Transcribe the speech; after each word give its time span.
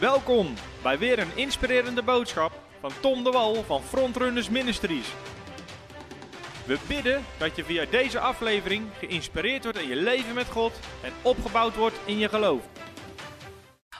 Welkom 0.00 0.54
bij 0.82 0.98
weer 0.98 1.18
een 1.18 1.36
inspirerende 1.36 2.02
boodschap 2.02 2.52
van 2.80 2.90
Tom 3.00 3.24
de 3.24 3.30
Wal 3.30 3.62
van 3.62 3.82
Frontrunners 3.82 4.48
Ministries. 4.48 5.12
We 6.66 6.78
bidden 6.88 7.24
dat 7.38 7.56
je 7.56 7.64
via 7.64 7.84
deze 7.84 8.18
aflevering 8.18 8.86
geïnspireerd 8.98 9.62
wordt 9.62 9.78
in 9.78 9.88
je 9.88 9.96
leven 9.96 10.34
met 10.34 10.46
God 10.46 10.72
en 11.02 11.12
opgebouwd 11.22 11.76
wordt 11.76 12.00
in 12.04 12.18
je 12.18 12.28
geloof. 12.28 12.62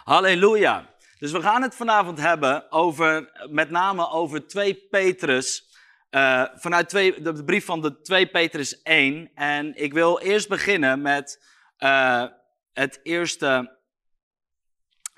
Halleluja. 0.05 0.87
Dus 1.19 1.33
we 1.33 1.41
gaan 1.41 1.63
het 1.63 1.75
vanavond 1.75 2.21
hebben 2.21 2.73
over, 2.73 3.31
met 3.51 3.71
name 3.71 4.11
over 4.11 4.47
2 4.47 4.75
Petrus. 4.91 5.67
eh, 6.11 6.45
vanuit 6.55 6.89
twee, 6.89 7.23
de 7.23 7.45
brief 7.45 7.65
van 7.65 7.81
de 7.81 8.01
2 8.01 8.27
Petrus 8.27 8.83
1. 8.83 9.31
En 9.35 9.77
ik 9.77 9.93
wil 9.93 10.21
eerst 10.21 10.49
beginnen 10.49 11.03
met 11.03 11.45
eh, 11.77 12.25
het 12.73 13.01
eerste 13.03 13.78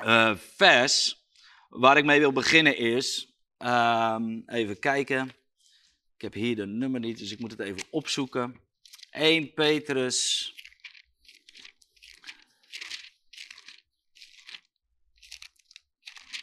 eh, 0.02 0.36
vers. 0.56 1.24
Waar 1.68 1.96
ik 1.96 2.04
mee 2.04 2.18
wil 2.18 2.32
beginnen 2.32 2.76
is. 2.76 3.28
ehm, 3.58 4.40
even 4.46 4.78
kijken. 4.78 5.28
Ik 6.14 6.22
heb 6.22 6.32
hier 6.34 6.56
de 6.56 6.66
nummer 6.66 7.00
niet, 7.00 7.18
dus 7.18 7.30
ik 7.32 7.38
moet 7.38 7.50
het 7.50 7.60
even 7.60 7.82
opzoeken. 7.90 8.60
1 9.10 9.52
Petrus. 9.54 10.54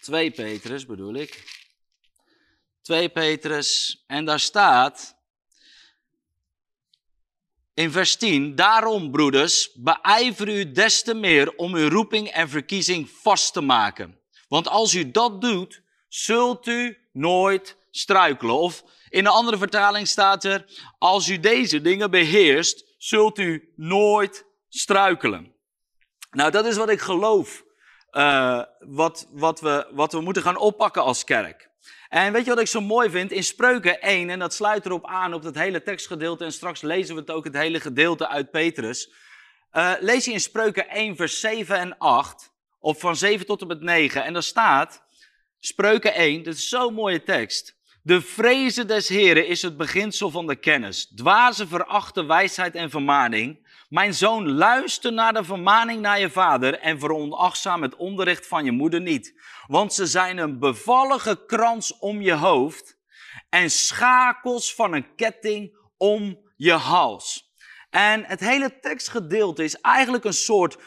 Twee 0.02 0.32
Petrus 0.32 0.86
bedoel 0.86 1.14
ik. 1.14 1.44
2 2.82 3.10
Petrus. 3.10 4.04
En 4.08 4.26
daar 4.26 4.40
staat. 4.40 5.17
In 7.78 7.92
vers 7.92 8.16
10. 8.16 8.56
Daarom, 8.56 9.12
broeders, 9.12 9.72
beijver 9.74 10.50
u 10.50 10.72
des 10.72 11.04
te 11.04 11.14
meer 11.14 11.56
om 11.56 11.76
uw 11.76 11.90
roeping 11.90 12.28
en 12.28 12.50
verkiezing 12.50 13.10
vast 13.10 13.54
te 13.54 13.62
maken. 13.62 14.20
Want 14.48 14.68
als 14.68 14.94
u 14.94 15.12
dat 15.12 15.42
doet, 15.42 15.82
zult 16.08 16.68
u 16.68 16.98
nooit 17.14 17.78
struikelen. 17.92 18.56
Of 18.56 18.84
in 19.10 19.26
een 19.26 19.32
andere 19.32 19.58
vertaling 19.58 20.08
staat 20.08 20.44
er. 20.44 20.66
Als 20.98 21.28
u 21.28 21.40
deze 21.40 21.82
dingen 21.82 22.12
beheerst, 22.12 22.96
zult 22.98 23.38
u 23.38 23.74
nooit 23.76 24.46
struikelen. 24.70 25.54
Nou, 26.32 26.52
dat 26.52 26.66
is 26.66 26.78
wat 26.78 26.90
ik 26.90 27.00
geloof. 27.00 27.64
eh, 28.10 28.62
wat, 28.80 29.28
wat, 29.32 29.60
we, 29.60 29.88
wat 29.92 30.12
we 30.12 30.22
moeten 30.22 30.44
gaan 30.44 30.58
oppakken 30.58 31.04
als 31.04 31.24
kerk. 31.24 31.67
En 32.10 32.34
weet 32.34 32.44
je 32.44 32.50
wat 32.50 32.60
ik 32.60 32.68
zo 32.68 32.82
mooi 32.82 33.10
vind? 33.10 33.32
In 33.32 33.44
Spreuken 33.44 34.02
1, 34.02 34.30
en 34.30 34.40
dat 34.40 34.54
sluit 34.54 34.86
erop 34.86 35.06
aan 35.06 35.34
op 35.34 35.44
het 35.44 35.56
hele 35.56 35.84
tekstgedeelte, 35.84 36.44
en 36.44 36.52
straks 36.52 36.82
lezen 36.82 37.16
we 37.16 37.22
het 37.22 37.32
ook, 37.32 37.44
het 37.44 37.58
hele 37.58 37.80
gedeelte 37.80 38.28
uit 38.28 38.52
Petrus. 38.52 39.12
Eh, 39.72 39.94
lees 40.00 40.26
je 40.26 40.32
in 40.32 40.40
Spreuken 40.40 40.90
1, 40.90 41.16
vers 41.16 41.40
7 41.40 41.78
en 41.78 41.98
8, 41.98 42.52
of 42.80 43.00
van 43.00 43.16
7 43.16 43.46
tot 43.46 43.62
en 43.62 43.68
met 43.68 43.82
9, 43.82 44.24
en 44.24 44.34
daar 44.34 44.44
staat, 44.44 45.04
Spreuken 45.60 46.14
1, 46.14 46.44
dit 46.44 46.54
is 46.54 46.70
zo'n 46.70 46.94
mooie 46.94 47.24
tekst. 47.24 47.76
De 48.02 48.22
vrezen 48.22 48.88
des 48.88 49.08
Heren 49.08 49.48
is 49.48 49.62
het 49.62 49.78
beginsel 49.78 50.30
van 50.30 50.48
de 50.48 50.56
kennis. 50.56 51.06
Dwazen 51.06 51.68
verachten 51.68 52.28
wijsheid 52.28 52.76
en 52.76 52.90
vermaning. 52.90 53.67
Mijn 53.88 54.14
zoon, 54.14 54.52
luister 54.52 55.14
naar 55.14 55.34
de 55.34 55.44
vermaning 55.44 56.02
naar 56.02 56.20
je 56.20 56.30
vader 56.30 56.80
en 56.80 57.00
veronachtzaam 57.00 57.82
het 57.82 57.96
onderricht 57.96 58.48
van 58.48 58.66
je 58.66 58.72
moeder 58.72 59.02
niet. 59.02 59.42
Want 59.68 59.94
ze 59.94 60.06
zijn 60.06 60.38
een 60.38 60.60
bevallige 60.60 61.46
krans 61.46 61.98
om 61.98 62.22
je 62.22 62.34
hoofd 62.34 62.98
en 63.50 63.72
schakels 63.72 64.76
van 64.76 64.94
een 64.94 65.16
ketting 65.16 65.78
om 65.98 66.40
je 66.56 66.72
hals. 66.72 67.54
En 67.90 68.24
het 68.24 68.40
hele 68.40 68.80
tekstgedeelte 68.80 69.64
is 69.64 69.82
eigenlijk 69.82 70.24
een 70.24 70.34
soort, 70.34 70.78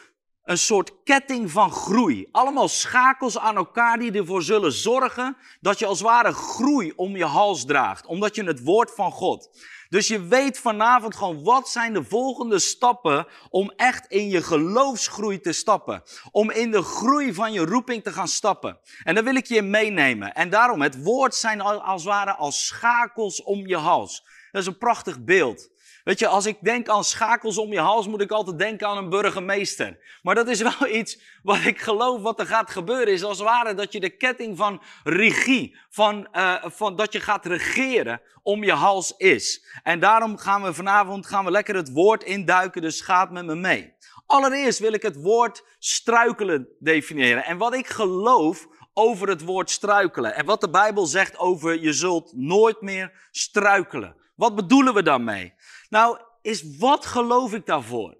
een 0.43 0.59
soort 0.59 1.03
ketting 1.03 1.51
van 1.51 1.71
groei. 1.71 2.28
Allemaal 2.31 2.69
schakels 2.69 3.39
aan 3.39 3.56
elkaar 3.56 3.98
die 3.98 4.12
ervoor 4.12 4.43
zullen 4.43 4.73
zorgen 4.73 5.37
dat 5.61 5.78
je 5.78 5.87
als 5.87 6.01
ware 6.01 6.33
groei 6.33 6.93
om 6.97 7.17
je 7.17 7.25
hals 7.25 7.65
draagt. 7.65 8.06
Omdat 8.06 8.34
je 8.34 8.44
het 8.44 8.65
woord 8.65 8.94
van 8.94 9.12
God. 9.12 9.49
Dus 9.91 10.09
je 10.09 10.27
weet 10.27 10.59
vanavond 10.59 11.15
gewoon 11.17 11.43
wat 11.43 11.69
zijn 11.69 11.93
de 11.93 12.05
volgende 12.05 12.59
stappen 12.59 13.27
om 13.49 13.73
echt 13.77 14.06
in 14.06 14.28
je 14.28 14.43
geloofsgroei 14.43 15.41
te 15.41 15.53
stappen. 15.53 16.03
Om 16.31 16.51
in 16.51 16.71
de 16.71 16.83
groei 16.83 17.34
van 17.34 17.53
je 17.53 17.65
roeping 17.65 18.03
te 18.03 18.12
gaan 18.12 18.29
stappen. 18.29 18.79
En 19.03 19.15
daar 19.15 19.25
wil 19.25 19.34
ik 19.34 19.47
je 19.47 19.62
meenemen. 19.62 20.34
En 20.34 20.50
daarom, 20.50 20.81
het 20.83 21.03
woord 21.03 21.34
zijn 21.34 21.61
al- 21.61 21.83
als 21.83 22.03
het 22.03 22.12
ware 22.12 22.34
als 22.34 22.67
schakels 22.67 23.43
om 23.43 23.67
je 23.67 23.77
hals. 23.77 24.25
Dat 24.50 24.61
is 24.62 24.67
een 24.69 24.79
prachtig 24.79 25.25
beeld. 25.25 25.69
Weet 26.10 26.19
je, 26.19 26.26
als 26.26 26.47
ik 26.47 26.56
denk 26.60 26.88
aan 26.88 27.04
schakels 27.04 27.59
om 27.59 27.72
je 27.72 27.81
hals, 27.81 28.06
moet 28.06 28.21
ik 28.21 28.31
altijd 28.31 28.59
denken 28.59 28.88
aan 28.88 28.97
een 28.97 29.09
burgemeester. 29.09 29.98
Maar 30.22 30.34
dat 30.34 30.48
is 30.48 30.60
wel 30.78 30.88
iets 30.88 31.19
wat 31.43 31.65
ik 31.65 31.81
geloof 31.81 32.22
wat 32.22 32.41
er 32.41 32.47
gaat 32.47 32.71
gebeuren. 32.71 33.12
Is 33.12 33.22
als 33.22 33.38
het 33.38 33.47
ware 33.47 33.75
dat 33.75 33.93
je 33.93 34.00
de 34.00 34.16
ketting 34.16 34.56
van 34.56 34.82
regie, 35.04 35.76
van, 35.91 36.28
eh, 36.32 36.54
van 36.65 36.97
dat 36.97 37.12
je 37.12 37.20
gaat 37.20 37.47
regeren 37.47 38.20
om 38.43 38.65
je 38.65 38.72
hals 38.72 39.15
is. 39.16 39.66
En 39.82 40.00
daarom 40.00 40.37
gaan 40.37 40.62
we 40.62 40.75
vanavond 40.75 41.26
gaan 41.26 41.44
we 41.44 41.50
lekker 41.50 41.75
het 41.75 41.93
woord 41.93 42.25
induiken, 42.25 42.82
dus 42.82 43.00
gaat 43.00 43.31
met 43.31 43.44
me 43.44 43.54
mee. 43.54 43.94
Allereerst 44.26 44.78
wil 44.78 44.93
ik 44.93 45.03
het 45.03 45.22
woord 45.22 45.65
struikelen 45.78 46.69
definiëren. 46.78 47.44
En 47.44 47.59
wat 47.59 47.75
ik 47.75 47.87
geloof 47.87 48.66
over 48.94 49.28
het 49.28 49.44
woord 49.44 49.70
struikelen. 49.70 50.34
En 50.34 50.44
wat 50.44 50.60
de 50.60 50.70
Bijbel 50.70 51.06
zegt 51.06 51.38
over 51.38 51.81
je 51.81 51.93
zult 51.93 52.32
nooit 52.37 52.81
meer 52.81 53.28
struikelen. 53.31 54.19
Wat 54.41 54.55
bedoelen 54.55 54.95
we 54.95 55.03
daarmee? 55.03 55.55
Nou, 55.89 56.19
is 56.43 56.77
wat 56.78 57.06
geloof 57.06 57.55
ik 57.55 57.67
daarvoor? 57.67 58.17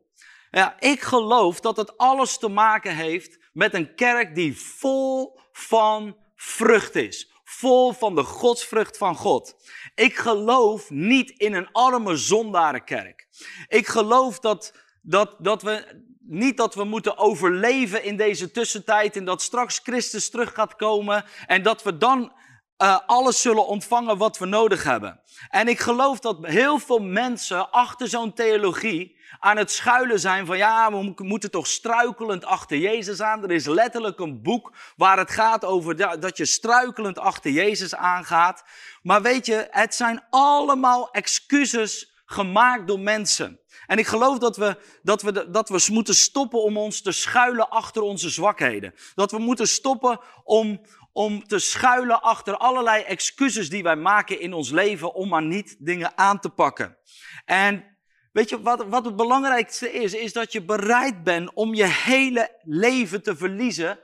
Ja, 0.51 0.81
ik 0.81 1.01
geloof 1.01 1.61
dat 1.61 1.77
het 1.77 1.97
alles 1.97 2.39
te 2.39 2.49
maken 2.49 2.97
heeft 2.97 3.39
met 3.53 3.75
een 3.75 3.95
kerk 3.95 4.35
die 4.35 4.59
vol 4.59 5.41
van 5.53 6.17
vrucht 6.37 6.95
is. 6.95 7.31
Vol 7.45 7.93
van 7.93 8.15
de 8.15 8.23
godsvrucht 8.23 8.97
van 8.97 9.17
God. 9.17 9.55
Ik 9.95 10.17
geloof 10.17 10.91
niet 10.91 11.31
in 11.31 11.55
een 11.55 11.73
arme 11.73 12.17
zondarenkerk. 12.17 13.29
Ik 13.69 13.87
geloof 13.87 14.39
dat, 14.39 14.75
dat, 15.03 15.37
dat 15.39 15.63
we 15.63 16.03
niet 16.21 16.57
dat 16.57 16.75
we 16.75 16.85
moeten 16.85 17.19
overleven 17.19 18.05
in 18.05 18.17
deze 18.17 18.51
tussentijd 18.51 19.17
en 19.17 19.25
dat 19.25 19.43
straks 19.43 19.81
Christus 19.83 20.31
terug 20.31 20.55
gaat 20.55 20.77
komen 20.77 21.25
en 21.47 21.63
dat 21.63 21.83
we 21.83 21.97
dan 21.97 22.33
eh, 22.81 22.99
alles 23.07 23.41
zullen 23.41 23.67
ontvangen 23.67 24.17
wat 24.17 24.39
we 24.39 24.47
nodig 24.47 24.83
hebben. 24.85 25.21
En 25.49 25.69
ik 25.69 25.81
geloof 25.81 26.19
dat 26.19 26.39
heel 26.41 26.79
veel 26.79 26.99
mensen 26.99 27.71
achter 27.71 28.09
zo'n 28.09 28.33
theologie 28.33 29.19
aan 29.39 29.57
het 29.57 29.71
schuilen 29.71 30.21
zijn 30.21 30.47
van 30.47 30.57
ja, 30.57 30.91
we 30.91 31.03
mo- 31.03 31.15
moeten 31.17 31.51
toch 31.51 31.67
struikelend 31.67 32.45
achter 32.45 32.79
Jezus 32.79 33.21
aan. 33.21 33.43
Er 33.43 33.51
is 33.51 33.67
letterlijk 33.67 34.19
een 34.19 34.43
boek 34.43 34.73
waar 34.97 35.19
het 35.19 35.31
gaat 35.31 35.65
over 35.65 35.97
da- 35.97 36.17
dat 36.17 36.37
je 36.37 36.45
struikelend 36.45 37.19
achter 37.19 37.51
Jezus 37.51 37.95
aangaat. 37.95 38.65
Maar 39.03 39.23
weet 39.23 39.47
je, 39.47 39.67
het 39.71 39.95
zijn 39.95 40.23
allemaal 40.31 41.11
excuses 41.11 42.13
gemaakt 42.25 42.87
door 42.87 43.01
mensen. 43.01 43.61
En 43.87 43.99
ik 43.99 44.07
geloof 44.07 44.39
dat 44.39 44.57
we, 44.57 44.77
dat, 45.03 45.23
we, 45.23 45.51
dat 45.51 45.69
we 45.69 45.87
moeten 45.93 46.15
stoppen 46.15 46.63
om 46.63 46.77
ons 46.77 47.03
te 47.03 47.13
schuilen 47.13 47.69
achter 47.69 48.03
onze 48.03 48.31
zwakheden. 48.31 48.95
Dat 49.15 49.31
we 49.31 49.39
moeten 49.39 49.69
stoppen 49.69 50.21
om, 50.45 50.81
om 51.13 51.47
te 51.47 51.59
schuilen 51.59 52.23
achter 52.23 52.57
allerlei 52.57 53.03
excuses 53.03 53.71
die 53.71 53.83
wij 53.83 53.97
maken 53.97 54.41
in 54.41 54.53
ons 54.53 54.71
leven 54.71 55.15
om 55.15 55.29
maar 55.29 55.43
niet 55.43 55.77
dingen 55.79 56.19
aan 56.19 56.41
te 56.41 56.49
pakken. 56.49 56.97
En 57.45 57.97
weet 58.33 58.49
je 58.49 58.63
wat, 58.63 58.87
wat 58.87 59.05
het 59.05 59.17
belangrijkste 59.17 59.93
is? 59.93 60.15
Is 60.15 60.33
dat 60.33 60.53
je 60.53 60.63
bereid 60.63 61.25
bent 61.25 61.55
om 61.55 61.75
je 61.75 61.87
hele 61.87 62.59
leven 62.63 63.23
te 63.23 63.37
verliezen 63.37 63.99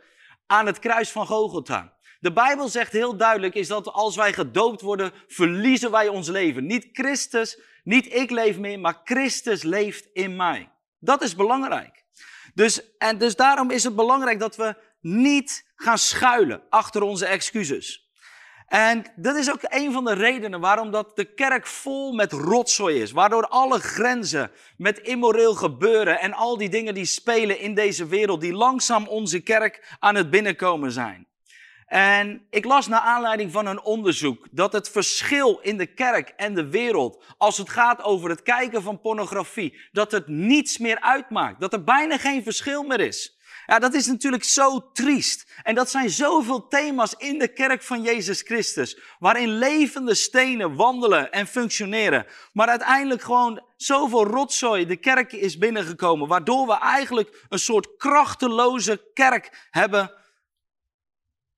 aan 0.47 0.67
het 0.67 0.79
kruis 0.79 1.11
van 1.11 1.27
Gogolta. 1.27 1.95
De 2.21 2.33
Bijbel 2.33 2.69
zegt 2.69 2.93
heel 2.93 3.17
duidelijk 3.17 3.55
is 3.55 3.69
dat 3.69 3.93
als 3.93 4.17
wij 4.17 4.33
gedoopt 4.33 4.81
worden, 4.81 5.13
verliezen 5.27 5.91
wij 5.91 6.09
ons 6.09 6.29
leven. 6.29 6.67
Niet 6.67 6.89
Christus, 6.93 7.61
niet 7.85 8.15
ik 8.15 8.31
leef 8.31 8.59
meer, 8.59 8.81
maar 8.81 9.01
Christus 9.05 9.63
leeft 9.63 10.09
in 10.13 10.37
mij. 10.37 10.71
Dat 10.99 11.23
is 11.23 11.35
belangrijk. 11.35 12.05
Dus, 12.55 12.97
en 12.99 13.19
dus 13.19 13.37
daarom 13.37 13.71
is 13.71 13.85
het 13.85 13.97
belangrijk 13.97 14.39
dat 14.39 14.57
we 14.57 14.77
niet 15.07 15.67
gaan 15.77 15.99
schuilen 15.99 16.63
achter 16.71 17.03
onze 17.03 17.27
excuses. 17.27 18.11
En 18.67 19.05
dat 19.17 19.37
is 19.37 19.51
ook 19.51 19.61
een 19.63 19.93
van 19.93 20.05
de 20.05 20.15
redenen 20.15 20.61
waarom 20.61 20.91
dat 20.91 21.17
de 21.17 21.35
kerk 21.35 21.67
vol 21.67 22.13
met 22.13 22.33
rotzooi 22.33 23.01
is. 23.01 23.11
Waardoor 23.11 23.47
alle 23.47 23.79
grenzen 23.79 24.51
met 24.77 24.99
immoreel 24.99 25.55
gebeuren 25.55 26.21
en 26.21 26.33
al 26.33 26.57
die 26.57 26.69
dingen 26.69 26.95
die 26.95 27.05
spelen 27.05 27.59
in 27.59 27.75
deze 27.75 28.07
wereld, 28.07 28.41
die 28.41 28.53
langzaam 28.53 29.07
onze 29.07 29.41
kerk 29.41 29.97
aan 29.99 30.15
het 30.15 30.31
binnenkomen 30.31 30.93
zijn. 30.93 31.27
En 31.87 32.47
ik 32.51 32.65
las 32.65 32.87
naar 32.87 33.01
aanleiding 33.01 33.53
van 33.53 33.67
een 33.67 33.83
onderzoek 33.83 34.47
dat 34.51 34.73
het 34.73 34.91
verschil 34.91 35.59
in 35.63 35.77
de 35.77 35.87
kerk 35.87 36.29
en 36.37 36.55
de 36.55 36.69
wereld, 36.69 37.25
als 37.39 37.59
het 37.59 37.71
gaat 37.71 38.03
over 38.03 38.31
het 38.31 38.43
kijken 38.43 38.83
van 38.83 39.01
pornografie, 39.01 39.81
dat 39.93 40.13
het 40.13 40.29
niets 40.29 40.79
meer 40.79 41.01
uitmaakt. 41.01 41.61
Dat 41.61 41.73
er 41.73 41.85
bijna 41.85 42.19
geen 42.19 42.43
verschil 42.43 42.83
meer 42.83 43.01
is. 43.01 43.36
Ja, 43.67 43.79
dat 43.79 43.95
is 43.95 44.07
natuurlijk 44.07 44.45
zo 44.45 44.93
triest. 44.93 45.51
En 45.63 45.75
dat 45.75 45.91
zijn 45.91 46.11
zoveel 46.11 46.69
thema's 46.69 47.15
in 47.19 47.39
de 47.39 47.53
kerk 47.53 47.83
van 47.83 48.03
Jezus 48.03 48.41
Christus, 48.41 48.99
waarin 49.19 49.49
levende 49.49 50.15
stenen 50.15 50.75
wandelen 50.75 51.33
en 51.33 51.47
functioneren, 51.47 52.27
maar 52.53 52.69
uiteindelijk 52.69 53.23
gewoon 53.23 53.65
zoveel 53.77 54.25
rotzooi 54.25 54.87
de 54.87 54.97
kerk 54.97 55.33
is 55.33 55.59
binnengekomen, 55.59 56.29
waardoor 56.29 56.67
we 56.67 56.79
eigenlijk 56.79 57.45
een 57.49 57.59
soort 57.59 57.97
krachteloze 57.97 59.11
kerk 59.15 59.67
hebben 59.71 60.13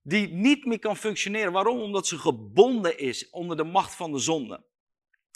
die 0.03 0.29
niet 0.29 0.65
meer 0.65 0.79
kan 0.79 0.97
functioneren. 0.97 1.53
Waarom? 1.53 1.81
Omdat 1.81 2.07
ze 2.07 2.19
gebonden 2.19 2.99
is 2.99 3.31
onder 3.31 3.57
de 3.57 3.65
macht 3.65 3.95
van 3.95 4.13
de 4.13 4.19
zonde. 4.19 4.65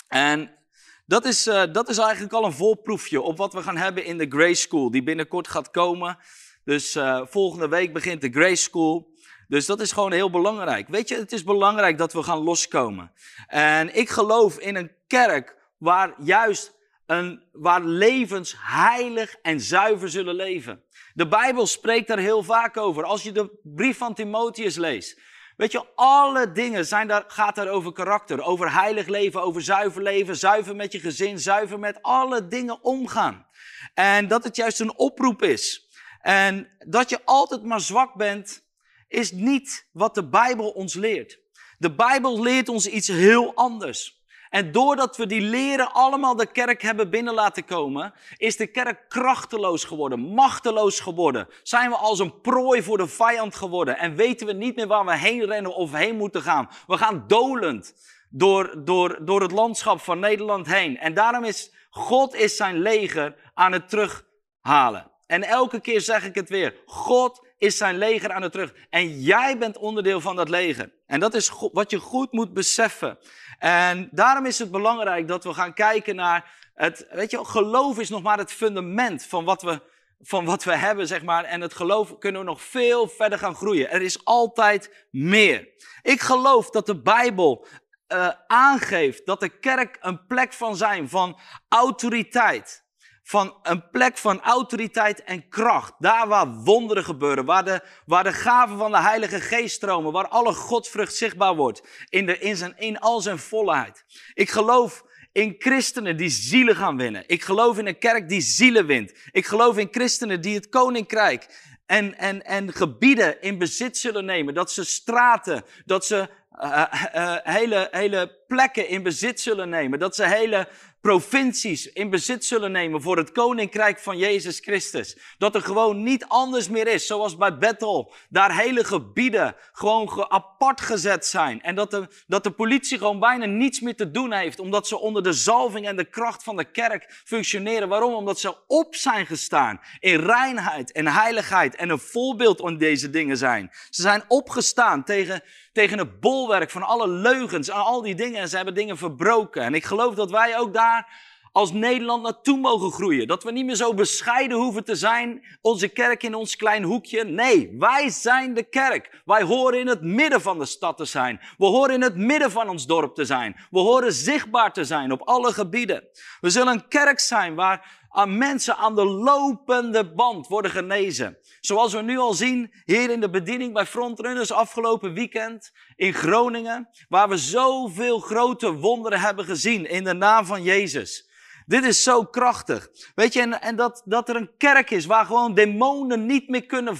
En 0.09 0.59
dat 1.07 1.25
is, 1.25 1.47
uh, 1.47 1.63
dat 1.73 1.89
is 1.89 1.99
eigenlijk 1.99 2.33
al 2.33 2.45
een 2.45 2.53
voorproefje 2.53 3.21
op 3.21 3.37
wat 3.37 3.53
we 3.53 3.63
gaan 3.63 3.77
hebben 3.77 4.05
in 4.05 4.19
de 4.19 4.27
Grace 4.29 4.55
School, 4.55 4.91
die 4.91 5.03
binnenkort 5.03 5.49
gaat 5.49 5.71
komen. 5.71 6.19
Dus 6.65 6.97
uh, 6.97 7.21
volgende 7.25 7.69
week 7.69 7.93
begint 7.93 8.21
de 8.21 8.31
Grace 8.31 8.63
School. 8.63 9.11
Dus 9.49 9.67
dat 9.67 9.81
is 9.81 9.93
gewoon 9.93 10.13
heel 10.13 10.31
belangrijk. 10.31 10.89
Weet 10.89 11.09
je, 11.09 11.17
het 11.17 11.33
is 11.33 11.45
belangrijk 11.45 11.99
dat 11.99 12.13
we 12.13 12.23
gaan 12.23 12.39
loskomen. 12.39 13.13
En 13.47 13.95
ik 13.95 14.09
geloof 14.09 14.59
in 14.59 14.77
een 14.77 14.93
kerk 15.07 15.57
waar 15.79 16.15
juist 16.19 16.75
een, 17.07 17.43
waar 17.53 17.85
levens 17.85 18.55
heilig 18.59 19.37
en 19.43 19.61
zuiver 19.61 20.09
zullen 20.09 20.35
leven. 20.35 20.83
De 21.15 21.29
Bijbel 21.29 21.67
spreekt 21.67 22.09
daar 22.09 22.19
heel 22.19 22.43
vaak 22.43 22.77
over. 22.77 23.05
Als 23.05 23.23
je 23.23 23.33
de 23.33 23.61
brief 23.63 23.99
van 23.99 24.15
Timotheus 24.15 24.77
leest. 24.77 25.21
Weet 25.57 25.73
je, 25.73 25.85
alle 25.95 26.53
dingen 26.53 26.87
zijn 26.87 27.09
daar, 27.09 27.25
gaat 27.27 27.55
daar 27.55 27.69
over 27.69 27.93
karakter, 27.93 28.43
over 28.43 28.73
heilig 28.73 29.07
leven, 29.07 29.43
over 29.43 29.63
zuiver 29.63 30.03
leven, 30.03 30.37
zuiver 30.37 30.77
met 30.77 30.93
je 30.93 31.01
gezin, 31.01 31.39
zuiver 31.39 31.79
met 31.79 32.03
alle 32.03 32.49
dingen 32.49 32.83
omgaan. 32.83 33.47
En 33.95 34.29
dat 34.29 34.45
het 34.45 34.57
juist 34.57 34.81
een 34.81 34.99
oproep 34.99 35.43
is. 35.43 35.91
En 36.23 36.69
dat 36.79 37.11
je 37.11 37.21
altijd 37.25 37.63
maar 37.63 37.81
zwak 37.81 38.15
bent, 38.15 38.65
is 39.09 39.33
niet 39.33 39.89
wat 39.93 40.15
de 40.15 40.29
Bijbel 40.29 40.71
ons 40.71 40.95
leert. 40.95 41.39
De 41.79 41.95
Bijbel 41.95 42.43
leert 42.43 42.69
ons 42.69 42.87
iets 42.87 43.09
heel 43.09 43.55
anders. 43.55 44.21
En 44.51 44.73
doordat 44.73 45.17
we 45.17 45.27
die 45.27 45.41
leren 45.41 45.93
allemaal 45.93 46.37
de 46.37 46.47
kerk 46.47 46.83
hebben 46.83 47.11
binnen 47.11 47.35
laten 47.35 47.65
komen, 47.65 48.15
is 48.37 48.57
de 48.57 48.67
kerk 48.67 49.09
krachteloos 49.09 49.85
geworden, 49.85 50.21
machteloos 50.21 51.01
geworden. 51.01 51.49
Zijn 51.63 51.91
we 51.91 51.97
als 51.97 52.19
een 52.19 52.41
prooi 52.41 52.83
voor 52.83 52.99
de 52.99 53.07
vijand 53.07 53.55
geworden 53.55 53.99
en 53.99 54.15
weten 54.15 54.47
we 54.47 54.53
niet 54.53 54.77
meer 54.77 54.87
waar 54.87 55.05
we 55.05 55.17
heen 55.17 55.45
rennen 55.45 55.75
of 55.75 55.93
heen 55.93 56.17
moeten 56.17 56.43
gaan. 56.43 56.69
We 56.87 56.97
gaan 56.97 57.25
dolend 57.27 57.95
door, 58.31 58.85
door, 58.85 59.25
door 59.25 59.43
het 59.43 59.53
landschap 59.53 60.01
van 60.01 60.19
Nederland 60.19 60.67
heen. 60.67 60.99
En 60.99 61.15
daarom 61.15 61.45
is 61.45 61.73
God 61.91 62.35
is 62.35 62.57
zijn 62.57 62.79
leger 62.79 63.51
aan 63.55 63.73
het 63.73 63.89
terughalen. 63.89 65.12
En 65.33 65.43
elke 65.43 65.81
keer 65.81 66.01
zeg 66.01 66.25
ik 66.25 66.35
het 66.35 66.49
weer. 66.49 66.75
God 66.87 67.47
is 67.59 67.77
zijn 67.77 67.99
leger 67.99 68.33
aan 68.33 68.43
het 68.43 68.53
terug. 68.53 68.75
En 68.91 69.21
jij 69.21 69.59
bent 69.59 69.79
onderdeel 69.79 70.21
van 70.21 70.37
dat 70.37 70.49
leger. 70.49 70.93
En 71.07 71.21
dat 71.21 71.35
is 71.35 71.53
wat 71.73 71.91
je 71.91 71.99
goed 71.99 72.33
moet 72.33 72.53
beseffen. 72.53 73.19
En 73.59 74.09
daarom 74.11 74.47
is 74.47 74.59
het 74.59 74.71
belangrijk 74.71 75.29
dat 75.29 75.45
we 75.45 75.55
gaan 75.55 75.75
kijken 75.75 76.17
naar 76.17 76.71
het, 76.75 77.07
weet 77.11 77.31
je, 77.31 77.45
geloof 77.45 77.99
is 77.99 78.09
nog 78.09 78.23
maar 78.23 78.39
het 78.39 78.53
fundament 78.53 79.27
van 79.27 79.45
wat 79.45 79.63
we, 79.63 79.81
van 80.21 80.45
wat 80.45 80.65
we 80.65 80.77
hebben, 80.77 81.07
zeg 81.07 81.23
maar. 81.23 81.45
En 81.45 81.61
het 81.61 81.75
geloof 81.75 82.19
kunnen 82.19 82.41
we 82.41 82.47
nog 82.47 82.63
veel 82.63 83.09
verder 83.09 83.39
gaan 83.39 83.55
groeien. 83.55 83.91
Er 83.91 84.03
is 84.03 84.25
altijd 84.25 85.07
meer. 85.11 85.69
Ik 86.03 86.21
geloof 86.21 86.71
dat 86.71 86.87
de 86.87 87.03
Bijbel 87.03 87.67
uh, 88.09 88.29
aangeeft 88.47 89.27
dat 89.27 89.41
de 89.41 89.59
kerk 89.59 89.99
een 90.01 90.27
plek 90.27 90.53
van 90.53 90.77
zijn, 90.77 91.09
van 91.09 91.39
autoriteit 91.69 92.83
van 93.23 93.57
een 93.63 93.91
plek 93.91 94.19
van 94.19 94.41
autoriteit 94.41 95.23
en 95.25 95.49
kracht. 95.49 95.93
Daar 95.99 96.29
waar 96.29 96.55
wonderen 96.55 97.05
gebeuren, 97.05 97.45
waar 97.45 97.65
de, 97.65 97.81
waar 98.07 98.25
de 98.25 98.33
gaven 98.33 98.79
van 98.79 98.91
de 98.91 99.01
Heilige 99.01 99.41
Geest 99.41 99.75
stromen, 99.75 100.13
waar 100.13 100.29
alle 100.29 100.53
godsvrucht 100.53 101.15
zichtbaar 101.15 101.57
wordt 101.57 101.83
in, 102.09 102.27
de, 102.27 102.39
in, 102.39 102.57
zijn, 102.57 102.75
in 102.77 102.99
al 102.99 103.21
zijn 103.21 103.39
volheid. 103.39 104.05
Ik 104.35 104.51
geloof 104.51 105.05
in 105.33 105.55
christenen 105.59 106.17
die 106.17 106.29
zielen 106.29 106.77
gaan 106.77 106.97
winnen. 106.97 107.25
Ik 107.27 107.43
geloof 107.43 107.79
in 107.79 107.87
een 107.87 107.99
kerk 107.99 108.29
die 108.29 108.41
zielen 108.41 108.87
wint. 108.87 109.13
Ik 109.31 109.47
geloof 109.47 109.79
in 109.79 109.89
christenen 109.91 110.41
die 110.41 110.55
het 110.55 110.69
koninkrijk 110.69 111.71
en, 111.87 112.19
en, 112.19 112.45
en 112.45 112.73
gebieden 112.73 113.43
in 113.43 113.59
bezit 113.59 113.99
zullen 113.99 114.25
nemen. 114.25 114.55
Dat 114.55 114.73
ze 114.73 114.85
straten, 114.85 115.65
dat 115.85 116.07
ze 116.07 116.29
uh, 116.61 116.85
uh, 117.15 117.37
hele, 117.43 117.89
hele 117.91 118.39
plekken 118.47 118.89
in 118.89 119.03
bezit 119.03 119.41
zullen 119.41 119.69
nemen. 119.69 119.99
Dat 119.99 120.17
ze 120.17 120.27
hele 120.27 120.69
provincies 121.03 121.93
in 121.93 122.11
bezit 122.11 122.45
zullen 122.45 122.73
nemen 122.73 123.03
voor 123.03 123.17
het 123.17 123.33
koninkrijk 123.33 123.99
van 123.99 124.19
Jezus 124.19 124.59
Christus. 124.59 125.17
Dat 125.39 125.55
er 125.55 125.61
gewoon 125.61 126.03
niet 126.03 126.25
anders 126.29 126.69
meer 126.69 126.87
is, 126.87 127.07
zoals 127.07 127.37
bij 127.37 127.59
Bethel. 127.59 128.13
Daar 128.29 128.57
hele 128.57 128.85
gebieden 128.85 129.57
gewoon 129.73 130.31
apart 130.31 130.81
gezet 130.81 131.27
zijn. 131.27 131.63
En 131.63 131.75
dat 131.75 131.91
de, 131.91 132.09
dat 132.27 132.45
de 132.45 132.51
politie 132.51 132.99
gewoon 132.99 133.21
bijna 133.21 133.45
niets 133.45 133.81
meer 133.81 133.97
te 133.97 134.11
doen 134.11 134.33
heeft, 134.33 134.59
omdat 134.59 134.89
ze 134.89 134.99
onder 134.99 135.23
de 135.23 135.33
zalving 135.33 135.87
en 135.87 135.97
de 135.97 136.11
kracht 136.11 136.43
van 136.43 136.57
de 136.57 136.71
kerk 136.71 137.21
functioneren. 137.25 137.89
Waarom? 137.89 138.15
Omdat 138.15 138.41
ze 138.41 138.57
op 138.67 138.95
zijn 138.95 139.27
gestaan 139.27 139.81
in 139.99 140.21
reinheid 140.21 140.93
en 140.93 141.07
heiligheid 141.07 141.75
en 141.75 141.91
een 141.91 141.99
voorbeeld 141.99 142.61
om 142.61 142.79
deze 142.79 143.11
dingen 143.11 143.37
zijn. 143.37 143.71
Ze 143.91 144.03
zijn 144.03 144.25
opgestaan 144.29 145.05
tegen 145.05 145.43
tegen 145.73 145.99
het 145.99 146.21
bolwerk 146.21 146.71
van 146.71 146.83
alle 146.83 147.09
leugens 147.09 147.69
en 147.69 147.75
al 147.75 148.03
die 148.03 148.15
dingen. 148.15 148.41
En 148.41 148.49
ze 148.49 148.57
hebben 148.57 148.75
dingen 148.75 148.97
verbroken. 148.97 149.63
En 149.63 149.75
ik 149.75 149.85
geloof 149.85 150.15
dat 150.15 150.31
wij 150.31 150.59
ook 150.59 150.75
daar 150.75 151.31
als 151.53 151.73
Nederland 151.73 152.23
naartoe 152.23 152.59
mogen 152.59 152.91
groeien. 152.91 153.27
Dat 153.27 153.45
we 153.45 153.53
niet 153.53 153.65
meer 153.65 153.75
zo 153.75 153.95
bescheiden 153.95 154.57
hoeven 154.57 154.85
te 154.85 154.95
zijn, 154.95 155.45
onze 155.61 155.89
kerk 155.89 156.23
in 156.23 156.35
ons 156.35 156.57
klein 156.57 156.83
hoekje. 156.83 157.25
Nee, 157.25 157.77
wij 157.79 158.11
zijn 158.11 158.55
de 158.55 158.63
kerk. 158.63 159.23
Wij 159.25 159.43
horen 159.43 159.81
in 159.81 159.87
het 159.87 160.03
midden 160.03 160.41
van 160.41 160.59
de 160.59 160.65
stad 160.65 160.97
te 160.97 161.05
zijn. 161.05 161.41
We 161.59 161.67
horen 161.67 161.95
in 161.95 162.03
het 162.03 162.17
midden 162.17 162.51
van 162.51 162.69
ons 162.69 162.87
dorp 162.87 163.15
te 163.15 163.25
zijn. 163.25 163.57
We 163.71 163.79
horen 163.79 164.13
zichtbaar 164.13 164.73
te 164.73 164.85
zijn 164.85 165.13
op 165.13 165.21
alle 165.23 165.53
gebieden. 165.53 166.05
We 166.41 166.51
zullen 166.51 166.73
een 166.73 166.89
kerk 166.89 167.21
zijn 167.21 167.55
waar 167.55 168.01
aan 168.13 168.39
mensen 168.39 168.77
aan 168.77 168.95
de 168.95 169.05
lopende 169.05 170.13
band 170.13 170.47
worden 170.47 170.71
genezen. 170.71 171.39
Zoals 171.61 171.93
we 171.93 172.03
nu 172.03 172.19
al 172.19 172.35
zien 172.35 172.73
hier 172.85 173.11
in 173.11 173.21
de 173.21 173.31
bediening 173.31 173.73
bij 173.73 173.87
Frontrunners 173.87 174.53
afgelopen 174.53 175.15
weekend 175.15 175.73
in 175.97 176.15
Groningen, 176.15 176.89
waar 177.09 177.29
we 177.29 177.37
zoveel 177.37 178.19
grote 178.19 178.73
wonderen 178.73 179.21
hebben 179.21 179.45
gezien 179.45 179.89
in 179.89 180.05
de 180.05 180.15
naam 180.15 180.45
van 180.45 180.63
Jezus. 180.63 181.31
Dit 181.73 181.85
is 181.85 182.03
zo 182.03 182.25
krachtig. 182.25 182.89
Weet 183.15 183.33
je, 183.33 183.41
en, 183.41 183.61
en 183.61 183.77
dat, 183.77 184.03
dat 184.05 184.29
er 184.29 184.37
een 184.37 184.51
kerk 184.59 184.91
is 184.91 185.07
waar 185.07 185.27
gewoon 185.27 185.55
demonen 185.55 186.27
niet 186.27 186.49
meer, 186.49 186.67
kunnen, 186.67 186.99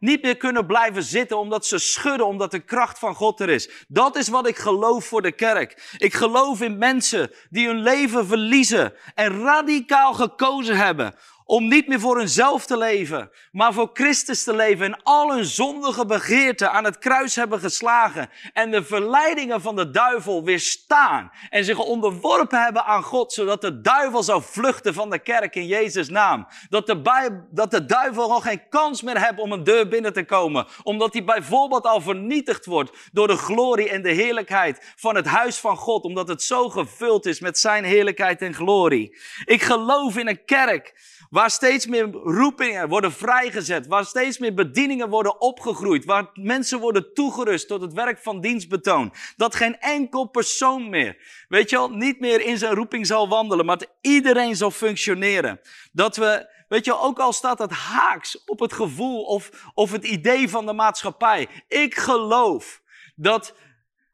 niet 0.00 0.22
meer 0.22 0.36
kunnen 0.36 0.66
blijven 0.66 1.02
zitten 1.02 1.38
omdat 1.38 1.66
ze 1.66 1.78
schudden, 1.78 2.26
omdat 2.26 2.50
de 2.50 2.64
kracht 2.64 2.98
van 2.98 3.14
God 3.14 3.40
er 3.40 3.48
is. 3.48 3.70
Dat 3.88 4.16
is 4.16 4.28
wat 4.28 4.48
ik 4.48 4.56
geloof 4.56 5.04
voor 5.04 5.22
de 5.22 5.32
kerk. 5.32 5.94
Ik 5.98 6.14
geloof 6.14 6.60
in 6.60 6.78
mensen 6.78 7.30
die 7.50 7.66
hun 7.66 7.82
leven 7.82 8.26
verliezen 8.26 8.92
en 9.14 9.42
radicaal 9.42 10.14
gekozen 10.14 10.76
hebben 10.76 11.14
om 11.50 11.68
niet 11.68 11.88
meer 11.88 12.00
voor 12.00 12.18
hunzelf 12.18 12.66
te 12.66 12.76
leven, 12.76 13.30
maar 13.52 13.72
voor 13.72 13.90
Christus 13.92 14.44
te 14.44 14.54
leven 14.54 14.86
en 14.86 15.02
al 15.02 15.34
hun 15.34 15.44
zondige 15.44 16.06
begeerten 16.06 16.72
aan 16.72 16.84
het 16.84 16.98
kruis 16.98 17.34
hebben 17.34 17.60
geslagen 17.60 18.30
en 18.52 18.70
de 18.70 18.84
verleidingen 18.84 19.60
van 19.60 19.76
de 19.76 19.90
duivel 19.90 20.44
weerstaan 20.44 21.30
en 21.50 21.64
zich 21.64 21.78
onderworpen 21.78 22.62
hebben 22.62 22.84
aan 22.84 23.02
God, 23.02 23.32
zodat 23.32 23.60
de 23.60 23.80
duivel 23.80 24.22
zou 24.22 24.42
vluchten 24.42 24.94
van 24.94 25.10
de 25.10 25.18
kerk 25.18 25.54
in 25.54 25.66
Jezus' 25.66 26.08
naam. 26.08 26.46
Dat 26.68 26.86
de, 26.86 27.42
dat 27.50 27.70
de 27.70 27.84
duivel 27.84 28.32
al 28.32 28.40
geen 28.40 28.68
kans 28.68 29.02
meer 29.02 29.24
heeft 29.24 29.40
om 29.40 29.52
een 29.52 29.64
deur 29.64 29.88
binnen 29.88 30.12
te 30.12 30.24
komen, 30.24 30.66
omdat 30.82 31.12
hij 31.12 31.24
bijvoorbeeld 31.24 31.84
al 31.84 32.00
vernietigd 32.00 32.66
wordt 32.66 32.98
door 33.12 33.26
de 33.26 33.36
glorie 33.36 33.88
en 33.88 34.02
de 34.02 34.12
heerlijkheid 34.12 34.92
van 34.96 35.16
het 35.16 35.26
huis 35.26 35.58
van 35.58 35.76
God, 35.76 36.04
omdat 36.04 36.28
het 36.28 36.42
zo 36.42 36.68
gevuld 36.68 37.26
is 37.26 37.40
met 37.40 37.58
zijn 37.58 37.84
heerlijkheid 37.84 38.42
en 38.42 38.54
glorie. 38.54 39.18
Ik 39.44 39.62
geloof 39.62 40.16
in 40.16 40.28
een 40.28 40.44
kerk 40.44 41.16
Waar 41.30 41.50
steeds 41.50 41.86
meer 41.86 42.10
roepingen 42.10 42.88
worden 42.88 43.12
vrijgezet. 43.12 43.86
Waar 43.86 44.04
steeds 44.04 44.38
meer 44.38 44.54
bedieningen 44.54 45.08
worden 45.08 45.40
opgegroeid. 45.40 46.04
Waar 46.04 46.30
mensen 46.34 46.80
worden 46.80 47.14
toegerust 47.14 47.68
tot 47.68 47.80
het 47.80 47.92
werk 47.92 48.18
van 48.18 48.40
dienstbetoon. 48.40 49.12
Dat 49.36 49.54
geen 49.54 49.78
enkel 49.78 50.24
persoon 50.24 50.90
meer, 50.90 51.16
weet 51.48 51.70
je 51.70 51.76
wel, 51.76 51.90
niet 51.90 52.20
meer 52.20 52.40
in 52.40 52.58
zijn 52.58 52.74
roeping 52.74 53.06
zal 53.06 53.28
wandelen. 53.28 53.66
Maar 53.66 53.78
dat 53.78 53.90
iedereen 54.00 54.56
zal 54.56 54.70
functioneren. 54.70 55.60
Dat 55.92 56.16
we, 56.16 56.50
weet 56.68 56.84
je 56.84 56.98
ook 56.98 57.18
al 57.18 57.32
staat 57.32 57.58
dat 57.58 57.70
haaks 57.70 58.44
op 58.44 58.60
het 58.60 58.72
gevoel 58.72 59.22
of, 59.22 59.50
of 59.74 59.92
het 59.92 60.04
idee 60.04 60.50
van 60.50 60.66
de 60.66 60.72
maatschappij. 60.72 61.48
Ik 61.68 61.94
geloof 61.94 62.82
dat 63.14 63.54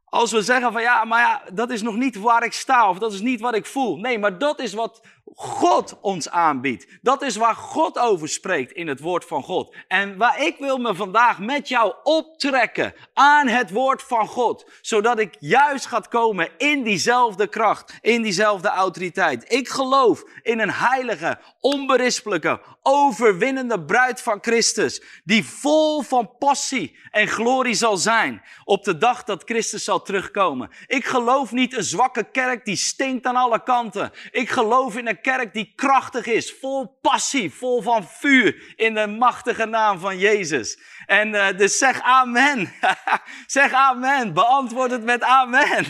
als 0.04 0.32
we 0.32 0.42
zeggen 0.42 0.72
van 0.72 0.82
ja, 0.82 1.04
maar 1.04 1.20
ja, 1.20 1.42
dat 1.52 1.70
is 1.70 1.82
nog 1.82 1.96
niet 1.96 2.16
waar 2.16 2.44
ik 2.44 2.52
sta 2.52 2.88
of 2.88 2.98
dat 2.98 3.12
is 3.12 3.20
niet 3.20 3.40
wat 3.40 3.54
ik 3.54 3.66
voel. 3.66 3.96
Nee, 3.96 4.18
maar 4.18 4.38
dat 4.38 4.60
is 4.60 4.72
wat 4.72 5.02
God 5.34 5.98
ons 6.00 6.30
aanbiedt. 6.30 6.86
Dat 7.02 7.22
is 7.22 7.36
waar 7.36 7.54
God 7.54 7.98
over 7.98 8.28
spreekt 8.28 8.72
in 8.72 8.88
het 8.88 9.00
woord 9.00 9.24
van 9.24 9.42
God. 9.42 9.74
En 9.88 10.16
waar 10.16 10.42
ik 10.42 10.56
wil 10.58 10.78
me 10.78 10.94
vandaag 10.94 11.38
met 11.38 11.68
jou 11.68 11.94
optrekken 12.02 12.94
aan 13.14 13.46
het 13.46 13.70
woord 13.70 14.02
van 14.02 14.26
God. 14.26 14.70
Zodat 14.80 15.18
ik 15.18 15.36
juist 15.38 15.86
gaat 15.86 16.08
komen 16.08 16.48
in 16.58 16.82
diezelfde 16.82 17.46
kracht, 17.46 17.98
in 18.00 18.22
diezelfde 18.22 18.68
autoriteit. 18.68 19.52
Ik 19.52 19.68
geloof 19.68 20.24
in 20.42 20.58
een 20.58 20.72
heilige, 20.72 21.38
onberispelijke, 21.60 22.60
overwinnende 22.82 23.84
bruid 23.84 24.20
van 24.22 24.38
Christus. 24.40 25.02
Die 25.24 25.44
vol 25.44 26.02
van 26.02 26.30
passie 26.38 26.98
en 27.10 27.28
glorie 27.28 27.74
zal 27.74 27.96
zijn 27.96 28.42
op 28.64 28.84
de 28.84 28.98
dag 28.98 29.24
dat 29.24 29.42
Christus 29.44 29.84
zal 29.84 30.02
terugkomen. 30.02 30.70
Ik 30.86 31.04
geloof 31.04 31.52
niet 31.52 31.76
een 31.76 31.84
zwakke 31.84 32.24
kerk 32.30 32.64
die 32.64 32.76
stinkt 32.76 33.26
aan 33.26 33.36
alle 33.36 33.62
kanten. 33.62 34.12
Ik 34.30 34.50
geloof 34.50 34.96
in 34.96 35.08
een 35.08 35.20
kerk 35.24 35.52
die 35.52 35.72
krachtig 35.74 36.26
is, 36.26 36.52
vol 36.60 36.98
passie, 37.00 37.48
vol 37.52 37.82
van 37.82 38.04
vuur 38.04 38.74
in 38.76 38.94
de 38.94 39.06
machtige 39.06 39.64
naam 39.64 39.98
van 39.98 40.18
Jezus. 40.18 40.78
En 41.06 41.28
uh, 41.28 41.46
dus 41.56 41.78
zeg 41.78 42.00
amen. 42.00 42.72
zeg 43.56 43.72
amen. 43.72 44.34
Beantwoord 44.34 44.90
het 44.90 45.04
met 45.04 45.22
amen. 45.22 45.84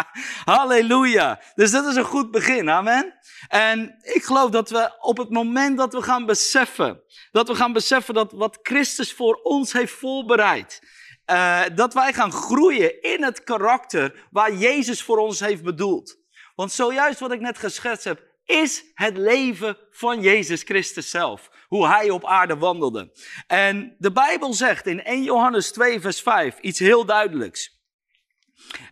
Halleluja. 0.54 1.40
Dus 1.54 1.70
dat 1.70 1.86
is 1.86 1.96
een 1.96 2.04
goed 2.04 2.30
begin. 2.30 2.70
Amen. 2.70 3.14
En 3.48 3.96
ik 4.02 4.24
geloof 4.24 4.50
dat 4.50 4.70
we 4.70 4.96
op 5.00 5.16
het 5.16 5.30
moment 5.30 5.78
dat 5.78 5.92
we 5.92 6.02
gaan 6.02 6.26
beseffen, 6.26 7.02
dat 7.30 7.48
we 7.48 7.54
gaan 7.54 7.72
beseffen 7.72 8.14
dat 8.14 8.32
wat 8.32 8.58
Christus 8.62 9.12
voor 9.12 9.34
ons 9.42 9.72
heeft 9.72 9.92
voorbereid, 9.92 10.82
uh, 11.26 11.62
dat 11.74 11.94
wij 11.94 12.12
gaan 12.12 12.32
groeien 12.32 13.02
in 13.02 13.24
het 13.24 13.44
karakter 13.44 14.26
waar 14.30 14.52
Jezus 14.52 15.02
voor 15.02 15.18
ons 15.18 15.40
heeft 15.40 15.62
bedoeld. 15.62 16.18
Want 16.54 16.72
zojuist 16.72 17.20
wat 17.20 17.32
ik 17.32 17.40
net 17.40 17.58
geschetst 17.58 18.04
heb, 18.04 18.29
is 18.50 18.84
het 18.94 19.16
leven 19.16 19.76
van 19.90 20.20
Jezus 20.20 20.62
Christus 20.62 21.10
zelf. 21.10 21.50
Hoe 21.68 21.86
hij 21.86 22.10
op 22.10 22.26
aarde 22.26 22.56
wandelde. 22.56 23.12
En 23.46 23.96
de 23.98 24.12
Bijbel 24.12 24.52
zegt 24.52 24.86
in 24.86 25.02
1 25.02 25.22
Johannes 25.22 25.72
2, 25.72 26.00
vers 26.00 26.20
5 26.20 26.58
iets 26.60 26.78
heel 26.78 27.04
duidelijks. 27.04 27.78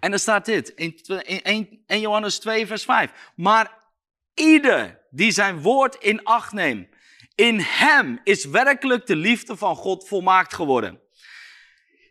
En 0.01 0.11
dan 0.11 0.19
staat 0.19 0.45
dit 0.45 0.69
in 0.69 1.83
1 1.87 2.01
Johannes 2.01 2.39
2, 2.39 2.67
vers 2.67 2.85
5. 2.85 3.11
Maar 3.37 3.79
ieder 4.35 5.07
die 5.11 5.31
zijn 5.31 5.61
woord 5.61 5.95
in 5.95 6.25
acht 6.25 6.53
neemt, 6.53 6.89
in 7.35 7.61
hem 7.61 8.21
is 8.25 8.45
werkelijk 8.45 9.07
de 9.07 9.17
liefde 9.17 9.57
van 9.57 9.77
God 9.77 10.09
volmaakt 10.09 10.55
geworden. 10.55 11.01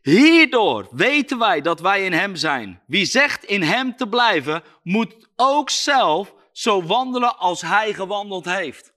Hierdoor 0.01 0.87
weten 0.91 1.39
wij 1.39 1.61
dat 1.61 1.79
wij 1.79 2.05
in 2.05 2.13
Hem 2.13 2.35
zijn. 2.35 2.81
Wie 2.87 3.05
zegt 3.05 3.43
in 3.43 3.61
Hem 3.61 3.95
te 3.95 4.07
blijven, 4.07 4.63
moet 4.83 5.29
ook 5.35 5.69
zelf 5.69 6.33
zo 6.57 6.83
wandelen 6.83 7.37
als 7.37 7.61
Hij 7.61 7.93
gewandeld 7.93 8.45
heeft. 8.45 8.93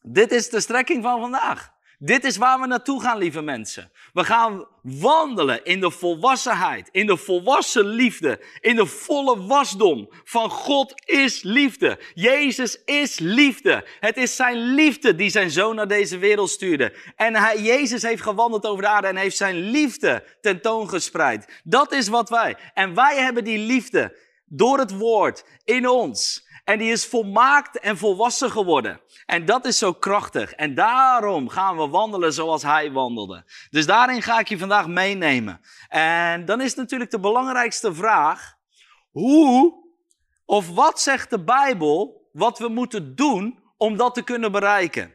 Dit 0.00 0.32
is 0.32 0.48
de 0.48 0.60
strekking 0.60 1.02
van 1.02 1.20
vandaag. 1.20 1.72
Dit 1.98 2.24
is 2.24 2.36
waar 2.36 2.60
we 2.60 2.66
naartoe 2.66 3.00
gaan, 3.00 3.18
lieve 3.18 3.40
mensen. 3.40 3.92
We 4.12 4.24
gaan 4.24 4.66
wandelen 4.82 5.64
in 5.64 5.80
de 5.80 5.90
volwassenheid, 5.90 6.88
in 6.92 7.06
de 7.06 7.16
volwassen 7.16 7.86
liefde, 7.86 8.40
in 8.60 8.76
de 8.76 8.86
volle 8.86 9.46
wasdom 9.46 10.08
van 10.24 10.50
God 10.50 10.92
is 11.04 11.42
liefde. 11.42 11.98
Jezus 12.14 12.84
is 12.84 13.18
liefde. 13.18 13.86
Het 14.00 14.16
is 14.16 14.36
zijn 14.36 14.56
liefde 14.56 15.14
die 15.14 15.30
zijn 15.30 15.50
zoon 15.50 15.74
naar 15.74 15.88
deze 15.88 16.18
wereld 16.18 16.50
stuurde. 16.50 16.92
En 17.16 17.34
hij, 17.34 17.62
Jezus 17.62 18.02
heeft 18.02 18.22
gewandeld 18.22 18.66
over 18.66 18.82
de 18.82 18.88
aarde 18.88 19.08
en 19.08 19.16
heeft 19.16 19.36
zijn 19.36 19.56
liefde 19.56 20.24
tentoongespreid. 20.40 21.60
Dat 21.64 21.92
is 21.92 22.08
wat 22.08 22.28
wij. 22.28 22.56
En 22.74 22.94
wij 22.94 23.16
hebben 23.16 23.44
die 23.44 23.58
liefde 23.58 24.16
door 24.46 24.78
het 24.78 24.96
woord 24.96 25.44
in 25.64 25.88
ons. 25.88 26.43
En 26.64 26.78
die 26.78 26.92
is 26.92 27.06
volmaakt 27.06 27.78
en 27.78 27.98
volwassen 27.98 28.50
geworden. 28.50 29.00
En 29.26 29.44
dat 29.44 29.64
is 29.64 29.78
zo 29.78 29.92
krachtig. 29.92 30.52
En 30.52 30.74
daarom 30.74 31.48
gaan 31.48 31.76
we 31.76 31.88
wandelen 31.88 32.32
zoals 32.32 32.62
hij 32.62 32.92
wandelde. 32.92 33.44
Dus 33.70 33.86
daarin 33.86 34.22
ga 34.22 34.38
ik 34.38 34.48
je 34.48 34.58
vandaag 34.58 34.86
meenemen. 34.86 35.60
En 35.88 36.44
dan 36.44 36.60
is 36.60 36.74
natuurlijk 36.74 37.10
de 37.10 37.20
belangrijkste 37.20 37.94
vraag: 37.94 38.56
hoe 39.10 39.82
of 40.44 40.68
wat 40.70 41.00
zegt 41.00 41.30
de 41.30 41.44
Bijbel 41.44 42.28
wat 42.32 42.58
we 42.58 42.68
moeten 42.68 43.16
doen 43.16 43.58
om 43.76 43.96
dat 43.96 44.14
te 44.14 44.22
kunnen 44.22 44.52
bereiken? 44.52 45.14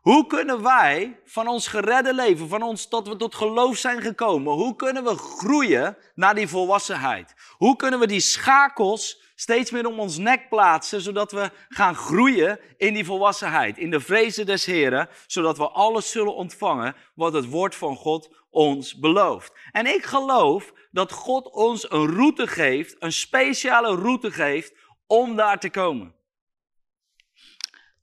Hoe 0.00 0.26
kunnen 0.26 0.62
wij 0.62 1.20
van 1.24 1.48
ons 1.48 1.66
geredde 1.66 2.14
leven, 2.14 2.48
van 2.48 2.62
ons 2.62 2.88
tot 2.88 3.08
we 3.08 3.16
tot 3.16 3.34
geloof 3.34 3.76
zijn 3.76 4.02
gekomen, 4.02 4.52
hoe 4.52 4.76
kunnen 4.76 5.04
we 5.04 5.16
groeien 5.16 5.96
naar 6.14 6.34
die 6.34 6.48
volwassenheid? 6.48 7.34
Hoe 7.56 7.76
kunnen 7.76 7.98
we 7.98 8.06
die 8.06 8.20
schakels 8.20 9.27
steeds 9.40 9.70
meer 9.70 9.86
om 9.86 10.00
ons 10.00 10.16
nek 10.16 10.48
plaatsen, 10.48 11.00
zodat 11.00 11.32
we 11.32 11.50
gaan 11.68 11.94
groeien 11.94 12.60
in 12.76 12.94
die 12.94 13.04
volwassenheid, 13.04 13.78
in 13.78 13.90
de 13.90 14.00
vrezen 14.00 14.46
des 14.46 14.64
Heren, 14.64 15.08
zodat 15.26 15.58
we 15.58 15.68
alles 15.68 16.10
zullen 16.10 16.34
ontvangen 16.34 16.96
wat 17.14 17.32
het 17.32 17.48
woord 17.48 17.74
van 17.74 17.96
God 17.96 18.34
ons 18.50 18.98
belooft. 18.98 19.52
En 19.72 19.86
ik 19.86 20.04
geloof 20.04 20.72
dat 20.90 21.12
God 21.12 21.52
ons 21.52 21.90
een 21.90 22.14
route 22.14 22.46
geeft, 22.46 22.96
een 22.98 23.12
speciale 23.12 23.94
route 23.94 24.30
geeft 24.30 24.72
om 25.06 25.36
daar 25.36 25.60
te 25.60 25.70
komen. 25.70 26.14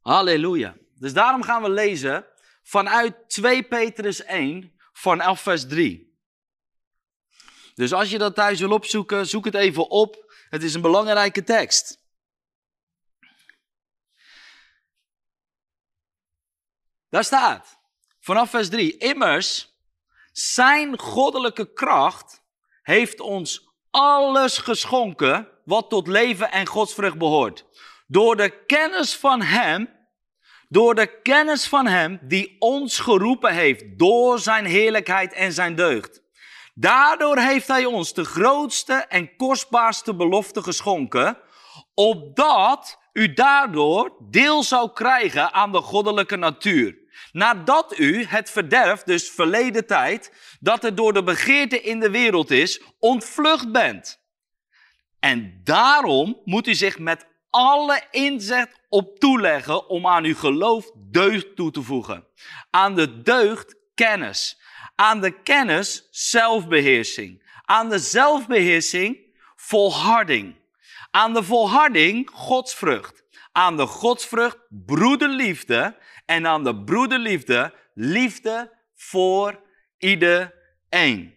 Halleluja. 0.01 0.75
Dus 0.99 1.13
daarom 1.13 1.43
gaan 1.43 1.61
we 1.61 1.69
lezen 1.69 2.25
vanuit 2.63 3.29
2 3.29 3.63
Petrus 3.63 4.23
1 4.23 4.73
van 4.93 5.21
11 5.21 5.41
vers 5.41 5.67
3. 5.67 6.13
Dus 7.73 7.93
als 7.93 8.09
je 8.09 8.17
dat 8.17 8.35
thuis 8.35 8.59
wil 8.59 8.71
opzoeken, 8.71 9.27
zoek 9.27 9.45
het 9.45 9.55
even 9.55 9.89
op. 9.89 10.24
Het 10.55 10.63
is 10.63 10.73
een 10.73 10.81
belangrijke 10.81 11.43
tekst. 11.43 11.99
Daar 17.09 17.23
staat, 17.23 17.79
vanaf 18.19 18.49
vers 18.49 18.69
3, 18.69 18.97
immers, 18.97 19.73
zijn 20.31 20.99
goddelijke 20.99 21.73
kracht 21.73 22.43
heeft 22.81 23.19
ons 23.19 23.69
alles 23.89 24.57
geschonken 24.57 25.49
wat 25.65 25.89
tot 25.89 26.07
leven 26.07 26.51
en 26.51 26.65
godsvrucht 26.65 27.17
behoort. 27.17 27.65
Door 28.07 28.35
de 28.35 28.65
kennis 28.65 29.15
van 29.15 29.41
Hem, 29.41 29.89
door 30.69 30.95
de 30.95 31.21
kennis 31.21 31.67
van 31.67 31.87
Hem 31.87 32.19
die 32.21 32.55
ons 32.59 32.99
geroepen 32.99 33.53
heeft 33.53 33.99
door 33.99 34.39
Zijn 34.39 34.65
heerlijkheid 34.65 35.33
en 35.33 35.53
Zijn 35.53 35.75
deugd. 35.75 36.24
Daardoor 36.77 37.37
heeft 37.37 37.67
hij 37.67 37.85
ons 37.85 38.13
de 38.13 38.25
grootste 38.25 38.93
en 38.93 39.35
kostbaarste 39.35 40.15
belofte 40.15 40.63
geschonken, 40.63 41.37
opdat 41.93 42.99
u 43.13 43.33
daardoor 43.33 44.15
deel 44.29 44.63
zou 44.63 44.91
krijgen 44.93 45.53
aan 45.53 45.71
de 45.71 45.81
goddelijke 45.81 46.35
natuur. 46.35 46.97
Nadat 47.31 47.99
u 47.99 48.23
het 48.23 48.49
verderf, 48.49 49.03
dus 49.03 49.29
verleden 49.29 49.87
tijd, 49.87 50.31
dat 50.59 50.83
er 50.83 50.95
door 50.95 51.13
de 51.13 51.23
begeerte 51.23 51.81
in 51.81 51.99
de 51.99 52.09
wereld 52.09 52.51
is, 52.51 52.81
ontvlucht 52.99 53.71
bent. 53.71 54.19
En 55.19 55.61
daarom 55.63 56.41
moet 56.43 56.67
u 56.67 56.73
zich 56.73 56.99
met 56.99 57.27
alle 57.49 58.01
inzet 58.11 58.79
op 58.89 59.19
toeleggen 59.19 59.89
om 59.89 60.07
aan 60.07 60.23
uw 60.23 60.35
geloof 60.35 60.91
deugd 60.95 61.55
toe 61.55 61.71
te 61.71 61.81
voegen. 61.81 62.27
Aan 62.69 62.95
de 62.95 63.21
deugd 63.21 63.75
kennis 63.93 64.63
aan 64.95 65.21
de 65.21 65.41
kennis 65.41 66.07
zelfbeheersing. 66.11 67.43
Aan 67.65 67.89
de 67.89 67.99
zelfbeheersing 67.99 69.17
volharding. 69.55 70.55
Aan 71.11 71.33
de 71.33 71.43
volharding 71.43 72.29
godsvrucht. 72.33 73.23
Aan 73.51 73.77
de 73.77 73.85
godsvrucht 73.85 74.57
broederliefde. 74.69 75.97
En 76.25 76.47
aan 76.47 76.63
de 76.63 76.83
broederliefde 76.83 77.73
liefde 77.93 78.77
voor 78.95 79.61
iedereen. 79.97 81.35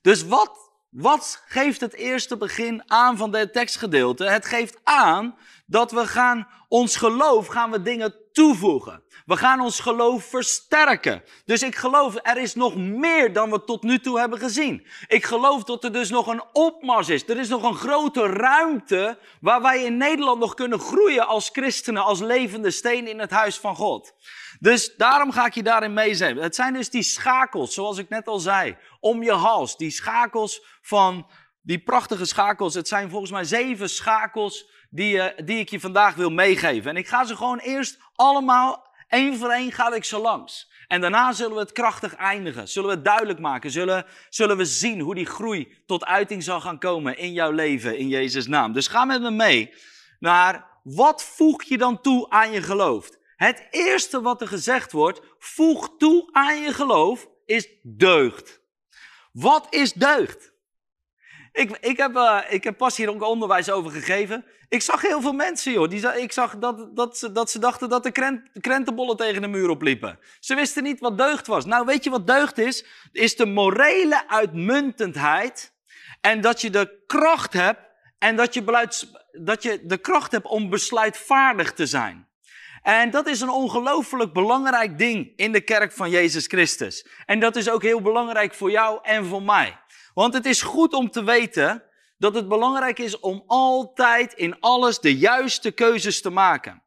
Dus 0.00 0.26
wat, 0.26 0.65
wat 0.90 1.42
geeft 1.46 1.80
het 1.80 1.94
eerste 1.94 2.36
begin 2.36 2.82
aan 2.86 3.16
van 3.16 3.30
dit 3.30 3.52
tekstgedeelte? 3.52 4.24
Het 4.24 4.46
geeft 4.46 4.80
aan 4.84 5.36
dat 5.66 5.92
we 5.92 6.06
gaan, 6.06 6.48
ons 6.68 6.96
geloof 6.96 7.46
gaan 7.46 7.70
we 7.70 7.82
dingen 7.82 8.14
toevoegen. 8.32 9.04
We 9.26 9.36
gaan 9.36 9.60
ons 9.60 9.80
geloof 9.80 10.24
versterken. 10.24 11.22
Dus 11.44 11.62
ik 11.62 11.74
geloof, 11.74 12.14
er 12.22 12.36
is 12.36 12.54
nog 12.54 12.76
meer 12.76 13.32
dan 13.32 13.50
we 13.50 13.64
tot 13.64 13.82
nu 13.82 13.98
toe 13.98 14.18
hebben 14.18 14.38
gezien. 14.38 14.86
Ik 15.06 15.24
geloof 15.24 15.64
dat 15.64 15.84
er 15.84 15.92
dus 15.92 16.10
nog 16.10 16.26
een 16.26 16.44
opmars 16.52 17.08
is. 17.08 17.28
Er 17.28 17.38
is 17.38 17.48
nog 17.48 17.62
een 17.62 17.74
grote 17.74 18.26
ruimte 18.26 19.18
waar 19.40 19.62
wij 19.62 19.84
in 19.84 19.96
Nederland 19.96 20.40
nog 20.40 20.54
kunnen 20.54 20.78
groeien 20.78 21.26
als 21.26 21.48
christenen, 21.52 22.04
als 22.04 22.20
levende 22.20 22.70
steen 22.70 23.08
in 23.08 23.18
het 23.18 23.30
huis 23.30 23.58
van 23.58 23.76
God. 23.76 24.14
Dus 24.60 24.96
daarom 24.96 25.32
ga 25.32 25.46
ik 25.46 25.54
je 25.54 25.62
daarin 25.62 25.92
meezetten. 25.92 26.42
Het 26.42 26.54
zijn 26.54 26.72
dus 26.72 26.90
die 26.90 27.02
schakels, 27.02 27.74
zoals 27.74 27.98
ik 27.98 28.08
net 28.08 28.26
al 28.26 28.38
zei, 28.38 28.76
om 29.00 29.22
je 29.22 29.32
hals. 29.32 29.76
Die 29.76 29.90
schakels 29.90 30.78
van, 30.82 31.26
die 31.62 31.78
prachtige 31.78 32.24
schakels. 32.24 32.74
Het 32.74 32.88
zijn 32.88 33.10
volgens 33.10 33.30
mij 33.30 33.44
zeven 33.44 33.88
schakels 33.88 34.70
die, 34.90 35.14
uh, 35.14 35.24
die 35.44 35.58
ik 35.58 35.68
je 35.68 35.80
vandaag 35.80 36.14
wil 36.14 36.30
meegeven. 36.30 36.90
En 36.90 36.96
ik 36.96 37.08
ga 37.08 37.24
ze 37.24 37.36
gewoon 37.36 37.58
eerst 37.58 37.98
allemaal 38.14 38.86
Eén 39.08 39.38
voor 39.38 39.50
één 39.50 39.72
ga 39.72 39.94
ik 39.94 40.04
ze 40.04 40.18
langs. 40.18 40.72
En 40.88 41.00
daarna 41.00 41.32
zullen 41.32 41.54
we 41.54 41.60
het 41.60 41.72
krachtig 41.72 42.14
eindigen. 42.14 42.68
Zullen 42.68 42.88
we 42.88 42.94
het 42.94 43.04
duidelijk 43.04 43.38
maken. 43.38 43.70
Zullen, 43.70 44.06
zullen 44.28 44.56
we 44.56 44.64
zien 44.64 45.00
hoe 45.00 45.14
die 45.14 45.26
groei 45.26 45.82
tot 45.86 46.04
uiting 46.04 46.42
zal 46.42 46.60
gaan 46.60 46.78
komen 46.78 47.18
in 47.18 47.32
jouw 47.32 47.50
leven 47.50 47.98
in 47.98 48.08
Jezus' 48.08 48.46
naam. 48.46 48.72
Dus 48.72 48.88
ga 48.88 49.04
met 49.04 49.22
me 49.22 49.30
mee 49.30 49.74
naar 50.18 50.66
wat 50.82 51.24
voeg 51.24 51.62
je 51.62 51.78
dan 51.78 52.00
toe 52.00 52.30
aan 52.30 52.52
je 52.52 52.62
geloof. 52.62 53.08
Het 53.36 53.66
eerste 53.70 54.20
wat 54.20 54.40
er 54.40 54.48
gezegd 54.48 54.92
wordt, 54.92 55.20
voeg 55.38 55.96
toe 55.98 56.28
aan 56.32 56.62
je 56.62 56.72
geloof, 56.72 57.28
is 57.44 57.68
deugd. 57.82 58.60
Wat 59.32 59.66
is 59.70 59.92
deugd? 59.92 60.54
Ik, 61.52 61.78
ik, 61.80 61.96
heb, 61.96 62.16
uh, 62.16 62.40
ik 62.48 62.64
heb 62.64 62.76
pas 62.76 62.96
hier 62.96 63.10
ook 63.10 63.22
onderwijs 63.22 63.70
over 63.70 63.90
gegeven. 63.90 64.44
Ik 64.68 64.82
zag 64.82 65.00
heel 65.00 65.20
veel 65.20 65.32
mensen, 65.32 65.72
joh. 65.72 65.88
Die, 65.88 66.22
ik 66.22 66.32
zag 66.32 66.58
dat, 66.58 66.96
dat, 66.96 67.18
ze, 67.18 67.32
dat 67.32 67.50
ze 67.50 67.58
dachten 67.58 67.88
dat 67.88 68.02
de 68.02 68.10
krent, 68.10 68.50
krentenbollen 68.60 69.16
tegen 69.16 69.42
de 69.42 69.48
muur 69.48 69.68
opliepen. 69.68 70.18
Ze 70.40 70.54
wisten 70.54 70.82
niet 70.82 71.00
wat 71.00 71.18
deugd 71.18 71.46
was. 71.46 71.64
Nou, 71.64 71.86
weet 71.86 72.04
je 72.04 72.10
wat 72.10 72.26
deugd 72.26 72.58
is? 72.58 72.86
Is 73.12 73.36
de 73.36 73.46
morele 73.46 74.28
uitmuntendheid. 74.28 75.74
En 76.20 76.40
dat 76.40 76.60
je 76.60 76.70
de 76.70 77.02
kracht 77.06 77.52
hebt. 77.52 77.80
En 78.18 78.36
dat 78.36 78.54
je 78.54 78.64
dat 79.32 79.62
je 79.62 79.86
de 79.86 79.98
kracht 79.98 80.32
hebt 80.32 80.46
om 80.46 80.70
besluitvaardig 80.70 81.72
te 81.72 81.86
zijn. 81.86 82.28
En 82.86 83.10
dat 83.10 83.28
is 83.28 83.40
een 83.40 83.48
ongelooflijk 83.48 84.32
belangrijk 84.32 84.98
ding 84.98 85.32
in 85.36 85.52
de 85.52 85.60
kerk 85.60 85.92
van 85.92 86.10
Jezus 86.10 86.46
Christus. 86.46 87.06
En 87.24 87.40
dat 87.40 87.56
is 87.56 87.70
ook 87.70 87.82
heel 87.82 88.00
belangrijk 88.00 88.54
voor 88.54 88.70
jou 88.70 88.98
en 89.02 89.24
voor 89.24 89.42
mij. 89.42 89.78
Want 90.14 90.34
het 90.34 90.46
is 90.46 90.62
goed 90.62 90.92
om 90.92 91.10
te 91.10 91.24
weten 91.24 91.82
dat 92.18 92.34
het 92.34 92.48
belangrijk 92.48 92.98
is 92.98 93.20
om 93.20 93.44
altijd 93.46 94.32
in 94.32 94.60
alles 94.60 95.00
de 95.00 95.16
juiste 95.16 95.70
keuzes 95.70 96.20
te 96.20 96.30
maken. 96.30 96.82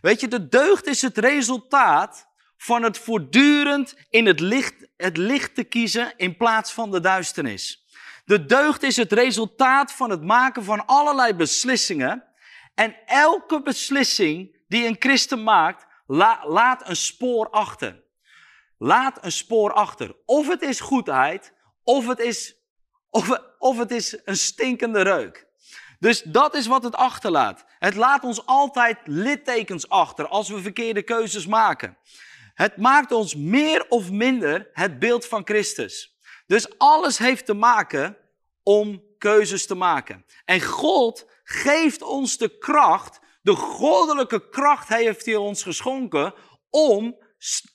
Weet 0.00 0.20
je, 0.20 0.28
de 0.28 0.48
deugd 0.48 0.86
is 0.86 1.02
het 1.02 1.18
resultaat 1.18 2.26
van 2.56 2.82
het 2.82 2.98
voortdurend 2.98 3.94
in 4.10 4.26
het 4.26 4.40
licht, 4.40 4.74
het 4.96 5.16
licht 5.16 5.54
te 5.54 5.64
kiezen 5.64 6.12
in 6.16 6.36
plaats 6.36 6.72
van 6.72 6.90
de 6.90 7.00
duisternis. 7.00 7.86
De 8.24 8.46
deugd 8.46 8.82
is 8.82 8.96
het 8.96 9.12
resultaat 9.12 9.92
van 9.92 10.10
het 10.10 10.22
maken 10.22 10.64
van 10.64 10.86
allerlei 10.86 11.34
beslissingen. 11.34 12.24
En 12.74 12.96
elke 13.06 13.62
beslissing 13.62 14.54
die 14.74 14.86
een 14.86 14.96
christen 14.98 15.42
maakt, 15.42 15.86
laat 16.06 16.88
een 16.88 16.96
spoor 16.96 17.50
achter. 17.50 18.02
Laat 18.78 19.24
een 19.24 19.32
spoor 19.32 19.72
achter. 19.72 20.16
Of 20.24 20.48
het 20.48 20.62
is 20.62 20.80
goedheid, 20.80 21.52
of 21.84 22.06
het 22.06 22.18
is, 22.18 22.54
of, 23.10 23.40
of 23.58 23.78
het 23.78 23.90
is 23.90 24.18
een 24.24 24.36
stinkende 24.36 25.02
reuk. 25.02 25.46
Dus 25.98 26.22
dat 26.22 26.54
is 26.54 26.66
wat 26.66 26.82
het 26.82 26.94
achterlaat. 26.94 27.64
Het 27.78 27.94
laat 27.94 28.24
ons 28.24 28.46
altijd 28.46 28.98
littekens 29.04 29.88
achter 29.88 30.28
als 30.28 30.48
we 30.48 30.62
verkeerde 30.62 31.02
keuzes 31.02 31.46
maken. 31.46 31.96
Het 32.54 32.76
maakt 32.76 33.12
ons 33.12 33.34
meer 33.34 33.88
of 33.88 34.10
minder 34.10 34.70
het 34.72 34.98
beeld 34.98 35.26
van 35.26 35.42
Christus. 35.44 36.18
Dus 36.46 36.78
alles 36.78 37.18
heeft 37.18 37.46
te 37.46 37.54
maken 37.54 38.16
om 38.62 39.02
keuzes 39.18 39.66
te 39.66 39.74
maken. 39.74 40.24
En 40.44 40.62
God 40.62 41.26
geeft 41.44 42.02
ons 42.02 42.36
de 42.36 42.58
kracht, 42.58 43.20
de 43.44 43.54
goddelijke 43.54 44.48
kracht 44.48 44.88
heeft 44.88 45.26
hij 45.26 45.36
ons 45.36 45.62
geschonken 45.62 46.34
om 46.70 47.16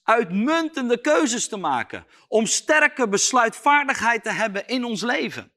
uitmuntende 0.04 1.02
keuzes 1.02 1.48
te 1.48 1.58
maken. 1.58 2.06
Om 2.28 2.46
sterke 2.46 3.08
besluitvaardigheid 3.08 4.24
te 4.24 4.30
hebben 4.30 4.68
in 4.68 4.84
ons 4.84 5.02
leven. 5.02 5.52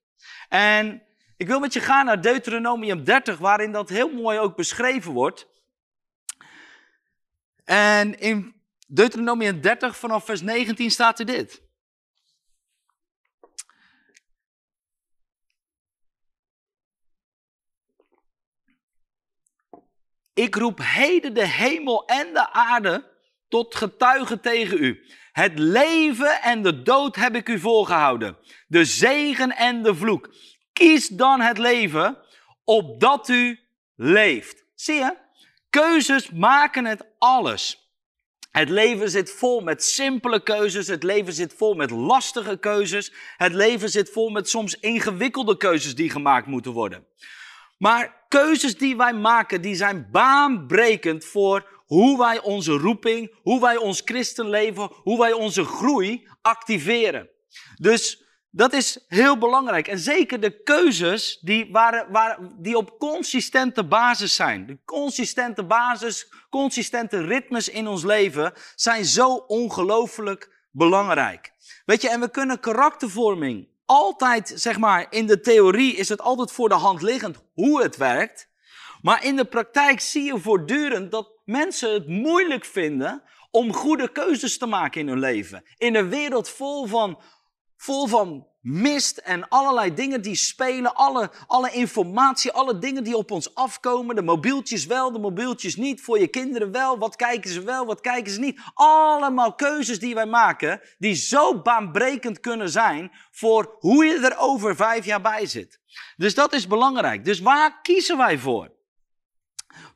En 0.48 1.02
ik 1.36 1.46
wil 1.46 1.60
met 1.60 1.72
je 1.72 1.80
gaan 1.80 2.04
naar 2.04 2.20
Deuteronomium 2.20 3.04
30, 3.04 3.38
waarin 3.38 3.72
dat 3.72 3.88
heel 3.88 4.12
mooi 4.12 4.38
ook 4.38 4.56
beschreven 4.56 5.12
wordt. 5.12 5.48
En 7.64 8.18
in 8.18 8.62
Deuteronomium 8.86 9.60
30 9.60 9.96
vanaf 9.96 10.24
vers 10.24 10.40
19 10.40 10.90
staat 10.90 11.18
er 11.18 11.26
dit. 11.26 11.62
Ik 20.34 20.54
roep 20.54 20.78
heden 20.82 21.34
de 21.34 21.46
hemel 21.46 22.06
en 22.06 22.32
de 22.32 22.52
aarde 22.52 23.10
tot 23.48 23.74
getuigen 23.74 24.40
tegen 24.40 24.84
u. 24.84 25.06
Het 25.32 25.58
leven 25.58 26.42
en 26.42 26.62
de 26.62 26.82
dood 26.82 27.16
heb 27.16 27.34
ik 27.34 27.48
u 27.48 27.58
voorgehouden. 27.58 28.36
De 28.66 28.84
zegen 28.84 29.56
en 29.56 29.82
de 29.82 29.94
vloek. 29.94 30.34
Kies 30.72 31.08
dan 31.08 31.40
het 31.40 31.58
leven, 31.58 32.18
opdat 32.64 33.28
u 33.28 33.60
leeft. 33.96 34.64
Zie 34.74 34.94
je? 34.94 35.16
Keuzes 35.70 36.30
maken 36.30 36.84
het 36.84 37.04
alles. 37.18 37.90
Het 38.50 38.68
leven 38.68 39.10
zit 39.10 39.30
vol 39.30 39.60
met 39.60 39.84
simpele 39.84 40.42
keuzes. 40.42 40.86
Het 40.86 41.02
leven 41.02 41.32
zit 41.32 41.54
vol 41.54 41.74
met 41.74 41.90
lastige 41.90 42.58
keuzes. 42.58 43.12
Het 43.36 43.52
leven 43.52 43.88
zit 43.88 44.10
vol 44.10 44.30
met 44.30 44.48
soms 44.48 44.78
ingewikkelde 44.78 45.56
keuzes 45.56 45.94
die 45.94 46.10
gemaakt 46.10 46.46
moeten 46.46 46.72
worden. 46.72 47.06
Maar 47.82 48.24
keuzes 48.28 48.78
die 48.78 48.96
wij 48.96 49.12
maken, 49.12 49.60
die 49.60 49.74
zijn 49.74 50.08
baanbrekend 50.10 51.24
voor 51.24 51.82
hoe 51.86 52.18
wij 52.18 52.40
onze 52.40 52.72
roeping, 52.72 53.34
hoe 53.42 53.60
wij 53.60 53.76
ons 53.76 54.02
christenleven, 54.04 54.90
hoe 54.94 55.18
wij 55.18 55.32
onze 55.32 55.64
groei 55.64 56.28
activeren. 56.42 57.28
Dus 57.76 58.24
dat 58.50 58.72
is 58.72 59.04
heel 59.08 59.38
belangrijk. 59.38 59.88
En 59.88 59.98
zeker 59.98 60.40
de 60.40 60.62
keuzes 60.62 61.38
die, 61.40 61.68
waar, 61.72 62.38
die 62.58 62.76
op 62.76 62.98
consistente 62.98 63.84
basis 63.84 64.34
zijn. 64.34 64.66
De 64.66 64.78
consistente 64.84 65.64
basis, 65.64 66.32
consistente 66.50 67.20
ritmes 67.24 67.68
in 67.68 67.86
ons 67.86 68.04
leven 68.04 68.52
zijn 68.74 69.04
zo 69.04 69.34
ongelooflijk 69.34 70.66
belangrijk. 70.70 71.52
Weet 71.84 72.02
je, 72.02 72.08
en 72.10 72.20
we 72.20 72.30
kunnen 72.30 72.60
karaktervorming 72.60 73.71
altijd, 73.92 74.52
zeg 74.54 74.78
maar, 74.78 75.06
in 75.10 75.26
de 75.26 75.40
theorie 75.40 75.94
is 75.96 76.08
het 76.08 76.20
altijd 76.20 76.52
voor 76.52 76.68
de 76.68 76.74
hand 76.74 77.02
liggend 77.02 77.36
hoe 77.52 77.82
het 77.82 77.96
werkt. 77.96 78.48
Maar 79.02 79.24
in 79.24 79.36
de 79.36 79.44
praktijk 79.44 80.00
zie 80.00 80.22
je 80.22 80.38
voortdurend 80.38 81.10
dat 81.10 81.30
mensen 81.44 81.92
het 81.92 82.08
moeilijk 82.08 82.64
vinden 82.64 83.22
om 83.50 83.72
goede 83.72 84.12
keuzes 84.12 84.58
te 84.58 84.66
maken 84.66 85.00
in 85.00 85.08
hun 85.08 85.18
leven. 85.18 85.64
In 85.76 85.94
een 85.94 86.08
wereld 86.08 86.48
vol 86.48 86.86
van 86.86 87.20
vol 87.76 88.06
van 88.06 88.46
mist 88.62 89.18
en 89.18 89.48
allerlei 89.48 89.94
dingen 89.94 90.22
die 90.22 90.34
spelen, 90.34 90.94
alle, 90.94 91.30
alle 91.46 91.70
informatie, 91.70 92.52
alle 92.52 92.78
dingen 92.78 93.04
die 93.04 93.16
op 93.16 93.30
ons 93.30 93.54
afkomen. 93.54 94.16
De 94.16 94.22
mobieltjes 94.22 94.86
wel, 94.86 95.12
de 95.12 95.18
mobieltjes 95.18 95.76
niet, 95.76 96.00
voor 96.00 96.18
je 96.18 96.28
kinderen 96.28 96.72
wel, 96.72 96.98
wat 96.98 97.16
kijken 97.16 97.50
ze 97.50 97.62
wel, 97.62 97.86
wat 97.86 98.00
kijken 98.00 98.32
ze 98.32 98.40
niet. 98.40 98.60
Allemaal 98.74 99.54
keuzes 99.54 99.98
die 99.98 100.14
wij 100.14 100.26
maken, 100.26 100.80
die 100.98 101.14
zo 101.14 101.62
baanbrekend 101.62 102.40
kunnen 102.40 102.70
zijn 102.70 103.12
voor 103.30 103.76
hoe 103.78 104.04
je 104.04 104.18
er 104.18 104.38
over 104.38 104.76
vijf 104.76 105.04
jaar 105.04 105.20
bij 105.20 105.46
zit. 105.46 105.80
Dus 106.16 106.34
dat 106.34 106.52
is 106.52 106.66
belangrijk. 106.66 107.24
Dus 107.24 107.40
waar 107.40 107.80
kiezen 107.82 108.16
wij 108.16 108.38
voor? 108.38 108.72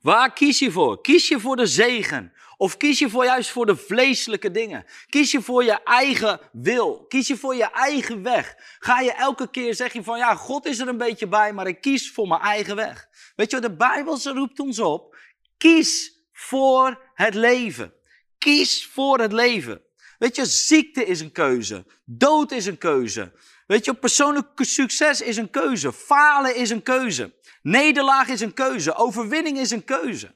Waar 0.00 0.32
kies 0.32 0.58
je 0.58 0.70
voor? 0.70 1.00
Kies 1.00 1.28
je 1.28 1.40
voor 1.40 1.56
de 1.56 1.66
zegen? 1.66 2.32
Of 2.56 2.76
kies 2.76 2.98
je 2.98 3.10
voor 3.10 3.24
juist 3.24 3.50
voor 3.50 3.66
de 3.66 3.76
vleeselijke 3.76 4.50
dingen? 4.50 4.84
Kies 5.08 5.30
je 5.30 5.42
voor 5.42 5.64
je 5.64 5.82
eigen 5.82 6.40
wil? 6.52 7.04
Kies 7.08 7.26
je 7.26 7.36
voor 7.36 7.54
je 7.54 7.70
eigen 7.70 8.22
weg? 8.22 8.54
Ga 8.78 9.00
je 9.00 9.12
elke 9.12 9.50
keer 9.50 9.74
zeggen 9.74 10.04
van 10.04 10.18
ja, 10.18 10.34
God 10.34 10.66
is 10.66 10.78
er 10.78 10.88
een 10.88 10.98
beetje 10.98 11.28
bij, 11.28 11.52
maar 11.52 11.66
ik 11.66 11.80
kies 11.80 12.10
voor 12.12 12.28
mijn 12.28 12.40
eigen 12.40 12.76
weg. 12.76 13.08
Weet 13.36 13.50
je, 13.50 13.60
de 13.60 13.76
Bijbel 13.76 14.18
roept 14.22 14.60
ons 14.60 14.78
op. 14.78 15.16
Kies 15.56 16.20
voor 16.32 17.10
het 17.14 17.34
leven. 17.34 17.92
Kies 18.38 18.86
voor 18.86 19.18
het 19.18 19.32
leven. 19.32 19.80
Weet 20.18 20.36
je, 20.36 20.46
ziekte 20.46 21.04
is 21.04 21.20
een 21.20 21.32
keuze. 21.32 21.84
Dood 22.04 22.52
is 22.52 22.66
een 22.66 22.78
keuze. 22.78 23.32
Weet 23.66 23.84
je, 23.84 23.94
persoonlijk 23.94 24.48
succes 24.54 25.20
is 25.20 25.36
een 25.36 25.50
keuze. 25.50 25.92
Falen 25.92 26.56
is 26.56 26.70
een 26.70 26.82
keuze. 26.82 27.34
Nederlaag 27.62 28.28
is 28.28 28.40
een 28.40 28.54
keuze. 28.54 28.94
Overwinning 28.94 29.58
is 29.58 29.70
een 29.70 29.84
keuze. 29.84 30.34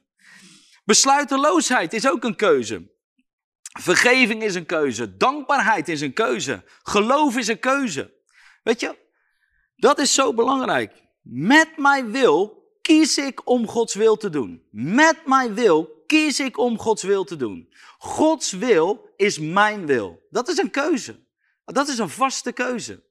Besluiteloosheid 0.91 1.93
is 1.93 2.07
ook 2.07 2.23
een 2.23 2.35
keuze. 2.35 2.91
Vergeving 3.79 4.43
is 4.43 4.55
een 4.55 4.65
keuze. 4.65 5.17
Dankbaarheid 5.17 5.87
is 5.89 6.01
een 6.01 6.13
keuze. 6.13 6.63
Geloof 6.83 7.37
is 7.37 7.47
een 7.47 7.59
keuze. 7.59 8.13
Weet 8.63 8.79
je, 8.79 8.97
dat 9.75 9.99
is 9.99 10.13
zo 10.13 10.33
belangrijk. 10.33 11.03
Met 11.21 11.77
mijn 11.77 12.11
wil 12.11 12.67
kies 12.81 13.17
ik 13.17 13.47
om 13.47 13.67
Gods 13.67 13.93
wil 13.93 14.17
te 14.17 14.29
doen. 14.29 14.63
Met 14.71 15.25
mijn 15.25 15.53
wil 15.53 16.03
kies 16.07 16.39
ik 16.39 16.57
om 16.57 16.79
Gods 16.79 17.03
wil 17.03 17.23
te 17.23 17.35
doen. 17.35 17.73
Gods 17.97 18.51
wil 18.51 19.09
is 19.15 19.39
mijn 19.39 19.85
wil. 19.85 20.19
Dat 20.29 20.47
is 20.47 20.57
een 20.57 20.71
keuze. 20.71 21.25
Dat 21.65 21.87
is 21.87 21.97
een 21.97 22.09
vaste 22.09 22.51
keuze. 22.51 23.03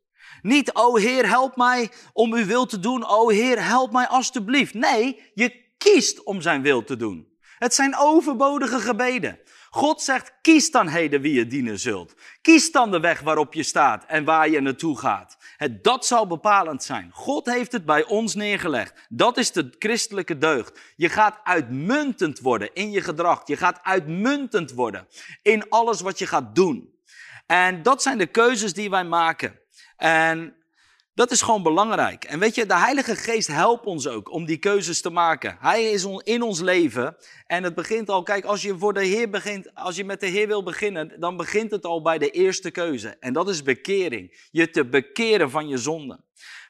Niet, 0.43 0.73
oh 0.73 0.99
Heer, 0.99 1.29
help 1.29 1.57
mij 1.57 1.91
om 2.13 2.35
uw 2.35 2.47
wil 2.47 2.67
te 2.67 2.79
doen. 2.79 3.09
Oh 3.09 3.31
Heer, 3.31 3.65
help 3.65 3.93
mij 3.93 4.07
alstublieft. 4.07 4.75
Nee, 4.75 5.31
je 5.35 5.73
kiest 5.79 6.23
om 6.23 6.41
zijn 6.41 6.63
wil 6.63 6.85
te 6.85 6.97
doen. 6.97 7.30
Het 7.61 7.75
zijn 7.75 7.97
overbodige 7.97 8.81
gebeden. 8.81 9.39
God 9.71 10.03
zegt, 10.03 10.33
kies 10.41 10.71
dan 10.71 10.89
heden 10.89 11.21
wie 11.21 11.35
je 11.35 11.47
dienen 11.47 11.79
zult. 11.79 12.15
Kies 12.41 12.73
dan 12.73 12.91
de 12.91 13.01
weg 13.01 13.21
waarop 13.21 13.55
je 13.55 13.63
staat 13.63 14.05
en 14.05 14.25
waar 14.25 14.49
je 14.49 14.61
naartoe 14.61 14.99
gaat. 14.99 15.37
Het, 15.57 15.85
dat 15.85 16.07
zal 16.07 16.27
bepalend 16.27 16.83
zijn. 16.83 17.11
God 17.13 17.47
heeft 17.47 17.73
het 17.73 17.85
bij 17.85 18.05
ons 18.05 18.35
neergelegd. 18.35 19.07
Dat 19.09 19.37
is 19.37 19.53
de 19.53 19.75
christelijke 19.79 20.39
deugd. 20.39 20.81
Je 20.97 21.09
gaat 21.09 21.41
uitmuntend 21.45 22.39
worden 22.39 22.75
in 22.75 22.91
je 22.91 23.01
gedrag. 23.01 23.43
Je 23.45 23.57
gaat 23.57 23.79
uitmuntend 23.83 24.73
worden 24.73 25.09
in 25.43 25.69
alles 25.69 26.01
wat 26.01 26.19
je 26.19 26.27
gaat 26.27 26.55
doen. 26.55 26.95
En 27.47 27.83
dat 27.83 28.03
zijn 28.03 28.19
de 28.19 28.27
keuzes 28.27 28.73
die 28.73 28.91
wij 28.91 29.05
maken. 29.05 29.61
En 29.97 30.55
dat 31.21 31.31
is 31.31 31.43
gewoon 31.43 31.63
belangrijk. 31.63 32.25
En 32.25 32.39
weet 32.39 32.55
je, 32.55 32.67
de 32.67 32.79
Heilige 32.79 33.17
Geest 33.17 33.49
helpt 33.49 33.87
ons 33.87 34.09
ook 34.09 34.33
om 34.33 34.45
die 34.45 34.57
keuzes 34.57 35.01
te 35.01 35.11
maken. 35.11 35.57
Hij 35.61 35.91
is 35.91 36.07
in 36.23 36.43
ons 36.43 36.61
leven. 36.61 37.17
En 37.47 37.63
het 37.63 37.75
begint 37.75 38.09
al, 38.09 38.23
kijk, 38.23 38.45
als 38.45 38.63
je 38.63 38.79
voor 38.79 38.93
de 38.93 39.05
Heer 39.05 39.31
begint, 39.31 39.75
als 39.75 39.97
je 39.97 40.05
met 40.05 40.21
de 40.21 40.27
Heer 40.27 40.47
wil 40.47 40.63
beginnen, 40.63 41.13
dan 41.19 41.37
begint 41.37 41.71
het 41.71 41.85
al 41.85 42.03
bij 42.03 42.19
de 42.19 42.31
eerste 42.31 42.71
keuze. 42.71 43.17
En 43.21 43.33
dat 43.33 43.49
is 43.49 43.63
bekering. 43.63 44.49
Je 44.51 44.71
te 44.71 44.85
bekeren 44.85 45.51
van 45.51 45.69
je 45.69 45.77
zonde. 45.77 46.21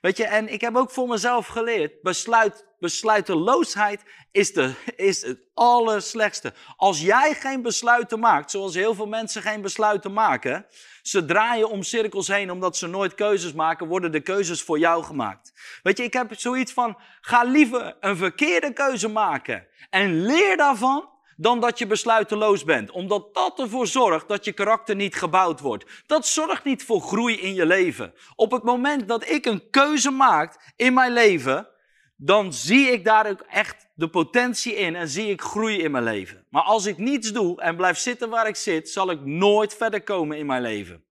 Weet 0.00 0.16
je, 0.16 0.24
en 0.24 0.52
ik 0.52 0.60
heb 0.60 0.76
ook 0.76 0.90
voor 0.90 1.08
mezelf 1.08 1.46
geleerd, 1.46 2.02
besluit, 2.02 2.66
besluiteloosheid 2.78 4.02
is, 4.32 4.52
de, 4.52 4.72
is 4.96 5.22
het 5.22 5.40
allerslechtste. 5.54 6.52
Als 6.76 7.00
jij 7.00 7.34
geen 7.34 7.62
besluiten 7.62 8.18
maakt, 8.18 8.50
zoals 8.50 8.74
heel 8.74 8.94
veel 8.94 9.06
mensen 9.06 9.42
geen 9.42 9.62
besluiten 9.62 10.12
maken, 10.12 10.66
ze 11.02 11.24
draaien 11.24 11.70
om 11.70 11.82
cirkels 11.82 12.28
heen 12.28 12.50
omdat 12.50 12.76
ze 12.76 12.86
nooit 12.86 13.14
keuzes 13.14 13.52
maken, 13.52 13.86
worden 13.86 14.12
de 14.12 14.20
keuzes 14.20 14.62
voor 14.62 14.78
jou 14.78 15.04
gemaakt. 15.04 15.52
Weet 15.82 15.98
je, 15.98 16.04
ik 16.04 16.12
heb 16.12 16.38
zoiets 16.38 16.72
van, 16.72 16.98
ga 17.20 17.42
liever 17.42 17.96
een 18.00 18.16
verkeerde 18.16 18.72
keuze 18.72 19.08
maken 19.08 19.66
en 19.90 20.22
leer 20.26 20.56
daarvan 20.56 21.08
dan 21.40 21.60
dat 21.60 21.78
je 21.78 21.86
besluiteloos 21.86 22.64
bent. 22.64 22.90
Omdat 22.90 23.34
dat 23.34 23.58
ervoor 23.58 23.86
zorgt 23.86 24.28
dat 24.28 24.44
je 24.44 24.52
karakter 24.52 24.94
niet 24.94 25.14
gebouwd 25.14 25.60
wordt. 25.60 25.84
Dat 26.06 26.26
zorgt 26.26 26.64
niet 26.64 26.84
voor 26.84 27.00
groei 27.00 27.40
in 27.40 27.54
je 27.54 27.66
leven. 27.66 28.14
Op 28.34 28.50
het 28.50 28.62
moment 28.62 29.08
dat 29.08 29.28
ik 29.28 29.46
een 29.46 29.70
keuze 29.70 30.10
maak 30.10 30.72
in 30.76 30.94
mijn 30.94 31.12
leven, 31.12 31.68
dan 32.16 32.52
zie 32.52 32.90
ik 32.92 33.04
daar 33.04 33.30
ook 33.30 33.40
echt 33.40 33.88
de 33.94 34.08
potentie 34.08 34.74
in 34.74 34.96
en 34.96 35.08
zie 35.08 35.30
ik 35.30 35.40
groei 35.40 35.78
in 35.78 35.90
mijn 35.90 36.04
leven. 36.04 36.46
Maar 36.50 36.62
als 36.62 36.86
ik 36.86 36.98
niets 36.98 37.32
doe 37.32 37.60
en 37.60 37.76
blijf 37.76 37.98
zitten 37.98 38.28
waar 38.28 38.48
ik 38.48 38.56
zit, 38.56 38.90
zal 38.90 39.10
ik 39.10 39.24
nooit 39.24 39.74
verder 39.74 40.02
komen 40.02 40.38
in 40.38 40.46
mijn 40.46 40.62
leven. 40.62 41.04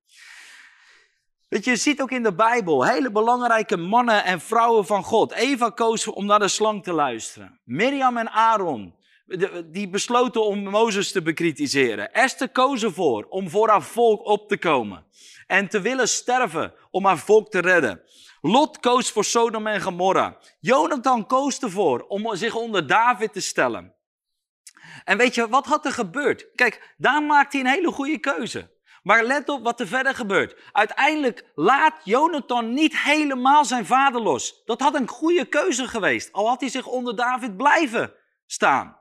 Weet 1.48 1.64
je, 1.64 1.72
je 1.72 1.78
ziet 1.78 2.02
ook 2.02 2.12
in 2.12 2.24
de 2.24 2.34
Bijbel 2.34 2.86
hele 2.86 3.12
belangrijke 3.12 3.78
mannen 3.78 4.24
en 4.24 4.40
vrouwen 4.40 4.86
van 4.86 5.04
God. 5.04 5.32
Eva 5.32 5.70
koos 5.70 6.08
om 6.08 6.26
naar 6.26 6.40
de 6.40 6.48
slang 6.48 6.84
te 6.84 6.94
luisteren. 6.94 7.60
Mirjam 7.64 8.18
en 8.18 8.32
Aaron, 8.32 8.96
die 9.66 9.90
besloten 9.90 10.46
om 10.46 10.64
Mozes 10.64 11.12
te 11.12 11.22
bekritiseren. 11.22 12.14
Esther 12.14 12.50
koos 12.50 12.84
ervoor 12.84 13.26
om 13.30 13.50
voor 13.50 13.70
haar 13.70 13.84
volk 13.84 14.26
op 14.26 14.48
te 14.48 14.58
komen. 14.58 15.06
En 15.48 15.70
te 15.70 15.82
willen 15.82 16.08
sterven 16.08 16.74
om 16.92 17.06
haar 17.06 17.18
volk 17.18 17.52
te 17.52 17.60
redden. 17.60 18.02
Lot 18.42 18.80
koos 18.80 19.12
voor 19.12 19.24
Sodom 19.24 19.68
en 19.68 19.82
Gomorra. 19.82 20.38
Jonathan 20.60 21.26
koos 21.26 21.60
ervoor 21.60 22.06
om 22.08 22.36
zich 22.36 22.56
onder 22.56 22.88
David 22.88 23.34
te 23.34 23.42
stellen. 23.42 23.94
En 25.04 25.18
weet 25.18 25.36
je, 25.36 25.50
wat 25.50 25.66
had 25.66 25.86
er 25.86 25.92
gebeurd? 25.92 26.48
Kijk, 26.56 26.94
daar 26.98 27.24
maakte 27.24 27.58
hij 27.58 27.66
een 27.66 27.72
hele 27.72 27.92
goede 27.92 28.18
keuze. 28.18 28.78
Maar 29.04 29.24
let 29.24 29.50
op 29.50 29.64
wat 29.64 29.80
er 29.80 29.88
verder 29.88 30.16
gebeurt. 30.16 30.56
Uiteindelijk 30.72 31.46
laat 31.56 31.96
Jonathan 32.04 32.74
niet 32.74 32.98
helemaal 32.98 33.66
zijn 33.66 33.86
vader 33.86 34.22
los. 34.22 34.62
Dat 34.66 34.82
had 34.82 34.96
een 34.96 35.08
goede 35.08 35.46
keuze 35.46 35.88
geweest, 35.88 36.32
al 36.32 36.48
had 36.48 36.60
hij 36.60 36.70
zich 36.70 36.86
onder 36.86 37.16
David 37.16 37.58
blijven 37.58 38.14
staan. 38.46 38.99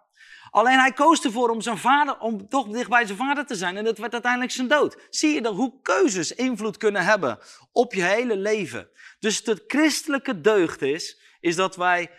Alleen 0.50 0.78
hij 0.78 0.92
koos 0.92 1.24
ervoor 1.24 1.50
om, 1.50 1.60
zijn 1.60 1.78
vader, 1.78 2.18
om 2.18 2.48
toch 2.48 2.68
dicht 2.68 2.88
bij 2.88 3.06
zijn 3.06 3.18
vader 3.18 3.46
te 3.46 3.54
zijn 3.54 3.76
en 3.76 3.84
dat 3.84 3.98
werd 3.98 4.12
uiteindelijk 4.12 4.52
zijn 4.52 4.68
dood. 4.68 5.06
Zie 5.10 5.34
je 5.34 5.42
dan 5.42 5.54
hoe 5.54 5.80
keuzes 5.82 6.34
invloed 6.34 6.76
kunnen 6.76 7.04
hebben 7.04 7.38
op 7.72 7.94
je 7.94 8.02
hele 8.02 8.36
leven? 8.36 8.88
Dus 9.18 9.44
de 9.44 9.64
christelijke 9.66 10.40
deugd 10.40 10.82
is, 10.82 11.20
is 11.40 11.56
dat 11.56 11.76
wij 11.76 12.10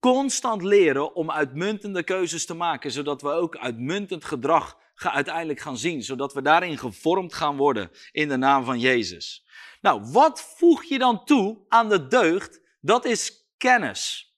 constant 0.00 0.62
leren 0.62 1.14
om 1.14 1.30
uitmuntende 1.30 2.02
keuzes 2.02 2.46
te 2.46 2.54
maken, 2.54 2.90
zodat 2.90 3.22
we 3.22 3.28
ook 3.28 3.56
uitmuntend 3.56 4.24
gedrag 4.24 4.80
uiteindelijk 4.94 5.60
gaan 5.60 5.76
zien, 5.76 6.02
zodat 6.02 6.32
we 6.32 6.42
daarin 6.42 6.78
gevormd 6.78 7.34
gaan 7.34 7.56
worden 7.56 7.90
in 8.12 8.28
de 8.28 8.36
naam 8.36 8.64
van 8.64 8.78
Jezus. 8.78 9.46
Nou, 9.80 10.02
wat 10.12 10.54
voeg 10.56 10.84
je 10.84 10.98
dan 10.98 11.24
toe 11.24 11.64
aan 11.68 11.88
de 11.88 12.06
deugd? 12.06 12.60
Dat 12.80 13.04
is 13.04 13.48
kennis. 13.56 14.32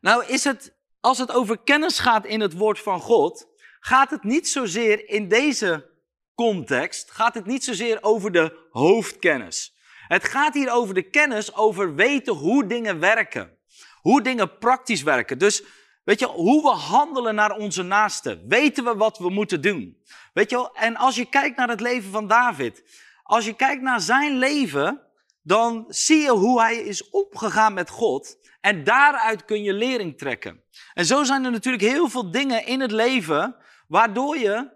Nou, 0.00 0.26
is 0.26 0.44
het 0.44 0.75
als 1.00 1.18
het 1.18 1.32
over 1.32 1.58
kennis 1.58 1.98
gaat 1.98 2.26
in 2.26 2.40
het 2.40 2.52
woord 2.52 2.78
van 2.78 3.00
God, 3.00 3.48
gaat 3.80 4.10
het 4.10 4.22
niet 4.22 4.48
zozeer 4.48 5.08
in 5.08 5.28
deze 5.28 5.90
context, 6.34 7.10
gaat 7.10 7.34
het 7.34 7.46
niet 7.46 7.64
zozeer 7.64 7.98
over 8.00 8.32
de 8.32 8.66
hoofdkennis. 8.70 9.74
Het 10.08 10.24
gaat 10.24 10.54
hier 10.54 10.72
over 10.72 10.94
de 10.94 11.10
kennis 11.10 11.54
over 11.54 11.94
weten 11.94 12.34
hoe 12.34 12.66
dingen 12.66 13.00
werken. 13.00 13.58
Hoe 14.00 14.22
dingen 14.22 14.58
praktisch 14.58 15.02
werken. 15.02 15.38
Dus 15.38 15.62
weet 16.04 16.18
je, 16.18 16.26
hoe 16.26 16.62
we 16.62 16.68
handelen 16.68 17.34
naar 17.34 17.56
onze 17.56 17.82
naasten. 17.82 18.44
Weten 18.48 18.84
we 18.84 18.94
wat 18.94 19.18
we 19.18 19.30
moeten 19.30 19.60
doen. 19.60 20.02
Weet 20.32 20.50
je 20.50 20.70
en 20.74 20.96
als 20.96 21.16
je 21.16 21.28
kijkt 21.28 21.56
naar 21.56 21.68
het 21.68 21.80
leven 21.80 22.10
van 22.10 22.26
David. 22.26 22.84
Als 23.22 23.44
je 23.44 23.52
kijkt 23.52 23.82
naar 23.82 24.00
zijn 24.00 24.38
leven, 24.38 25.00
dan 25.42 25.84
zie 25.88 26.20
je 26.20 26.30
hoe 26.30 26.60
hij 26.60 26.76
is 26.76 27.10
opgegaan 27.10 27.74
met 27.74 27.90
God. 27.90 28.38
En 28.66 28.84
daaruit 28.84 29.44
kun 29.44 29.62
je 29.62 29.72
lering 29.72 30.18
trekken. 30.18 30.62
En 30.94 31.06
zo 31.06 31.24
zijn 31.24 31.44
er 31.44 31.50
natuurlijk 31.50 31.82
heel 31.82 32.08
veel 32.08 32.30
dingen 32.30 32.66
in 32.66 32.80
het 32.80 32.90
leven 32.90 33.56
waardoor 33.88 34.38
je 34.38 34.70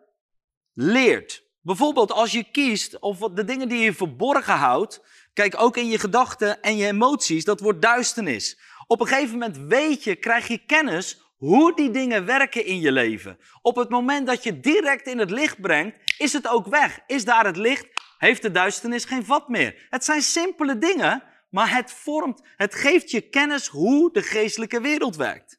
leert. 0.74 1.44
Bijvoorbeeld 1.60 2.12
als 2.12 2.32
je 2.32 2.50
kiest 2.50 2.98
of 2.98 3.18
de 3.18 3.44
dingen 3.44 3.68
die 3.68 3.78
je 3.78 3.92
verborgen 3.92 4.54
houdt. 4.54 5.04
Kijk, 5.32 5.54
ook 5.60 5.76
in 5.76 5.88
je 5.88 5.98
gedachten 5.98 6.62
en 6.62 6.76
je 6.76 6.86
emoties, 6.86 7.44
dat 7.44 7.60
wordt 7.60 7.82
duisternis. 7.82 8.60
Op 8.86 9.00
een 9.00 9.06
gegeven 9.06 9.38
moment 9.38 9.58
weet 9.58 10.04
je, 10.04 10.16
krijg 10.16 10.48
je 10.48 10.64
kennis 10.66 11.22
hoe 11.36 11.76
die 11.76 11.90
dingen 11.90 12.24
werken 12.24 12.64
in 12.64 12.80
je 12.80 12.92
leven. 12.92 13.38
Op 13.62 13.76
het 13.76 13.88
moment 13.88 14.26
dat 14.26 14.42
je 14.42 14.60
direct 14.60 15.06
in 15.06 15.18
het 15.18 15.30
licht 15.30 15.60
brengt, 15.60 15.96
is 16.18 16.32
het 16.32 16.48
ook 16.48 16.66
weg. 16.66 16.98
Is 17.06 17.24
daar 17.24 17.46
het 17.46 17.56
licht, 17.56 17.86
heeft 18.18 18.42
de 18.42 18.50
duisternis 18.50 19.04
geen 19.04 19.24
vat 19.24 19.48
meer. 19.48 19.86
Het 19.88 20.04
zijn 20.04 20.22
simpele 20.22 20.78
dingen, 20.78 21.22
maar 21.50 21.74
het 21.74 21.92
vormt, 21.92 22.42
het 22.56 22.74
geeft 22.74 23.10
je 23.10 23.20
kennis 23.20 23.66
hoe 23.66 24.12
de 24.12 24.22
geestelijke 24.22 24.80
wereld 24.80 25.16
werkt. 25.16 25.58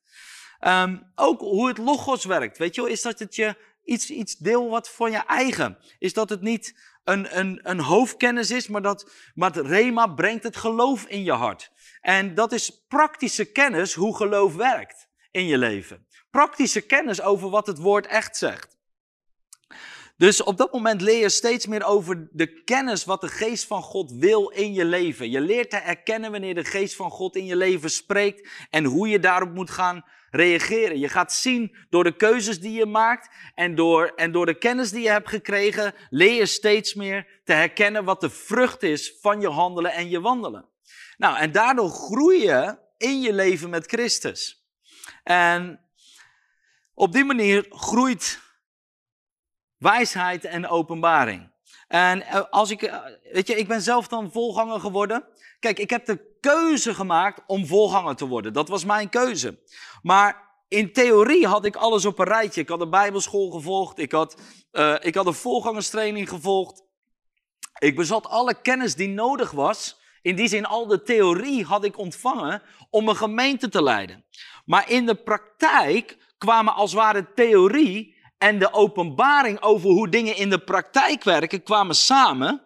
Um, 0.68 1.12
ook 1.16 1.40
hoe 1.40 1.68
het 1.68 1.78
logos 1.78 2.26
werkt. 2.26 2.58
Weet 2.58 2.76
je 2.76 2.82
wel, 2.82 2.90
is 2.90 3.02
dat 3.02 3.20
het 3.20 3.36
je 3.36 3.56
iets, 3.84 4.10
iets 4.10 4.38
deel 4.38 4.70
wat 4.70 4.90
van 4.90 5.12
je 5.12 5.26
eigen. 5.26 5.78
Is 6.00 6.14
dat 6.14 6.30
het 6.30 6.42
niet 6.42 6.80
een, 7.04 7.40
een, 7.40 7.60
een 7.64 7.80
hoofdkennis 7.80 8.52
is, 8.52 8.68
maar 8.68 8.82
dat 8.82 9.12
maar 9.36 9.54
het 9.54 9.66
rema 9.66 10.08
brengt 10.08 10.44
het 10.44 10.58
geloof 10.58 11.06
in 11.06 11.24
je 11.24 11.32
hart. 11.32 11.72
En 12.02 12.36
dat 12.36 12.52
is 12.52 12.84
praktische 12.88 13.52
kennis 13.52 13.94
hoe 13.94 14.16
geloof 14.16 14.56
werkt 14.56 15.08
in 15.32 15.46
je 15.46 15.58
leven. 15.58 16.08
Praktische 16.30 16.82
kennis 16.82 17.22
over 17.22 17.50
wat 17.50 17.68
het 17.68 17.78
woord 17.78 18.08
echt 18.08 18.38
zegt. 18.38 18.78
Dus 20.22 20.44
op 20.44 20.58
dat 20.58 20.74
moment 20.74 21.02
leer 21.02 21.20
je 21.20 21.30
steeds 21.30 21.66
meer 21.66 21.84
over 21.84 22.28
de 22.32 22.64
kennis 22.64 23.06
wat 23.06 23.22
de 23.22 23.28
geest 23.28 23.66
van 23.66 23.82
God 23.82 24.12
wil 24.12 24.50
in 24.50 24.74
je 24.74 24.86
leven. 24.86 25.30
Je 25.30 25.42
leert 25.42 25.70
te 25.70 25.78
erkennen 25.78 26.32
wanneer 26.32 26.56
de 26.56 26.64
geest 26.64 26.96
van 26.96 27.12
God 27.12 27.36
in 27.36 27.46
je 27.46 27.56
leven 27.56 27.90
spreekt 27.90 28.50
en 28.70 28.84
hoe 28.84 29.10
je 29.10 29.20
daarop 29.20 29.54
moet 29.54 29.70
gaan 29.70 30.06
reageren. 30.32 31.00
Je 31.00 31.10
gaat 31.10 31.34
zien 31.34 31.76
door 31.90 32.04
de 32.04 32.16
keuzes 32.16 32.60
die 32.60 32.72
je 32.72 32.86
maakt 32.86 33.36
en 33.56 33.76
door, 33.76 34.12
en 34.16 34.32
door 34.32 34.46
de 34.46 34.58
kennis 34.58 34.92
die 34.92 35.02
je 35.02 35.10
hebt 35.10 35.30
gekregen, 35.30 35.94
leer 36.10 36.34
je 36.34 36.46
steeds 36.46 36.94
meer 36.94 37.42
te 37.44 37.54
herkennen 37.54 38.04
wat 38.04 38.22
de 38.22 38.30
vrucht 38.30 38.84
is 38.84 39.18
van 39.22 39.42
je 39.42 39.50
handelen 39.50 39.94
en 39.94 40.10
je 40.10 40.22
wandelen. 40.22 40.66
Nou, 41.18 41.38
en 41.38 41.52
daardoor 41.52 41.90
groei 41.90 42.44
je 42.44 42.78
in 42.98 43.22
je 43.22 43.34
leven 43.34 43.70
met 43.70 43.88
Christus. 43.88 44.66
En 45.24 45.80
op 46.94 47.14
die 47.14 47.26
manier 47.26 47.66
groeit 47.70 48.50
wijsheid 49.82 50.46
en 50.46 50.68
openbaring. 50.68 51.52
En 51.88 52.22
eh, 52.22 52.42
als 52.50 52.70
ik, 52.70 52.82
eh, 52.82 52.98
weet 53.32 53.48
je, 53.48 53.56
ik 53.56 53.68
ben 53.68 53.82
zelf 53.82 54.08
dan 54.08 54.32
volganger 54.32 54.80
geworden. 54.80 55.24
Kijk, 55.60 55.80
ik 55.80 55.90
heb 55.90 56.06
de 56.06 56.38
keuze 56.40 56.94
gemaakt 56.94 57.42
om 57.48 57.66
volganger 57.66 58.16
te 58.16 58.28
worden. 58.28 58.54
Dat 58.54 58.68
was 58.68 58.86
mijn 58.86 59.10
keuze. 59.10 59.60
Maar 60.02 60.50
in 60.68 60.94
theorie 60.94 61.48
had 61.48 61.66
ik 61.66 61.76
alles 61.76 62.06
op 62.06 62.20
een 62.20 62.26
rijtje. 62.26 62.62
Ik 62.62 62.70
had 62.70 62.82
een 62.82 62.90
bijbelschool 62.90 63.50
gevolgd. 63.52 64.00
Ik 64.00 64.12
had, 64.12 64.36
uh, 64.72 64.96
ik 65.00 65.16
had 65.16 65.26
een 65.26 65.34
volgangerstraining 65.34 66.30
gevolgd. 66.30 66.84
Ik 67.80 67.96
bezat 67.96 68.28
alle 68.28 68.62
kennis 68.62 68.96
die 68.96 69.10
nodig 69.10 69.52
was. 69.52 70.00
In 70.22 70.36
die 70.36 70.48
zin, 70.48 70.66
al 70.66 70.88
de 70.88 71.02
theorie 71.02 71.66
had 71.66 71.84
ik 71.84 71.98
ontvangen 71.98 72.62
om 72.90 73.10
een 73.10 73.16
gemeente 73.16 73.70
te 73.70 73.84
leiden. 73.84 74.26
Maar 74.66 74.90
in 74.90 75.06
de 75.06 75.16
praktijk 75.16 76.18
kwamen 76.38 76.74
als 76.74 76.94
ware 76.94 77.34
theorie 77.34 78.11
en 78.42 78.60
de 78.60 78.74
openbaring 78.74 79.62
over 79.62 79.90
hoe 79.90 80.10
dingen 80.10 80.38
in 80.38 80.50
de 80.50 80.60
praktijk 80.60 81.24
werken 81.24 81.64
kwamen 81.64 81.96
samen. 81.96 82.62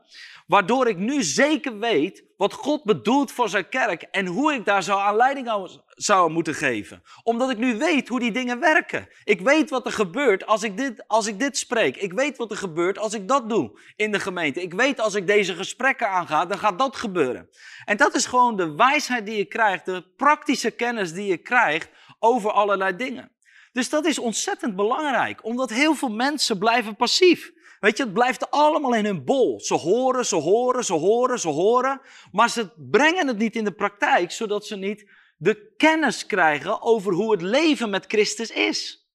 Waardoor 0.47 0.87
ik 0.87 0.97
nu 0.97 1.23
zeker 1.23 1.79
weet 1.79 2.23
wat 2.37 2.53
God 2.53 2.83
bedoelt 2.83 3.31
voor 3.31 3.49
zijn 3.49 3.69
kerk 3.69 4.01
en 4.01 4.25
hoe 4.25 4.53
ik 4.53 4.65
daar 4.65 4.83
zou 4.83 4.99
aanleiding 4.99 5.47
aan 5.47 5.67
zou 5.87 6.31
moeten 6.31 6.55
geven. 6.55 7.03
Omdat 7.23 7.49
ik 7.49 7.57
nu 7.57 7.77
weet 7.77 8.07
hoe 8.07 8.19
die 8.19 8.31
dingen 8.31 8.59
werken. 8.59 9.07
Ik 9.23 9.41
weet 9.41 9.69
wat 9.69 9.85
er 9.85 9.91
gebeurt 9.91 10.45
als 10.45 10.63
ik, 10.63 10.77
dit, 10.77 11.07
als 11.07 11.27
ik 11.27 11.39
dit 11.39 11.57
spreek. 11.57 11.97
Ik 11.97 12.13
weet 12.13 12.37
wat 12.37 12.51
er 12.51 12.57
gebeurt 12.57 12.97
als 12.97 13.13
ik 13.13 13.27
dat 13.27 13.49
doe 13.49 13.79
in 13.95 14.11
de 14.11 14.19
gemeente. 14.19 14.61
Ik 14.61 14.73
weet 14.73 14.99
als 14.99 15.15
ik 15.15 15.27
deze 15.27 15.55
gesprekken 15.55 16.09
aanga, 16.09 16.45
dan 16.45 16.57
gaat 16.57 16.79
dat 16.79 16.95
gebeuren. 16.95 17.49
En 17.85 17.97
dat 17.97 18.15
is 18.15 18.25
gewoon 18.25 18.55
de 18.55 18.75
wijsheid 18.75 19.25
die 19.25 19.37
je 19.37 19.45
krijgt, 19.45 19.85
de 19.85 20.03
praktische 20.15 20.71
kennis 20.71 21.13
die 21.13 21.27
je 21.27 21.37
krijgt 21.37 21.89
over 22.19 22.51
allerlei 22.51 22.95
dingen. 22.95 23.34
Dus 23.75 23.89
dat 23.89 24.05
is 24.05 24.19
ontzettend 24.19 24.75
belangrijk, 24.75 25.43
omdat 25.43 25.69
heel 25.69 25.95
veel 25.95 26.09
mensen 26.09 26.57
blijven 26.57 26.95
passief. 26.95 27.51
Weet 27.79 27.97
je, 27.97 28.03
het 28.03 28.13
blijft 28.13 28.51
allemaal 28.51 28.93
in 28.93 29.05
hun 29.05 29.23
bol. 29.23 29.59
Ze 29.59 29.73
horen, 29.73 30.25
ze 30.25 30.35
horen, 30.35 30.85
ze 30.85 30.93
horen, 30.93 31.39
ze 31.39 31.47
horen. 31.47 32.01
Maar 32.31 32.49
ze 32.49 32.71
brengen 32.75 33.27
het 33.27 33.37
niet 33.37 33.55
in 33.55 33.63
de 33.63 33.71
praktijk, 33.71 34.31
zodat 34.31 34.65
ze 34.65 34.75
niet 34.75 35.09
de 35.37 35.73
kennis 35.77 36.25
krijgen 36.25 36.81
over 36.81 37.13
hoe 37.13 37.31
het 37.31 37.41
leven 37.41 37.89
met 37.89 38.05
Christus 38.07 38.49
is. 38.49 39.07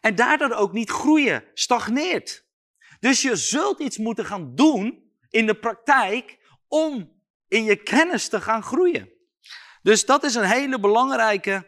En 0.00 0.14
daardoor 0.14 0.52
ook 0.52 0.72
niet 0.72 0.90
groeien, 0.90 1.44
stagneert. 1.54 2.44
Dus 3.00 3.22
je 3.22 3.36
zult 3.36 3.80
iets 3.80 3.98
moeten 3.98 4.24
gaan 4.24 4.54
doen 4.54 5.12
in 5.30 5.46
de 5.46 5.54
praktijk 5.54 6.38
om 6.66 7.12
in 7.48 7.64
je 7.64 7.76
kennis 7.76 8.28
te 8.28 8.40
gaan 8.40 8.62
groeien. 8.62 9.12
Dus 9.82 10.04
dat 10.04 10.24
is 10.24 10.34
een 10.34 10.50
hele 10.50 10.80
belangrijke, 10.80 11.66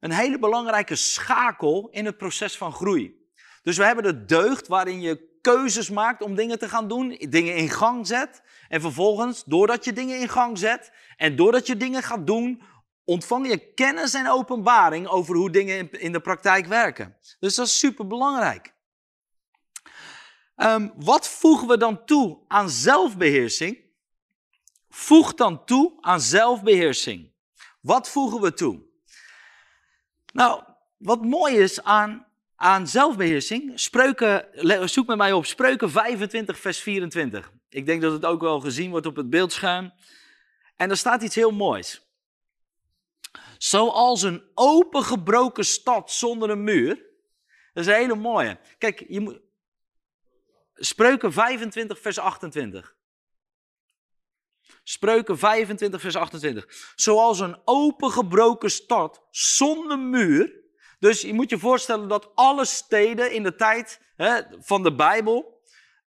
een 0.00 0.12
hele 0.12 0.38
belangrijke 0.38 0.96
schakel 0.96 1.88
in 1.90 2.04
het 2.04 2.16
proces 2.16 2.56
van 2.56 2.72
groei. 2.72 3.24
Dus 3.62 3.76
we 3.76 3.84
hebben 3.84 4.04
de 4.04 4.24
deugd 4.24 4.66
waarin 4.66 5.00
je 5.00 5.38
keuzes 5.40 5.90
maakt 5.90 6.22
om 6.22 6.34
dingen 6.34 6.58
te 6.58 6.68
gaan 6.68 6.88
doen, 6.88 7.16
dingen 7.28 7.56
in 7.56 7.70
gang 7.70 8.06
zet. 8.06 8.42
En 8.68 8.80
vervolgens, 8.80 9.44
doordat 9.44 9.84
je 9.84 9.92
dingen 9.92 10.20
in 10.20 10.28
gang 10.28 10.58
zet 10.58 10.92
en 11.16 11.36
doordat 11.36 11.66
je 11.66 11.76
dingen 11.76 12.02
gaat 12.02 12.26
doen, 12.26 12.62
ontvang 13.04 13.48
je 13.48 13.72
kennis 13.74 14.14
en 14.14 14.30
openbaring 14.30 15.06
over 15.06 15.36
hoe 15.36 15.50
dingen 15.50 15.90
in 15.90 16.12
de 16.12 16.20
praktijk 16.20 16.66
werken. 16.66 17.16
Dus 17.40 17.54
dat 17.54 17.66
is 17.66 17.78
super 17.78 18.06
belangrijk. 18.06 18.74
Um, 20.56 20.92
wat 20.96 21.28
voegen 21.28 21.68
we 21.68 21.78
dan 21.78 22.04
toe 22.04 22.38
aan 22.48 22.70
zelfbeheersing? 22.70 23.84
Voeg 24.88 25.34
dan 25.34 25.64
toe 25.64 25.96
aan 26.00 26.20
zelfbeheersing. 26.20 27.32
Wat 27.80 28.08
voegen 28.08 28.40
we 28.40 28.54
toe? 28.54 28.85
Nou, 30.36 30.62
wat 30.96 31.24
mooi 31.24 31.56
is 31.56 31.82
aan, 31.82 32.26
aan 32.56 32.86
zelfbeheersing, 32.86 33.80
spreuken, 33.80 34.48
zoek 34.88 35.06
met 35.06 35.16
mij 35.16 35.32
op 35.32 35.46
Spreuken 35.46 35.90
25, 35.90 36.58
vers 36.58 36.78
24. 36.80 37.52
Ik 37.68 37.86
denk 37.86 38.02
dat 38.02 38.12
het 38.12 38.24
ook 38.24 38.40
wel 38.40 38.60
gezien 38.60 38.90
wordt 38.90 39.06
op 39.06 39.16
het 39.16 39.30
beeldscherm. 39.30 39.92
En 40.76 40.90
er 40.90 40.96
staat 40.96 41.22
iets 41.22 41.34
heel 41.34 41.50
moois. 41.50 42.06
Zoals 43.58 44.22
een 44.22 44.42
opengebroken 44.54 45.64
stad 45.64 46.10
zonder 46.10 46.50
een 46.50 46.64
muur. 46.64 46.94
Dat 47.72 47.84
is 47.84 47.86
een 47.86 47.98
hele 47.98 48.14
mooie. 48.14 48.58
Kijk, 48.78 49.04
je 49.08 49.20
moet, 49.20 49.40
Spreuken 50.74 51.32
25, 51.32 52.00
vers 52.00 52.18
28. 52.18 52.95
Spreuken 54.82 55.38
25, 55.38 56.00
vers 56.00 56.16
28. 56.16 56.92
Zoals 56.94 57.40
een 57.40 57.58
opengebroken 57.64 58.70
stad 58.70 59.22
zonder 59.30 59.98
muur. 59.98 60.52
Dus 60.98 61.20
je 61.20 61.34
moet 61.34 61.50
je 61.50 61.58
voorstellen 61.58 62.08
dat 62.08 62.30
alle 62.34 62.64
steden 62.64 63.32
in 63.32 63.42
de 63.42 63.54
tijd 63.54 64.00
hè, 64.16 64.40
van 64.60 64.82
de 64.82 64.94
Bijbel. 64.94 65.54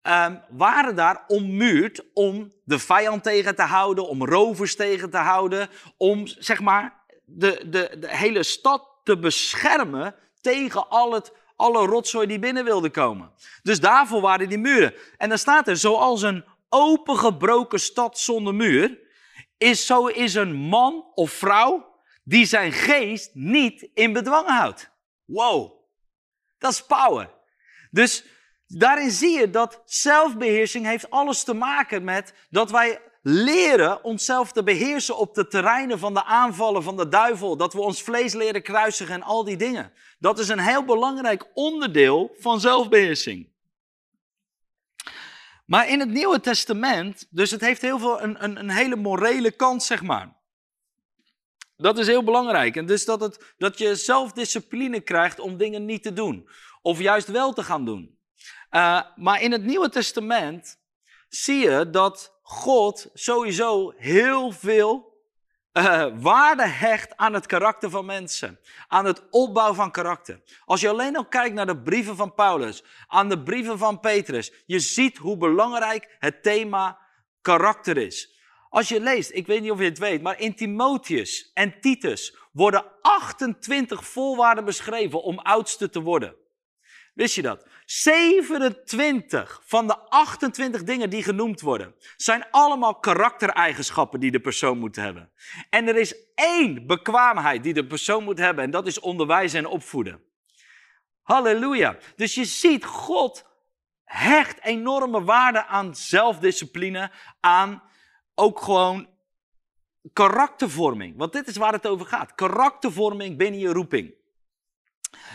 Um, 0.02 0.42
waren 0.48 0.96
daar 0.96 1.24
ommuurd 1.26 2.04
om 2.14 2.52
de 2.64 2.78
vijand 2.78 3.22
tegen 3.22 3.54
te 3.54 3.62
houden, 3.62 4.08
om 4.08 4.24
rovers 4.24 4.76
tegen 4.76 5.10
te 5.10 5.16
houden, 5.16 5.68
om 5.96 6.26
zeg 6.26 6.60
maar 6.60 7.04
de, 7.24 7.64
de, 7.66 7.96
de 7.98 8.16
hele 8.16 8.42
stad 8.42 8.88
te 9.04 9.18
beschermen 9.18 10.14
tegen 10.40 10.88
al 10.88 11.12
het 11.12 11.32
alle 11.56 11.86
rotzooi 11.86 12.26
die 12.26 12.38
binnen 12.38 12.64
wilde 12.64 12.90
komen. 12.90 13.30
Dus 13.62 13.80
daarvoor 13.80 14.20
waren 14.20 14.48
die 14.48 14.58
muren. 14.58 14.94
En 15.16 15.28
dan 15.28 15.38
staat 15.38 15.68
er, 15.68 15.76
zoals 15.76 16.22
een 16.22 16.44
opengebroken 16.68 17.80
stad 17.80 18.18
zonder 18.18 18.54
muur, 18.54 18.98
is 19.58 19.86
zo 19.86 20.06
is 20.06 20.34
een 20.34 20.54
man 20.54 21.04
of 21.14 21.30
vrouw 21.30 21.96
die 22.24 22.46
zijn 22.46 22.72
geest 22.72 23.30
niet 23.34 23.88
in 23.94 24.12
bedwang 24.12 24.46
houdt. 24.46 24.90
Wow, 25.24 25.72
dat 26.58 26.72
is 26.72 26.86
power. 26.86 27.30
Dus 27.90 28.24
daarin 28.66 29.10
zie 29.10 29.38
je 29.38 29.50
dat 29.50 29.82
zelfbeheersing 29.84 30.86
heeft 30.86 31.10
alles 31.10 31.44
te 31.44 31.54
maken 31.54 32.04
met 32.04 32.34
dat 32.50 32.70
wij 32.70 33.00
leren 33.22 34.04
onszelf 34.04 34.52
te 34.52 34.62
beheersen 34.62 35.16
op 35.16 35.34
de 35.34 35.46
terreinen 35.46 35.98
van 35.98 36.14
de 36.14 36.24
aanvallen 36.24 36.82
van 36.82 36.96
de 36.96 37.08
duivel. 37.08 37.56
Dat 37.56 37.72
we 37.72 37.80
ons 37.80 38.02
vlees 38.02 38.34
leren 38.34 38.62
kruisigen 38.62 39.14
en 39.14 39.22
al 39.22 39.44
die 39.44 39.56
dingen. 39.56 39.92
Dat 40.18 40.38
is 40.38 40.48
een 40.48 40.58
heel 40.58 40.84
belangrijk 40.84 41.46
onderdeel 41.54 42.34
van 42.38 42.60
zelfbeheersing. 42.60 43.48
Maar 45.68 45.88
in 45.88 46.00
het 46.00 46.08
Nieuwe 46.08 46.40
Testament, 46.40 47.26
dus 47.30 47.50
het 47.50 47.60
heeft 47.60 47.82
heel 47.82 47.98
veel 47.98 48.22
een, 48.22 48.44
een, 48.44 48.58
een 48.58 48.70
hele 48.70 48.96
morele 48.96 49.50
kant, 49.50 49.82
zeg 49.82 50.02
maar. 50.02 50.36
Dat 51.76 51.98
is 51.98 52.06
heel 52.06 52.24
belangrijk. 52.24 52.76
En 52.76 52.86
dus 52.86 53.04
dat, 53.04 53.20
het, 53.20 53.54
dat 53.58 53.78
je 53.78 53.94
zelfdiscipline 53.94 55.00
krijgt 55.00 55.40
om 55.40 55.56
dingen 55.56 55.84
niet 55.84 56.02
te 56.02 56.12
doen. 56.12 56.48
Of 56.82 57.00
juist 57.00 57.28
wel 57.28 57.52
te 57.52 57.62
gaan 57.62 57.84
doen. 57.84 58.18
Uh, 58.70 59.02
maar 59.16 59.42
in 59.42 59.52
het 59.52 59.64
Nieuwe 59.64 59.88
Testament 59.88 60.78
zie 61.28 61.58
je 61.58 61.90
dat 61.90 62.38
God 62.42 63.10
sowieso 63.14 63.94
heel 63.96 64.52
veel 64.52 65.07
uh, 65.78 66.06
waarde 66.14 66.66
hecht 66.66 67.16
aan 67.16 67.34
het 67.34 67.46
karakter 67.46 67.90
van 67.90 68.04
mensen. 68.04 68.58
Aan 68.88 69.04
het 69.04 69.22
opbouw 69.30 69.74
van 69.74 69.90
karakter. 69.90 70.40
Als 70.64 70.80
je 70.80 70.88
alleen 70.88 71.16
al 71.16 71.26
kijkt 71.26 71.54
naar 71.54 71.66
de 71.66 71.82
brieven 71.82 72.16
van 72.16 72.34
Paulus, 72.34 72.84
aan 73.06 73.28
de 73.28 73.42
brieven 73.42 73.78
van 73.78 74.00
Petrus, 74.00 74.52
je 74.66 74.78
ziet 74.78 75.16
hoe 75.16 75.36
belangrijk 75.36 76.16
het 76.18 76.42
thema 76.42 76.98
karakter 77.42 77.96
is. 77.96 78.36
Als 78.68 78.88
je 78.88 79.00
leest, 79.00 79.30
ik 79.32 79.46
weet 79.46 79.60
niet 79.60 79.70
of 79.70 79.78
je 79.78 79.84
het 79.84 79.98
weet, 79.98 80.22
maar 80.22 80.40
in 80.40 80.54
Timotheus 80.54 81.50
en 81.54 81.80
Titus 81.80 82.36
worden 82.52 82.84
28 83.02 84.06
volwaarden 84.06 84.64
beschreven 84.64 85.22
om 85.22 85.38
oudste 85.38 85.90
te 85.90 86.00
worden. 86.00 86.36
Wist 87.14 87.34
je 87.34 87.42
dat? 87.42 87.66
27 87.90 89.60
van 89.64 89.86
de 89.86 89.98
28 89.98 90.84
dingen 90.84 91.10
die 91.10 91.22
genoemd 91.22 91.60
worden, 91.60 91.94
zijn 92.16 92.50
allemaal 92.50 92.94
karaktereigenschappen 92.94 94.20
die 94.20 94.30
de 94.30 94.40
persoon 94.40 94.78
moet 94.78 94.96
hebben. 94.96 95.30
En 95.70 95.88
er 95.88 95.96
is 95.96 96.14
één 96.34 96.86
bekwaamheid 96.86 97.62
die 97.62 97.74
de 97.74 97.86
persoon 97.86 98.24
moet 98.24 98.38
hebben 98.38 98.64
en 98.64 98.70
dat 98.70 98.86
is 98.86 99.00
onderwijzen 99.00 99.58
en 99.58 99.66
opvoeden. 99.66 100.22
Halleluja. 101.22 101.96
Dus 102.16 102.34
je 102.34 102.44
ziet, 102.44 102.84
God 102.84 103.46
hecht 104.04 104.64
enorme 104.64 105.24
waarde 105.24 105.66
aan 105.66 105.94
zelfdiscipline, 105.94 107.10
aan 107.40 107.82
ook 108.34 108.60
gewoon 108.60 109.08
karaktervorming. 110.12 111.16
Want 111.16 111.32
dit 111.32 111.46
is 111.46 111.56
waar 111.56 111.72
het 111.72 111.86
over 111.86 112.06
gaat. 112.06 112.34
Karaktervorming 112.34 113.36
binnen 113.36 113.60
je 113.60 113.72
roeping. 113.72 114.17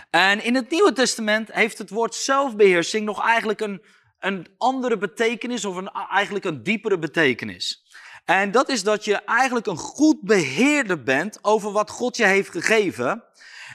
En 0.09 0.43
in 0.43 0.55
het 0.55 0.69
Nieuwe 0.69 0.93
Testament 0.93 1.51
heeft 1.51 1.77
het 1.77 1.89
woord 1.89 2.15
zelfbeheersing 2.15 3.05
nog 3.05 3.25
eigenlijk 3.25 3.61
een, 3.61 3.83
een 4.19 4.47
andere 4.57 4.97
betekenis 4.97 5.65
of 5.65 5.75
een, 5.75 5.91
eigenlijk 5.91 6.45
een 6.45 6.63
diepere 6.63 6.99
betekenis. 6.99 7.83
En 8.25 8.51
dat 8.51 8.69
is 8.69 8.83
dat 8.83 9.05
je 9.05 9.15
eigenlijk 9.15 9.65
een 9.65 9.77
goed 9.77 10.21
beheerder 10.21 11.03
bent 11.03 11.39
over 11.41 11.71
wat 11.71 11.89
God 11.89 12.17
je 12.17 12.25
heeft 12.25 12.49
gegeven. 12.49 13.23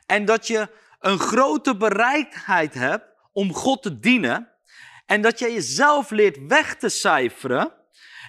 En 0.06 0.24
dat 0.24 0.46
je 0.46 0.68
een 1.00 1.18
grote 1.18 1.76
bereidheid 1.76 2.74
hebt 2.74 3.04
om 3.32 3.54
God 3.54 3.82
te 3.82 3.98
dienen. 3.98 4.48
En 5.06 5.22
dat 5.22 5.38
je 5.38 5.52
jezelf 5.52 6.10
leert 6.10 6.46
weg 6.46 6.76
te 6.76 6.88
cijferen. 6.88 7.72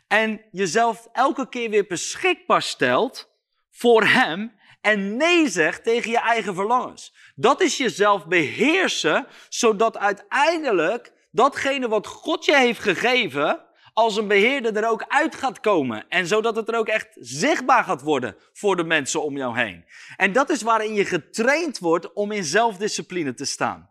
En 0.07 0.41
jezelf 0.51 1.07
elke 1.11 1.49
keer 1.49 1.69
weer 1.69 1.85
beschikbaar 1.87 2.61
stelt 2.61 3.29
voor 3.71 4.03
Hem 4.03 4.58
en 4.81 5.17
nee 5.17 5.49
zegt 5.49 5.83
tegen 5.83 6.11
je 6.11 6.19
eigen 6.19 6.55
verlangens. 6.55 7.15
Dat 7.35 7.61
is 7.61 7.77
jezelf 7.77 8.27
beheersen, 8.27 9.27
zodat 9.49 9.97
uiteindelijk 9.97 11.11
datgene 11.31 11.87
wat 11.87 12.07
God 12.07 12.45
je 12.45 12.55
heeft 12.55 12.79
gegeven, 12.79 13.67
als 13.93 14.17
een 14.17 14.27
beheerder 14.27 14.77
er 14.77 14.89
ook 14.89 15.05
uit 15.07 15.35
gaat 15.35 15.59
komen. 15.59 16.05
En 16.09 16.27
zodat 16.27 16.55
het 16.55 16.67
er 16.67 16.75
ook 16.75 16.87
echt 16.87 17.07
zichtbaar 17.13 17.83
gaat 17.83 18.01
worden 18.01 18.35
voor 18.53 18.75
de 18.75 18.83
mensen 18.83 19.23
om 19.23 19.37
jou 19.37 19.57
heen. 19.57 19.85
En 20.17 20.31
dat 20.31 20.49
is 20.49 20.61
waarin 20.61 20.93
je 20.93 21.05
getraind 21.05 21.79
wordt 21.79 22.13
om 22.13 22.31
in 22.31 22.43
zelfdiscipline 22.43 23.33
te 23.33 23.45
staan. 23.45 23.89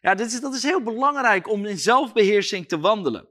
Ja, 0.00 0.16
is, 0.16 0.40
dat 0.40 0.54
is 0.54 0.62
heel 0.62 0.82
belangrijk 0.82 1.48
om 1.48 1.66
in 1.66 1.78
zelfbeheersing 1.78 2.68
te 2.68 2.78
wandelen. 2.78 3.26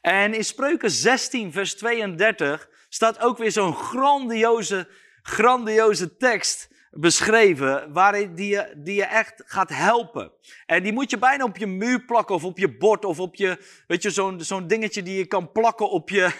En 0.00 0.34
in 0.34 0.44
Spreuken 0.44 0.90
16, 0.90 1.52
vers 1.52 1.76
32 1.76 2.68
staat 2.88 3.20
ook 3.20 3.38
weer 3.38 3.52
zo'n 3.52 3.74
grandioze 3.74 4.88
grandioze 5.28 6.16
tekst 6.16 6.68
beschreven, 6.90 7.92
waarin 7.92 8.34
die 8.34 8.48
je, 8.48 8.72
die 8.76 8.94
je 8.94 9.04
echt 9.04 9.42
gaat 9.46 9.70
helpen. 9.70 10.32
En 10.66 10.82
die 10.82 10.92
moet 10.92 11.10
je 11.10 11.18
bijna 11.18 11.44
op 11.44 11.56
je 11.56 11.66
muur 11.66 12.04
plakken 12.04 12.34
of 12.34 12.44
op 12.44 12.58
je 12.58 12.76
bord 12.76 13.04
of 13.04 13.20
op 13.20 13.34
je, 13.34 13.58
weet 13.86 14.02
je, 14.02 14.10
zo'n 14.10 14.40
zo'n 14.40 14.66
dingetje 14.66 15.02
die 15.02 15.18
je 15.18 15.26
kan 15.26 15.52
plakken 15.52 15.90
op 15.90 16.10
je, 16.10 16.30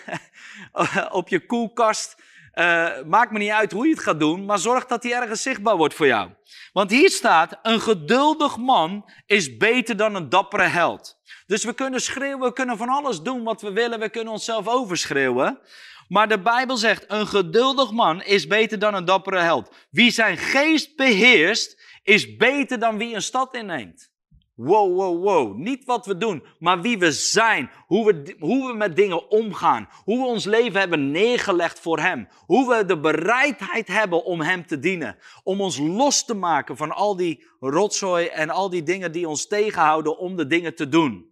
op 1.11 1.29
je 1.29 1.47
koelkast. 1.47 2.17
Uh, 2.55 3.03
maakt 3.07 3.31
me 3.31 3.39
niet 3.39 3.51
uit 3.51 3.73
hoe 3.73 3.87
je 3.87 3.93
het 3.93 4.03
gaat 4.03 4.21
doen, 4.21 4.45
maar 4.45 4.59
zorg 4.59 4.87
dat 4.87 5.03
die 5.03 5.15
ergens 5.15 5.43
zichtbaar 5.43 5.77
wordt 5.77 5.95
voor 5.95 6.07
jou. 6.07 6.31
Want 6.73 6.91
hier 6.91 7.11
staat, 7.11 7.59
een 7.63 7.81
geduldig 7.81 8.57
man 8.57 9.11
is 9.27 9.57
beter 9.57 9.97
dan 9.97 10.15
een 10.15 10.29
dappere 10.29 10.63
held. 10.63 11.19
Dus 11.47 11.65
we 11.65 11.73
kunnen 11.73 12.01
schreeuwen, 12.01 12.49
we 12.49 12.53
kunnen 12.53 12.77
van 12.77 12.89
alles 12.89 13.21
doen 13.21 13.45
wat 13.45 13.61
we 13.61 13.73
willen, 13.73 14.01
we 14.01 14.09
kunnen 14.09 14.33
onszelf 14.33 14.69
overschreeuwen. 14.69 15.61
Maar 16.09 16.29
de 16.29 16.41
Bijbel 16.41 16.77
zegt, 16.77 17.05
een 17.09 17.27
geduldig 17.27 17.91
man 17.91 18.23
is 18.23 18.47
beter 18.47 18.79
dan 18.79 18.95
een 18.95 19.05
dappere 19.05 19.39
held. 19.39 19.75
Wie 19.91 20.11
zijn 20.11 20.37
geest 20.37 20.97
beheerst, 20.97 21.83
is 22.03 22.37
beter 22.37 22.79
dan 22.79 22.99
wie 22.99 23.15
een 23.15 23.23
stad 23.23 23.55
inneemt. 23.55 24.11
Wow, 24.55 24.97
wow, 24.97 25.23
wow. 25.23 25.57
Niet 25.57 25.85
wat 25.85 26.07
we 26.07 26.17
doen, 26.17 26.45
maar 26.59 26.81
wie 26.81 26.99
we 26.99 27.13
zijn. 27.13 27.71
Hoe 27.87 28.07
we, 28.07 28.37
hoe 28.39 28.67
we 28.67 28.77
met 28.77 28.97
dingen 28.97 29.31
omgaan. 29.31 29.89
Hoe 30.05 30.19
we 30.19 30.25
ons 30.25 30.45
leven 30.45 30.81
hebben 30.81 31.11
neergelegd 31.11 31.81
voor 31.81 31.99
Hem. 31.99 32.29
Hoe 32.47 32.69
we 32.69 32.85
de 32.85 33.01
bereidheid 33.01 33.89
hebben 33.89 34.25
om 34.25 34.41
Hem 34.41 34.67
te 34.67 34.79
dienen. 34.79 35.17
Om 35.43 35.61
ons 35.61 35.79
los 35.79 36.25
te 36.25 36.35
maken 36.35 36.77
van 36.77 36.93
al 36.93 37.17
die 37.17 37.45
rotzooi 37.61 38.27
en 38.27 38.51
al 38.51 38.71
die 38.71 38.83
dingen 38.83 39.13
die 39.13 39.29
ons 39.29 39.47
tegenhouden 39.47 40.19
om 40.19 40.37
de 40.37 40.47
dingen 40.47 40.75
te 40.75 40.89
doen. 40.89 41.28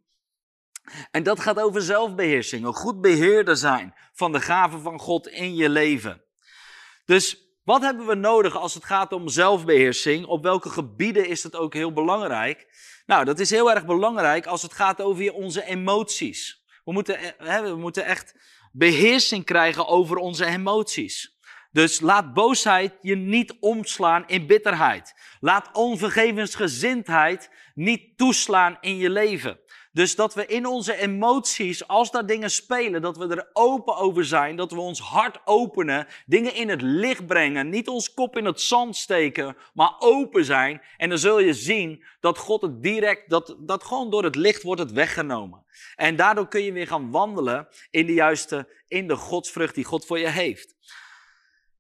En 1.11 1.23
dat 1.23 1.41
gaat 1.41 1.61
over 1.61 1.83
zelfbeheersing, 1.83 2.65
een 2.65 2.75
goed 2.75 3.01
beheerder 3.01 3.57
zijn 3.57 3.95
van 4.13 4.33
de 4.33 4.41
gaven 4.41 4.81
van 4.81 4.99
God 4.99 5.29
in 5.29 5.55
je 5.55 5.69
leven. 5.69 6.25
Dus 7.05 7.47
wat 7.65 7.83
hebben 7.83 8.07
we 8.07 8.15
nodig 8.15 8.57
als 8.57 8.75
het 8.75 8.85
gaat 8.85 9.13
om 9.13 9.29
zelfbeheersing? 9.29 10.27
Op 10.27 10.43
welke 10.43 10.71
gebieden 10.71 11.29
is 11.29 11.43
dat 11.43 11.57
ook 11.57 11.75
heel 11.75 11.93
belangrijk? 11.93 12.67
Nou, 13.07 13.25
dat 13.25 13.39
is 13.39 13.51
heel 13.51 13.71
erg 13.71 13.85
belangrijk 13.85 14.47
als 14.47 14.63
het 14.63 14.73
gaat 14.73 15.01
over 15.01 15.33
onze 15.33 15.65
emoties. 15.65 16.65
We 16.85 16.93
moeten, 16.93 17.19
hè, 17.39 17.63
we 17.63 17.77
moeten 17.77 18.05
echt 18.05 18.35
beheersing 18.73 19.45
krijgen 19.45 19.87
over 19.87 20.17
onze 20.17 20.45
emoties. 20.45 21.39
Dus 21.73 22.01
laat 22.01 22.35
boosheid 22.35 22.99
je 23.01 23.17
niet 23.17 23.57
omslaan 23.61 24.25
in 24.27 24.47
bitterheid. 24.47 25.15
Laat 25.41 25.69
onvergevensgezindheid 25.73 27.51
niet 27.75 28.17
toeslaan 28.19 28.79
in 28.81 28.97
je 28.97 29.11
leven. 29.11 29.61
Dus 29.97 30.15
dat 30.15 30.35
we 30.35 30.47
in 30.47 30.67
onze 30.67 30.97
emoties, 30.97 31.89
als 31.89 32.11
daar 32.11 32.27
dingen 32.27 32.51
spelen, 32.51 33.03
dat 33.03 33.17
we 33.17 33.27
er 33.27 33.51
open 33.53 33.97
over 33.97 34.25
zijn, 34.25 34.57
dat 34.57 34.71
we 34.71 34.81
ons 34.81 35.01
hart 35.01 35.41
openen, 35.45 36.07
dingen 36.27 36.55
in 36.55 36.69
het 36.69 36.83
licht 36.83 37.27
brengen, 37.27 37.69
niet 37.69 37.89
ons 37.89 38.15
kop 38.15 38.37
in 38.37 38.45
het 38.45 38.61
zand 38.61 38.97
steken, 38.97 39.57
maar 39.75 39.95
open 39.99 40.45
zijn. 40.45 40.83
En 40.97 41.09
dan 41.09 41.19
zul 41.19 41.41
je 41.41 41.53
zien 41.53 42.05
dat 42.21 42.39
God 42.39 42.63
het 42.63 42.83
direct, 42.83 43.31
dat, 43.31 43.57
dat 43.59 43.85
gewoon 43.85 44.11
door 44.11 44.25
het 44.25 44.35
licht 44.35 44.63
wordt 44.63 44.81
het 44.81 44.93
weggenomen. 44.93 45.65
En 45.95 46.17
daardoor 46.17 46.49
kun 46.49 46.63
je 46.63 46.73
weer 46.73 46.87
gaan 46.87 47.11
wandelen 47.11 47.69
in 47.91 48.07
de 48.07 48.15
juiste, 48.15 48.69
in 48.89 49.09
de 49.09 49.17
godsvrucht 49.17 49.75
die 49.75 49.85
God 49.85 50.07
voor 50.07 50.19
je 50.19 50.29
heeft. 50.29 50.75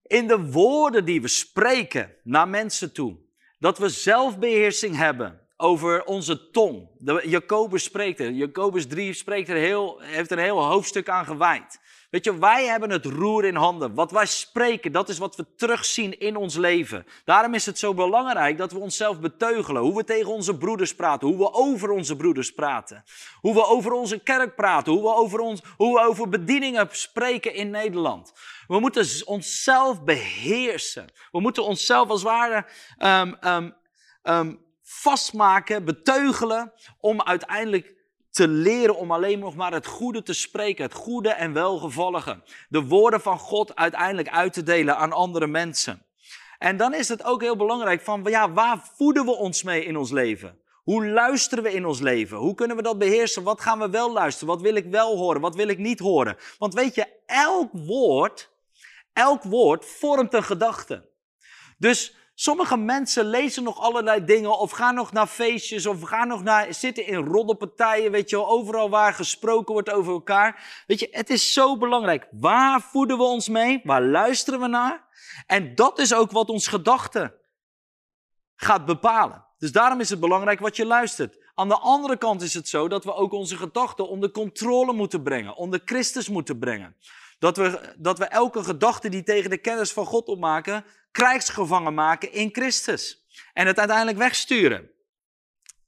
In 0.03 0.27
de 0.27 0.51
woorden 0.51 1.05
die 1.05 1.23
we 1.23 1.29
spreken 1.29 2.15
naar 2.23 2.49
mensen 2.49 2.93
toe, 2.93 3.17
dat 3.59 3.79
we 3.79 3.89
zelfbeheersing 3.89 4.97
hebben 4.97 5.46
over 5.57 6.05
onze 6.05 6.51
tong. 6.51 6.89
Jacobus 7.23 7.85
spreekt 7.85 8.21
er. 8.21 8.31
Jacobus 8.31 8.87
3 8.87 9.13
spreekt 9.13 9.49
er 9.49 9.57
heel, 9.57 10.01
heeft 10.01 10.31
er 10.31 10.39
een 10.39 10.45
heel 10.45 10.65
hoofdstuk 10.65 11.09
aan 11.09 11.25
gewijd. 11.25 11.81
Weet 12.11 12.25
je, 12.25 12.39
wij 12.39 12.67
hebben 12.67 12.91
het 12.91 13.05
roer 13.05 13.45
in 13.45 13.55
handen. 13.55 13.95
Wat 13.95 14.11
wij 14.11 14.27
spreken, 14.27 14.93
dat 14.93 15.09
is 15.09 15.19
wat 15.19 15.37
we 15.37 15.47
terugzien 15.57 16.19
in 16.19 16.37
ons 16.37 16.57
leven. 16.57 17.07
Daarom 17.25 17.55
is 17.55 17.67
het 17.67 17.79
zo 17.79 17.95
belangrijk 17.95 18.59
dat 18.59 18.73
we 18.73 18.79
onszelf 18.79 19.21
beteugelen. 19.21 19.83
Hoe 19.83 19.97
we 19.97 20.05
tegen 20.05 20.33
onze 20.33 20.57
broeders 20.57 20.95
praten, 20.95 21.29
hoe 21.29 21.39
we 21.39 21.53
over 21.53 21.91
onze 21.91 22.17
broeders 22.17 22.53
praten. 22.53 23.05
Hoe 23.41 23.55
we 23.55 23.67
over 23.67 23.93
onze 23.93 24.19
kerk 24.19 24.55
praten, 24.55 24.93
hoe 24.93 25.03
we 25.03 25.15
over, 25.15 25.39
ons, 25.39 25.63
hoe 25.77 25.95
we 25.95 26.07
over 26.07 26.29
bedieningen 26.29 26.89
spreken 26.91 27.55
in 27.55 27.71
Nederland. 27.71 28.33
We 28.67 28.81
moeten 28.81 29.27
onszelf 29.27 30.05
beheersen. 30.05 31.07
We 31.31 31.41
moeten 31.41 31.65
onszelf 31.65 32.09
als 32.09 32.23
het 32.23 32.31
ware 32.31 32.67
um, 34.23 34.59
vastmaken, 34.89 35.85
beteugelen, 35.85 36.73
om 37.01 37.23
uiteindelijk 37.23 37.95
te 38.31 38.49
leren 38.49 38.97
om 38.97 39.11
alleen 39.13 39.39
nog 39.39 39.55
maar 39.55 39.73
het 39.73 39.87
goede 39.87 40.23
te 40.23 40.33
spreken, 40.33 40.85
het 40.85 40.95
goede 40.95 41.29
en 41.29 41.53
welgevallige. 41.53 42.43
De 42.69 42.83
woorden 42.83 43.21
van 43.21 43.39
God 43.39 43.77
uiteindelijk 43.77 44.29
uit 44.29 44.53
te 44.53 44.63
delen 44.63 44.97
aan 44.97 45.13
andere 45.13 45.47
mensen. 45.47 46.03
En 46.59 46.77
dan 46.77 46.95
is 46.95 47.09
het 47.09 47.25
ook 47.25 47.41
heel 47.41 47.57
belangrijk 47.57 48.01
van, 48.01 48.25
ja, 48.25 48.53
waar 48.53 48.91
voeden 48.97 49.25
we 49.25 49.31
ons 49.31 49.63
mee 49.63 49.85
in 49.85 49.97
ons 49.97 50.11
leven? 50.11 50.61
Hoe 50.83 51.07
luisteren 51.07 51.65
we 51.65 51.73
in 51.73 51.87
ons 51.87 52.01
leven? 52.01 52.37
Hoe 52.37 52.55
kunnen 52.55 52.77
we 52.77 52.83
dat 52.83 52.99
beheersen? 52.99 53.43
Wat 53.43 53.61
gaan 53.61 53.79
we 53.79 53.91
wel 53.91 54.13
luisteren? 54.13 54.55
Wat 54.55 54.63
wil 54.63 54.75
ik 54.75 54.87
wel 54.87 55.17
horen? 55.17 55.41
Wat 55.41 55.55
wil 55.55 55.69
ik 55.69 55.79
niet 55.79 55.99
horen? 55.99 56.37
Want 56.59 56.75
weet 56.75 56.95
je, 56.95 57.07
elk 57.27 57.71
woord, 57.73 58.51
elk 59.13 59.43
woord 59.43 59.85
vormt 59.85 60.35
een 60.35 60.43
gedachte. 60.43 61.09
Dus 61.79 62.17
Sommige 62.39 62.77
mensen 62.77 63.25
lezen 63.25 63.63
nog 63.63 63.81
allerlei 63.81 64.25
dingen 64.25 64.59
of 64.59 64.71
gaan 64.71 64.95
nog 64.95 65.13
naar 65.13 65.27
feestjes 65.27 65.87
of 65.87 66.03
gaan 66.03 66.29
nog 66.29 66.43
naar, 66.43 66.75
zitten 66.75 67.07
in 67.07 67.25
roddelpartijen, 67.25 68.11
weet 68.11 68.31
je 68.31 68.37
wel, 68.37 68.49
overal 68.49 68.91
waar 68.91 69.15
gesproken 69.15 69.73
wordt 69.73 69.91
over 69.91 70.13
elkaar. 70.13 70.83
Weet 70.87 71.01
je, 71.01 71.09
het 71.11 71.31
is 71.31 71.53
zo 71.53 71.77
belangrijk. 71.77 72.27
Waar 72.31 72.81
voeden 72.81 73.17
we 73.17 73.23
ons 73.23 73.49
mee? 73.49 73.81
Waar 73.85 74.03
luisteren 74.03 74.61
we 74.61 74.67
naar? 74.67 75.05
En 75.47 75.75
dat 75.75 75.99
is 75.99 76.15
ook 76.15 76.31
wat 76.31 76.49
ons 76.49 76.67
gedachten 76.67 77.35
gaat 78.55 78.85
bepalen. 78.85 79.45
Dus 79.59 79.73
daarom 79.73 80.01
is 80.01 80.11
het 80.11 80.21
belangrijk 80.21 80.61
wat 80.61 80.77
je 80.77 80.87
luistert. 80.87 81.39
Aan 81.55 81.69
de 81.69 81.79
andere 81.79 82.17
kant 82.17 82.43
is 82.43 82.55
het 82.55 82.69
zo 82.69 82.89
dat 82.89 83.05
we 83.05 83.15
ook 83.15 83.33
onze 83.33 83.57
gedachten 83.57 84.09
onder 84.09 84.31
controle 84.31 84.93
moeten 84.93 85.23
brengen, 85.23 85.57
onder 85.57 85.81
Christus 85.85 86.29
moeten 86.29 86.59
brengen. 86.59 86.97
Dat 87.47 87.57
we, 87.57 87.95
dat 87.97 88.19
we 88.19 88.25
elke 88.25 88.65
gedachte 88.65 89.09
die 89.09 89.23
tegen 89.23 89.51
de 89.51 89.59
kennis 89.59 89.93
van 89.93 90.07
God 90.07 90.27
opmaken, 90.27 90.85
krijgsgevangen 91.11 91.95
maken 91.95 92.33
in 92.33 92.49
Christus. 92.53 93.27
En 93.53 93.67
het 93.67 93.79
uiteindelijk 93.79 94.19
wegsturen. 94.19 94.91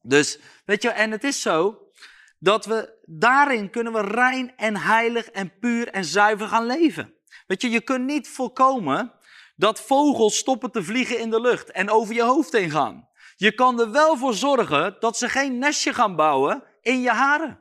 Dus, 0.03 0.39
weet 0.65 0.83
je, 0.83 0.89
en 0.89 1.11
het 1.11 1.25
is 1.25 1.43
zo 1.43 1.91
dat 2.39 2.67
we 2.67 2.99
daarin 3.05 3.71
kunnen 3.71 3.93
we 3.93 4.01
rein 4.01 4.57
en 4.57 4.77
heilig 4.77 5.31
en 5.31 5.59
puur 5.59 5.89
en 5.89 6.05
zuiver 6.05 6.49
gaan 6.49 6.67
leven. 6.67 7.15
Weet 7.47 7.63
je, 7.63 7.71
je 7.71 7.81
kunt 7.81 8.05
niet 8.05 8.29
voorkomen 8.29 9.13
dat 9.57 9.81
vogels 9.81 10.37
stoppen 10.37 10.71
te 10.71 10.83
vliegen 10.83 11.19
in 11.19 11.31
de 11.31 11.41
lucht 11.41 11.71
en 11.71 11.91
over 11.91 12.15
je 12.15 12.23
hoofd 12.23 12.53
heen 12.53 12.71
gaan. 12.71 13.09
Je 13.37 13.53
kan 13.53 13.81
er 13.81 13.91
wel 13.91 14.17
voor 14.17 14.35
zorgen 14.35 14.97
dat 15.01 15.19
ze 15.19 15.29
geen 15.29 15.59
nestje 15.59 15.95
gaan 15.95 16.17
bouwen 16.17 16.63
in 16.81 17.01
je 17.01 17.11
haren. 17.11 17.61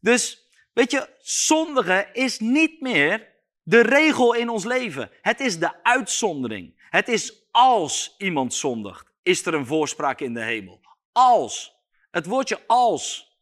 Dus, 0.00 0.45
weet 0.76 0.90
je, 0.90 1.08
zondigen 1.20 2.14
is 2.14 2.38
niet 2.38 2.80
meer 2.80 3.28
de 3.62 3.80
regel 3.80 4.34
in 4.34 4.48
ons 4.48 4.64
leven. 4.64 5.10
Het 5.20 5.40
is 5.40 5.58
de 5.58 5.82
uitzondering. 5.82 6.88
Het 6.90 7.08
is 7.08 7.48
als 7.50 8.14
iemand 8.18 8.54
zondigt, 8.54 9.12
is 9.22 9.46
er 9.46 9.54
een 9.54 9.66
voorspraak 9.66 10.20
in 10.20 10.34
de 10.34 10.42
hemel. 10.42 10.80
Als. 11.12 11.74
Het 12.10 12.26
woordje 12.26 12.60
als. 12.66 13.36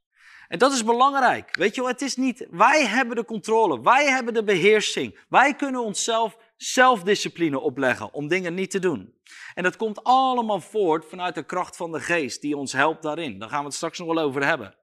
En 0.49 0.59
dat 0.59 0.73
is 0.73 0.85
belangrijk. 0.85 1.57
Weet 1.57 1.75
je 1.75 1.87
het 1.87 2.03
is 2.03 2.17
niet, 2.17 2.47
wij 2.51 2.87
hebben 2.87 3.17
de 3.17 3.25
controle, 3.25 3.81
wij 3.81 4.07
hebben 4.07 4.35
de 4.35 4.45
beheersing. 4.45 5.19
Wij 5.29 5.55
kunnen 5.55 5.85
onszelf 5.85 6.37
zelfdiscipline 6.57 7.61
opleggen 7.61 8.13
om 8.13 8.29
dingen 8.29 8.55
niet 8.55 8.71
te 8.71 8.79
doen. 8.79 9.15
En 9.55 9.63
dat 9.63 9.77
komt 9.77 10.05
allemaal 10.05 10.61
voort 10.61 11.05
vanuit 11.05 11.35
de 11.35 11.45
kracht 11.45 11.77
van 11.77 11.93
de 11.93 12.01
geest 12.01 12.41
die 12.41 12.57
ons 12.57 12.73
helpt 12.73 13.03
daarin. 13.03 13.39
Daar 13.39 13.49
gaan 13.49 13.61
we 13.61 13.67
het 13.67 13.75
straks 13.75 13.99
nog 13.99 14.15
wel 14.15 14.25
over 14.25 14.47
hebben. 14.47 14.75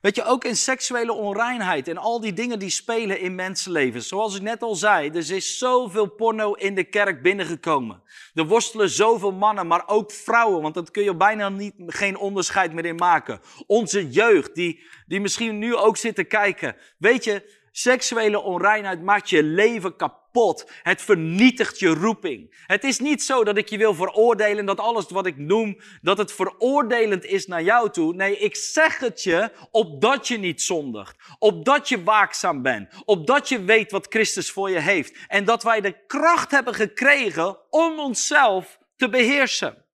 Weet 0.00 0.16
je, 0.16 0.24
ook 0.24 0.44
in 0.44 0.56
seksuele 0.56 1.12
onreinheid 1.12 1.88
en 1.88 1.96
al 1.96 2.20
die 2.20 2.32
dingen 2.32 2.58
die 2.58 2.70
spelen 2.70 3.20
in 3.20 3.34
mensenlevens. 3.34 4.08
Zoals 4.08 4.36
ik 4.36 4.42
net 4.42 4.62
al 4.62 4.74
zei, 4.74 5.08
er 5.08 5.30
is 5.30 5.58
zoveel 5.58 6.06
porno 6.06 6.52
in 6.52 6.74
de 6.74 6.84
kerk 6.84 7.22
binnengekomen. 7.22 8.02
Er 8.34 8.46
worstelen 8.46 8.88
zoveel 8.88 9.32
mannen, 9.32 9.66
maar 9.66 9.82
ook 9.86 10.12
vrouwen, 10.12 10.62
want 10.62 10.74
dat 10.74 10.90
kun 10.90 11.02
je 11.02 11.16
bijna 11.16 11.48
niet, 11.48 11.74
geen 11.86 12.16
onderscheid 12.16 12.72
meer 12.72 12.84
in 12.84 12.96
maken. 12.96 13.40
Onze 13.66 14.08
jeugd, 14.08 14.54
die, 14.54 14.82
die 15.06 15.20
misschien 15.20 15.58
nu 15.58 15.76
ook 15.76 15.96
zit 15.96 16.14
te 16.14 16.24
kijken. 16.24 16.76
Weet 16.98 17.24
je, 17.24 17.59
seksuele 17.72 18.40
onreinheid 18.40 19.02
maakt 19.02 19.30
je 19.30 19.42
leven 19.42 19.96
kapot. 19.96 20.70
Het 20.82 21.02
vernietigt 21.02 21.78
je 21.78 21.88
roeping. 21.88 22.64
Het 22.66 22.84
is 22.84 22.98
niet 22.98 23.22
zo 23.22 23.44
dat 23.44 23.56
ik 23.56 23.68
je 23.68 23.78
wil 23.78 23.94
veroordelen, 23.94 24.66
dat 24.66 24.80
alles 24.80 25.08
wat 25.08 25.26
ik 25.26 25.36
noem, 25.36 25.80
dat 26.02 26.18
het 26.18 26.32
veroordelend 26.32 27.24
is 27.24 27.46
naar 27.46 27.62
jou 27.62 27.90
toe. 27.90 28.14
Nee, 28.14 28.38
ik 28.38 28.56
zeg 28.56 28.98
het 28.98 29.22
je 29.22 29.50
opdat 29.70 30.28
je 30.28 30.38
niet 30.38 30.62
zondigt. 30.62 31.16
Opdat 31.38 31.88
je 31.88 32.02
waakzaam 32.02 32.62
bent. 32.62 32.94
Opdat 33.04 33.48
je 33.48 33.64
weet 33.64 33.90
wat 33.90 34.06
Christus 34.08 34.50
voor 34.50 34.70
je 34.70 34.80
heeft. 34.80 35.16
En 35.28 35.44
dat 35.44 35.62
wij 35.62 35.80
de 35.80 36.06
kracht 36.06 36.50
hebben 36.50 36.74
gekregen 36.74 37.58
om 37.70 37.98
onszelf 37.98 38.78
te 38.96 39.08
beheersen. 39.08 39.84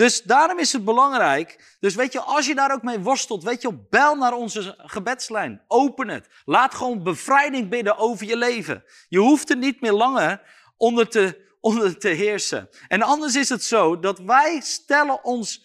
Dus 0.00 0.22
daarom 0.22 0.58
is 0.58 0.72
het 0.72 0.84
belangrijk. 0.84 1.76
Dus 1.80 1.94
weet 1.94 2.12
je, 2.12 2.20
als 2.20 2.46
je 2.46 2.54
daar 2.54 2.72
ook 2.72 2.82
mee 2.82 2.98
worstelt, 2.98 3.42
weet 3.42 3.62
je, 3.62 3.86
bel 3.90 4.14
naar 4.14 4.32
onze 4.32 4.74
gebedslijn. 4.78 5.62
Open 5.68 6.08
het. 6.08 6.28
Laat 6.44 6.74
gewoon 6.74 7.02
bevrijding 7.02 7.68
bidden 7.68 7.98
over 7.98 8.26
je 8.26 8.36
leven. 8.36 8.84
Je 9.08 9.18
hoeft 9.18 9.50
er 9.50 9.56
niet 9.56 9.80
meer 9.80 9.92
langer 9.92 10.42
onder 10.76 11.08
te, 11.08 11.46
onder 11.60 11.98
te 11.98 12.08
heersen. 12.08 12.68
En 12.88 13.02
anders 13.02 13.34
is 13.34 13.48
het 13.48 13.64
zo 13.64 13.98
dat 13.98 14.18
wij 14.18 14.60
stellen 14.60 15.24
ons 15.24 15.64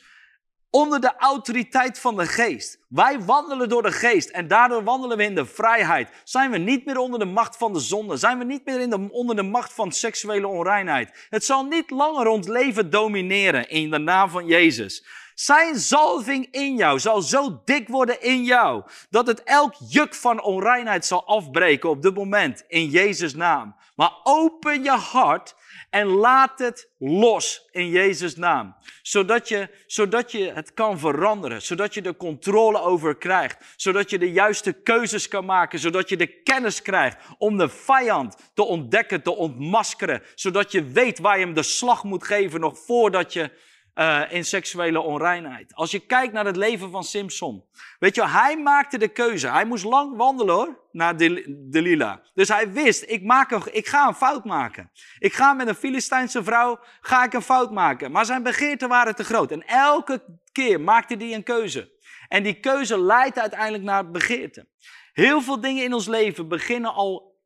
onder 0.75 1.01
de 1.01 1.15
autoriteit 1.17 1.99
van 1.99 2.15
de 2.15 2.25
geest. 2.25 2.79
Wij 2.87 3.21
wandelen 3.21 3.69
door 3.69 3.81
de 3.81 3.91
geest 3.91 4.29
en 4.29 4.47
daardoor 4.47 4.83
wandelen 4.83 5.17
we 5.17 5.23
in 5.23 5.35
de 5.35 5.45
vrijheid. 5.45 6.09
Zijn 6.23 6.51
we 6.51 6.57
niet 6.57 6.85
meer 6.85 6.97
onder 6.97 7.19
de 7.19 7.25
macht 7.25 7.57
van 7.57 7.73
de 7.73 7.79
zonde? 7.79 8.17
Zijn 8.17 8.37
we 8.37 8.43
niet 8.43 8.65
meer 8.65 8.79
in 8.79 8.89
de, 8.89 9.07
onder 9.11 9.35
de 9.35 9.43
macht 9.43 9.73
van 9.73 9.91
seksuele 9.91 10.47
onreinheid? 10.47 11.27
Het 11.29 11.45
zal 11.45 11.63
niet 11.63 11.89
langer 11.89 12.27
ons 12.27 12.47
leven 12.47 12.89
domineren 12.89 13.69
in 13.69 13.89
de 13.89 13.97
naam 13.97 14.29
van 14.29 14.45
Jezus. 14.45 15.05
Zijn 15.35 15.75
zalving 15.75 16.47
in 16.51 16.75
jou 16.75 16.99
zal 16.99 17.21
zo 17.21 17.61
dik 17.65 17.87
worden 17.87 18.21
in 18.21 18.43
jou 18.43 18.83
dat 19.09 19.27
het 19.27 19.43
elk 19.43 19.73
juk 19.89 20.13
van 20.13 20.43
onreinheid 20.43 21.05
zal 21.05 21.25
afbreken 21.25 21.89
op 21.89 22.01
dit 22.01 22.15
moment 22.15 22.63
in 22.67 22.89
Jezus 22.89 23.33
naam. 23.35 23.75
Maar 23.95 24.11
open 24.23 24.83
je 24.83 24.91
hart 24.91 25.55
en 25.95 26.07
laat 26.07 26.59
het 26.59 26.89
los 26.97 27.67
in 27.71 27.89
Jezus' 27.89 28.35
naam. 28.35 28.75
Zodat 29.01 29.49
je, 29.49 29.69
zodat 29.85 30.31
je 30.31 30.51
het 30.53 30.73
kan 30.73 30.99
veranderen. 30.99 31.61
Zodat 31.61 31.93
je 31.93 32.01
de 32.01 32.15
controle 32.15 32.79
over 32.79 33.17
krijgt. 33.17 33.57
Zodat 33.75 34.09
je 34.09 34.17
de 34.17 34.31
juiste 34.31 34.73
keuzes 34.73 35.27
kan 35.27 35.45
maken. 35.45 35.79
Zodat 35.79 36.09
je 36.09 36.17
de 36.17 36.41
kennis 36.41 36.81
krijgt 36.81 37.17
om 37.37 37.57
de 37.57 37.69
vijand 37.69 38.35
te 38.53 38.63
ontdekken, 38.63 39.21
te 39.21 39.35
ontmaskeren. 39.35 40.21
Zodat 40.33 40.71
je 40.71 40.83
weet 40.83 41.19
waar 41.19 41.39
je 41.39 41.45
hem 41.45 41.53
de 41.53 41.63
slag 41.63 42.03
moet 42.03 42.23
geven 42.23 42.59
nog 42.59 42.79
voordat 42.79 43.33
je 43.33 43.51
uh, 43.95 44.21
in 44.29 44.45
seksuele 44.45 45.01
onreinheid. 45.01 45.75
Als 45.75 45.91
je 45.91 45.99
kijkt 45.99 46.33
naar 46.33 46.45
het 46.45 46.55
leven 46.55 46.91
van 46.91 47.03
Simpson. 47.03 47.65
Weet 47.99 48.15
je, 48.15 48.27
hij 48.27 48.57
maakte 48.57 48.97
de 48.97 49.07
keuze. 49.07 49.47
Hij 49.47 49.65
moest 49.65 49.83
lang 49.83 50.17
wandelen 50.17 50.55
hoor, 50.55 50.79
naar 50.91 51.17
Delila. 51.47 52.21
Dus 52.33 52.47
hij 52.47 52.71
wist, 52.71 53.03
ik, 53.07 53.23
maak 53.23 53.51
een, 53.51 53.61
ik 53.71 53.87
ga 53.87 54.07
een 54.07 54.15
fout 54.15 54.45
maken. 54.45 54.91
Ik 55.19 55.33
ga 55.33 55.53
met 55.53 55.67
een 55.67 55.75
Filistijnse 55.75 56.43
vrouw, 56.43 56.79
ga 57.01 57.23
ik 57.23 57.33
een 57.33 57.41
fout 57.41 57.71
maken. 57.71 58.11
Maar 58.11 58.25
zijn 58.25 58.43
begeerten 58.43 58.89
waren 58.89 59.15
te 59.15 59.23
groot. 59.23 59.51
En 59.51 59.67
elke 59.67 60.39
keer 60.51 60.81
maakte 60.81 61.15
hij 61.15 61.33
een 61.33 61.43
keuze. 61.43 61.93
En 62.27 62.43
die 62.43 62.59
keuze 62.59 62.99
leidt 62.99 63.39
uiteindelijk 63.39 63.83
naar 63.83 64.11
begeerte. 64.11 64.67
Heel 65.13 65.41
veel 65.41 65.61
dingen 65.61 65.83
in 65.83 65.93
ons 65.93 66.07
leven 66.07 66.47
beginnen 66.47 66.93
al 66.93 67.39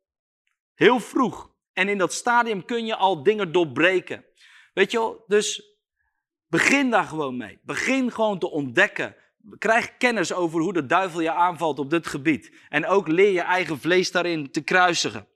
heel 0.74 1.00
vroeg. 1.00 1.50
En 1.72 1.88
in 1.88 1.98
dat 1.98 2.12
stadium 2.12 2.64
kun 2.64 2.86
je 2.86 2.96
al 2.96 3.22
dingen 3.22 3.52
doorbreken. 3.52 4.24
Weet 4.74 4.90
je 4.90 4.98
wel, 4.98 5.24
dus 5.26 5.69
begin 6.50 6.90
daar 6.90 7.04
gewoon 7.04 7.36
mee. 7.36 7.58
Begin 7.62 8.12
gewoon 8.12 8.38
te 8.38 8.50
ontdekken. 8.50 9.14
Krijg 9.58 9.96
kennis 9.96 10.32
over 10.32 10.60
hoe 10.60 10.72
de 10.72 10.86
duivel 10.86 11.20
je 11.20 11.32
aanvalt 11.32 11.78
op 11.78 11.90
dit 11.90 12.06
gebied. 12.06 12.52
En 12.68 12.86
ook 12.86 13.08
leer 13.08 13.32
je 13.32 13.40
eigen 13.40 13.80
vlees 13.80 14.10
daarin 14.10 14.50
te 14.50 14.60
kruisigen. 14.60 15.26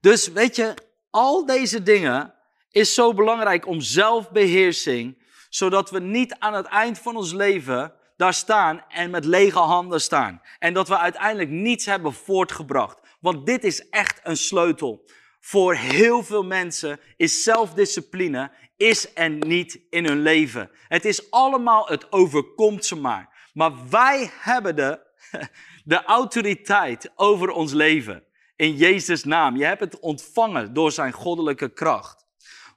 Dus 0.00 0.28
weet 0.28 0.56
je, 0.56 0.74
al 1.10 1.46
deze 1.46 1.82
dingen 1.82 2.34
is 2.70 2.94
zo 2.94 3.14
belangrijk 3.14 3.66
om 3.66 3.80
zelfbeheersing, 3.80 5.22
zodat 5.48 5.90
we 5.90 6.00
niet 6.00 6.34
aan 6.38 6.54
het 6.54 6.66
eind 6.66 6.98
van 6.98 7.16
ons 7.16 7.32
leven 7.32 7.92
daar 8.16 8.34
staan 8.34 8.84
en 8.88 9.10
met 9.10 9.24
lege 9.24 9.58
handen 9.58 10.00
staan. 10.00 10.42
En 10.58 10.74
dat 10.74 10.88
we 10.88 10.98
uiteindelijk 10.98 11.50
niets 11.50 11.86
hebben 11.86 12.12
voortgebracht. 12.12 13.00
Want 13.20 13.46
dit 13.46 13.64
is 13.64 13.88
echt 13.88 14.20
een 14.22 14.36
sleutel. 14.36 15.04
Voor 15.40 15.74
heel 15.74 16.22
veel 16.22 16.44
mensen 16.44 17.00
is 17.16 17.42
zelfdiscipline 17.42 18.50
is 18.76 19.10
er 19.14 19.30
niet 19.30 19.80
in 19.90 20.06
hun 20.06 20.22
leven. 20.22 20.70
Het 20.88 21.04
is 21.04 21.30
allemaal, 21.30 21.86
het 21.86 22.12
overkomt 22.12 22.84
ze 22.84 22.96
maar. 22.96 23.50
Maar 23.52 23.88
wij 23.88 24.30
hebben 24.38 24.76
de, 24.76 25.00
de 25.84 26.04
autoriteit 26.04 27.10
over 27.14 27.50
ons 27.50 27.72
leven. 27.72 28.24
In 28.56 28.76
Jezus' 28.76 29.24
naam. 29.24 29.56
Je 29.56 29.64
hebt 29.64 29.80
het 29.80 29.98
ontvangen 29.98 30.74
door 30.74 30.92
zijn 30.92 31.12
goddelijke 31.12 31.68
kracht. 31.68 32.26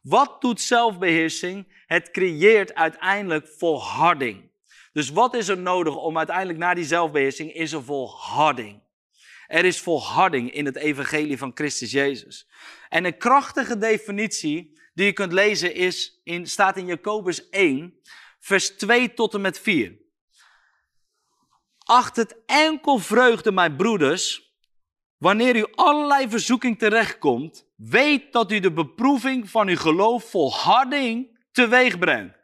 Wat 0.02 0.42
doet 0.42 0.62
zelfbeheersing? 0.62 1.84
Het 1.86 2.12
creëert 2.12 2.76
uiteindelijk 2.76 3.48
volharding. 3.58 4.52
Dus 4.94 5.10
wat 5.10 5.36
is 5.36 5.48
er 5.48 5.58
nodig 5.58 5.96
om 5.96 6.18
uiteindelijk 6.18 6.60
naar 6.60 6.76
die 6.76 6.86
zelfbeheersing? 6.86 7.54
Is 7.54 7.72
er 7.72 7.84
volharding. 7.84 8.82
Er 9.52 9.66
is 9.66 9.82
volharding 9.82 10.52
in 10.52 10.66
het 10.66 10.76
evangelie 10.76 11.38
van 11.38 11.52
Christus 11.54 11.92
Jezus. 11.92 12.48
En 12.90 13.06
een 13.06 13.18
krachtige 13.18 13.78
definitie 13.78 14.80
die 14.94 15.06
je 15.06 15.14
kunt 15.14 15.32
lezen 15.32 15.76
is 15.76 16.22
in, 16.24 16.48
staat 16.48 16.78
in 16.78 16.86
Jacobus 16.86 17.50
1, 17.50 18.00
vers 18.40 18.70
2 18.70 19.14
tot 19.14 19.34
en 19.34 19.42
met 19.42 19.60
4. 19.60 19.98
Acht 21.78 22.16
het 22.16 22.36
enkel 22.46 22.98
vreugde, 22.98 23.52
mijn 23.52 23.76
broeders, 23.76 24.54
wanneer 25.18 25.56
u 25.56 25.66
allerlei 25.76 26.30
verzoeking 26.30 26.80
terechtkomt, 26.80 27.68
weet 27.76 28.32
dat 28.34 28.52
u 28.52 28.60
de 28.60 28.72
beproeving 28.72 29.50
van 29.50 29.68
uw 29.68 29.78
geloof 29.78 30.30
volharding 30.30 31.40
teweeg 31.52 32.00
brengt. 32.00 32.38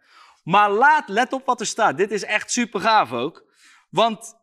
Maar 0.44 0.72
laat, 0.72 1.10
let 1.10 1.34
op 1.34 1.46
wat 1.46 1.60
er 1.60 1.66
staat. 1.66 1.98
Dit 1.98 2.12
is 2.12 2.24
echt 2.24 2.52
super 2.52 2.80
gaaf 2.82 3.12
ook. 3.12 3.46
Want, 3.90 4.37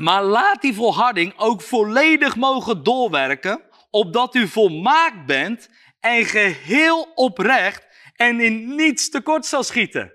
maar 0.00 0.22
laat 0.22 0.62
die 0.62 0.74
volharding 0.74 1.32
ook 1.36 1.62
volledig 1.62 2.36
mogen 2.36 2.82
doorwerken, 2.82 3.62
opdat 3.90 4.34
u 4.34 4.48
volmaakt 4.48 5.26
bent 5.26 5.68
en 6.00 6.24
geheel 6.24 7.12
oprecht 7.14 7.86
en 8.16 8.40
in 8.40 8.74
niets 8.74 9.10
tekort 9.10 9.46
zal 9.46 9.62
schieten. 9.62 10.12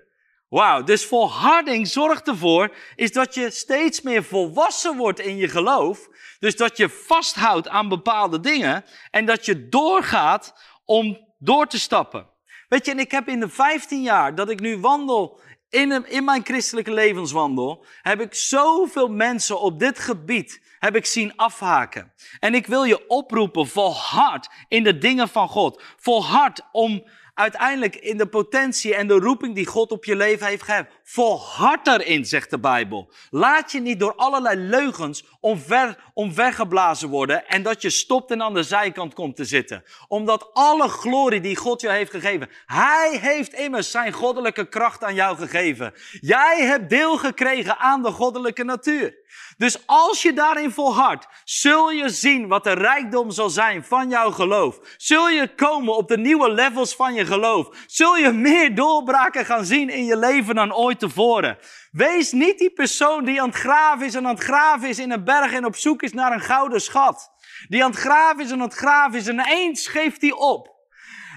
Wauw, 0.48 0.82
dus 0.82 1.04
volharding 1.04 1.88
zorgt 1.88 2.28
ervoor 2.28 2.74
is 2.94 3.12
dat 3.12 3.34
je 3.34 3.50
steeds 3.50 4.00
meer 4.00 4.24
volwassen 4.24 4.96
wordt 4.96 5.20
in 5.20 5.36
je 5.36 5.48
geloof. 5.48 6.08
Dus 6.38 6.56
dat 6.56 6.76
je 6.76 6.88
vasthoudt 6.88 7.68
aan 7.68 7.88
bepaalde 7.88 8.40
dingen 8.40 8.84
en 9.10 9.24
dat 9.24 9.44
je 9.44 9.68
doorgaat 9.68 10.54
om 10.84 11.18
door 11.38 11.66
te 11.66 11.78
stappen. 11.78 12.30
Weet 12.68 12.84
je, 12.84 12.90
en 12.90 12.98
ik 12.98 13.10
heb 13.10 13.28
in 13.28 13.40
de 13.40 13.48
15 13.48 14.02
jaar 14.02 14.34
dat 14.34 14.50
ik 14.50 14.60
nu 14.60 14.78
wandel 14.78 15.40
in, 15.76 16.06
in 16.08 16.24
mijn 16.24 16.44
christelijke 16.44 16.92
levenswandel, 16.92 17.84
heb 18.02 18.20
ik 18.20 18.34
zoveel 18.34 19.08
mensen 19.08 19.60
op 19.60 19.78
dit 19.78 19.98
gebied 19.98 20.64
heb 20.78 20.96
ik 20.96 21.06
zien 21.06 21.36
afhaken. 21.36 22.12
En 22.40 22.54
ik 22.54 22.66
wil 22.66 22.84
je 22.84 23.08
oproepen, 23.08 23.66
volhard 23.66 24.48
in 24.68 24.84
de 24.84 24.98
dingen 24.98 25.28
van 25.28 25.48
God. 25.48 25.82
Volhard 25.96 26.60
om 26.72 27.04
uiteindelijk 27.34 27.96
in 27.96 28.16
de 28.16 28.26
potentie 28.26 28.94
en 28.94 29.06
de 29.06 29.18
roeping 29.18 29.54
die 29.54 29.66
God 29.66 29.90
op 29.90 30.04
je 30.04 30.16
leven 30.16 30.46
heeft 30.46 30.62
gegeven. 30.62 30.88
Volhard 31.08 31.86
erin, 31.86 32.24
zegt 32.24 32.50
de 32.50 32.58
Bijbel. 32.58 33.12
Laat 33.30 33.72
je 33.72 33.80
niet 33.80 34.00
door 34.00 34.14
allerlei 34.14 34.56
leugens 34.56 35.24
omver, 35.40 35.98
omvergeblazen 36.14 37.08
worden 37.08 37.48
en 37.48 37.62
dat 37.62 37.82
je 37.82 37.90
stopt 37.90 38.30
en 38.30 38.42
aan 38.42 38.54
de 38.54 38.62
zijkant 38.62 39.14
komt 39.14 39.36
te 39.36 39.44
zitten. 39.44 39.84
Omdat 40.08 40.50
alle 40.52 40.88
glorie 40.88 41.40
die 41.40 41.56
God 41.56 41.80
je 41.80 41.90
heeft 41.90 42.10
gegeven, 42.10 42.48
Hij 42.66 43.18
heeft 43.20 43.52
immers 43.52 43.90
zijn 43.90 44.12
goddelijke 44.12 44.68
kracht 44.68 45.04
aan 45.04 45.14
jou 45.14 45.36
gegeven. 45.36 45.92
Jij 46.20 46.64
hebt 46.64 46.90
deel 46.90 47.16
gekregen 47.16 47.78
aan 47.78 48.02
de 48.02 48.10
goddelijke 48.10 48.64
natuur. 48.64 49.24
Dus 49.56 49.86
als 49.86 50.22
je 50.22 50.32
daarin 50.32 50.70
volhardt, 50.70 51.26
zul 51.44 51.90
je 51.90 52.08
zien 52.08 52.48
wat 52.48 52.64
de 52.64 52.72
rijkdom 52.72 53.30
zal 53.30 53.50
zijn 53.50 53.84
van 53.84 54.08
jouw 54.08 54.30
geloof. 54.30 54.78
Zul 54.96 55.28
je 55.28 55.54
komen 55.54 55.96
op 55.96 56.08
de 56.08 56.18
nieuwe 56.18 56.50
levels 56.50 56.96
van 56.96 57.14
je 57.14 57.26
geloof. 57.26 57.68
Zul 57.86 58.16
je 58.16 58.32
meer 58.32 58.74
doorbraken 58.74 59.44
gaan 59.44 59.64
zien 59.64 59.88
in 59.88 60.04
je 60.04 60.16
leven 60.16 60.54
dan 60.54 60.74
ooit 60.74 60.95
tevoren. 60.98 61.58
Wees 61.90 62.32
niet 62.32 62.58
die 62.58 62.72
persoon 62.72 63.24
die 63.24 63.40
aan 63.40 63.48
het 63.48 63.58
graven 63.58 64.06
is 64.06 64.14
en 64.14 64.26
aan 64.26 64.34
het 64.34 64.44
graven 64.44 64.88
is 64.88 64.98
in 64.98 65.10
een 65.10 65.24
berg 65.24 65.52
en 65.52 65.64
op 65.64 65.76
zoek 65.76 66.02
is 66.02 66.12
naar 66.12 66.32
een 66.32 66.40
gouden 66.40 66.80
schat. 66.80 67.30
Die 67.68 67.84
aan 67.84 67.90
het 67.90 68.00
graven 68.00 68.44
is 68.44 68.50
en 68.50 68.60
aan 68.60 68.68
het 68.68 68.74
graven 68.74 69.18
is 69.18 69.26
en 69.26 69.46
eens 69.46 69.86
geeft 69.86 70.20
hij 70.20 70.32
op. 70.32 70.76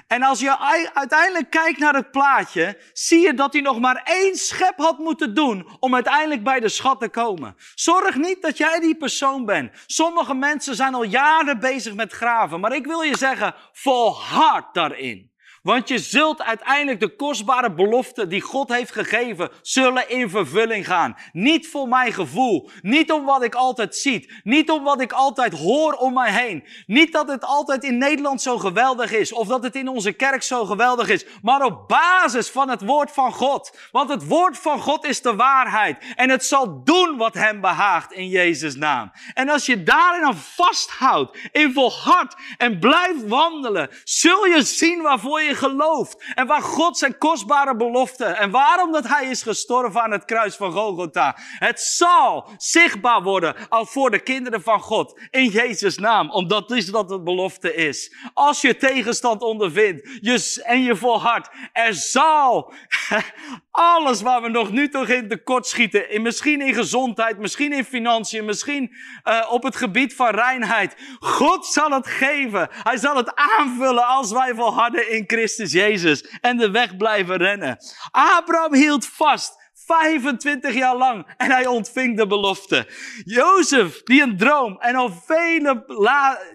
En 0.09 0.23
als 0.23 0.39
je 0.39 0.59
uiteindelijk 0.93 1.49
kijkt 1.49 1.79
naar 1.79 1.93
het 1.93 2.11
plaatje, 2.11 2.77
zie 2.93 3.19
je 3.19 3.33
dat 3.33 3.53
hij 3.53 3.61
nog 3.61 3.79
maar 3.79 4.01
één 4.03 4.35
schep 4.35 4.77
had 4.77 4.97
moeten 4.97 5.35
doen 5.35 5.77
om 5.79 5.93
uiteindelijk 5.93 6.43
bij 6.43 6.59
de 6.59 6.69
schat 6.69 6.99
te 6.99 7.09
komen. 7.09 7.55
Zorg 7.75 8.15
niet 8.15 8.41
dat 8.41 8.57
jij 8.57 8.79
die 8.79 8.95
persoon 8.95 9.45
bent. 9.45 9.71
Sommige 9.85 10.33
mensen 10.33 10.75
zijn 10.75 10.93
al 10.93 11.03
jaren 11.03 11.59
bezig 11.59 11.93
met 11.93 12.11
graven, 12.11 12.59
maar 12.59 12.75
ik 12.75 12.85
wil 12.85 13.01
je 13.01 13.17
zeggen, 13.17 13.55
volhard 13.71 14.73
daarin. 14.73 15.28
Want 15.69 15.87
je 15.87 15.97
zult 15.97 16.41
uiteindelijk 16.41 16.99
de 16.99 17.15
kostbare 17.15 17.73
beloften 17.73 18.29
die 18.29 18.41
God 18.41 18.69
heeft 18.69 18.91
gegeven, 18.91 19.49
zullen 19.61 20.09
in 20.09 20.29
vervulling 20.29 20.85
gaan. 20.85 21.17
Niet 21.31 21.67
voor 21.67 21.87
mijn 21.87 22.13
gevoel. 22.13 22.69
Niet 22.81 23.11
om 23.11 23.25
wat 23.25 23.43
ik 23.43 23.55
altijd 23.55 23.95
zie. 23.95 24.31
Niet 24.43 24.71
om 24.71 24.83
wat 24.83 25.01
ik 25.01 25.11
altijd 25.11 25.53
hoor 25.53 25.93
om 25.93 26.13
mij 26.13 26.31
heen. 26.31 26.63
Niet 26.85 27.13
dat 27.13 27.27
het 27.27 27.43
altijd 27.43 27.83
in 27.83 27.97
Nederland 27.97 28.41
zo 28.41 28.57
geweldig 28.57 29.11
is. 29.11 29.33
Of 29.33 29.47
dat 29.47 29.63
het 29.63 29.75
in 29.75 29.87
onze 29.87 30.11
kerk 30.11 30.43
zo 30.43 30.65
geweldig 30.65 31.09
is. 31.09 31.25
Maar 31.41 31.65
op 31.65 31.87
basis 31.87 32.49
van 32.49 32.69
het 32.69 32.85
woord 32.85 33.11
van 33.11 33.33
God. 33.33 33.77
Want 33.91 34.09
het 34.09 34.27
woord 34.27 34.57
van 34.57 34.79
God 34.79 35.05
is 35.05 35.21
de 35.21 35.35
waarheid. 35.35 35.97
En 36.15 36.29
het 36.29 36.45
zal 36.45 36.83
doen 36.83 37.17
wat 37.17 37.33
hem 37.33 37.61
behaagt 37.61 38.11
in 38.11 38.27
Jezus 38.27 38.75
naam. 38.75 39.11
En 39.33 39.49
als 39.49 39.65
je 39.65 39.83
daarin 39.83 40.23
aan 40.23 40.37
vasthoudt, 40.37 41.37
in 41.51 41.73
volhard 41.73 42.35
en 42.57 42.79
blijft 42.79 43.27
wandelen, 43.27 43.89
zul 44.03 44.45
je 44.45 44.61
zien 44.61 45.01
waarvoor 45.01 45.41
je 45.41 45.57
gelooft. 45.59 46.23
En 46.35 46.47
waar 46.47 46.61
God 46.61 46.97
zijn 46.97 47.17
kostbare 47.17 47.75
belofte. 47.75 48.25
En 48.25 48.51
waarom 48.51 48.91
dat 48.91 49.07
hij 49.07 49.25
is 49.25 49.41
gestorven 49.41 50.01
aan 50.01 50.11
het 50.11 50.25
kruis 50.25 50.55
van 50.55 50.71
Golgotha. 50.71 51.35
Het 51.37 51.81
zal 51.81 52.49
zichtbaar 52.57 53.23
worden 53.23 53.55
al 53.69 53.85
voor 53.85 54.11
de 54.11 54.19
kinderen 54.19 54.61
van 54.61 54.81
God. 54.81 55.19
In 55.29 55.49
Jezus 55.49 55.97
naam. 55.97 56.31
Omdat 56.31 56.71
is 56.71 56.85
dat 56.85 57.09
het 57.09 57.23
belofte 57.23 57.75
is. 57.75 58.15
Als 58.33 58.61
je 58.61 58.77
tegenstand 58.77 59.41
ondervindt 59.41 60.07
en 60.63 60.83
je 60.83 60.95
volhardt. 60.95 61.49
Er 61.73 61.93
zal 61.93 62.73
alles 63.71 64.21
waar 64.21 64.41
we 64.41 64.49
nog 64.49 64.71
nu 64.71 64.89
toch 64.89 65.07
in 65.07 65.27
tekort 65.27 65.67
schieten. 65.67 66.11
In, 66.11 66.21
misschien 66.21 66.61
in 66.61 66.73
gezondheid, 66.73 67.37
misschien 67.37 67.73
in 67.73 67.85
financiën, 67.85 68.45
misschien 68.45 68.91
uh, 69.23 69.47
op 69.51 69.63
het 69.63 69.75
gebied 69.75 70.15
van 70.15 70.29
reinheid. 70.29 70.95
God 71.19 71.65
zal 71.65 71.91
het 71.91 72.07
geven. 72.07 72.67
Hij 72.71 72.97
zal 72.97 73.15
het 73.15 73.35
aanvullen 73.35 74.07
als 74.07 74.31
wij 74.31 74.53
volharden 74.53 75.11
in 75.11 75.23
Christus 75.27 75.38
Christus 75.39 75.71
Jezus 75.71 76.25
en 76.41 76.57
de 76.57 76.71
weg 76.71 76.97
blijven 76.97 77.37
rennen. 77.37 77.77
Abraham 78.11 78.73
hield 78.73 79.05
vast 79.05 79.58
25 79.89 80.73
jaar 80.73 80.95
lang. 80.95 81.25
En 81.37 81.51
hij 81.51 81.67
ontving 81.67 82.17
de 82.17 82.27
belofte. 82.27 82.87
Jozef, 83.23 84.03
die 84.03 84.21
een 84.21 84.37
droom 84.37 84.77
en 84.79 84.95
al 84.95 85.11
vele 85.25 85.83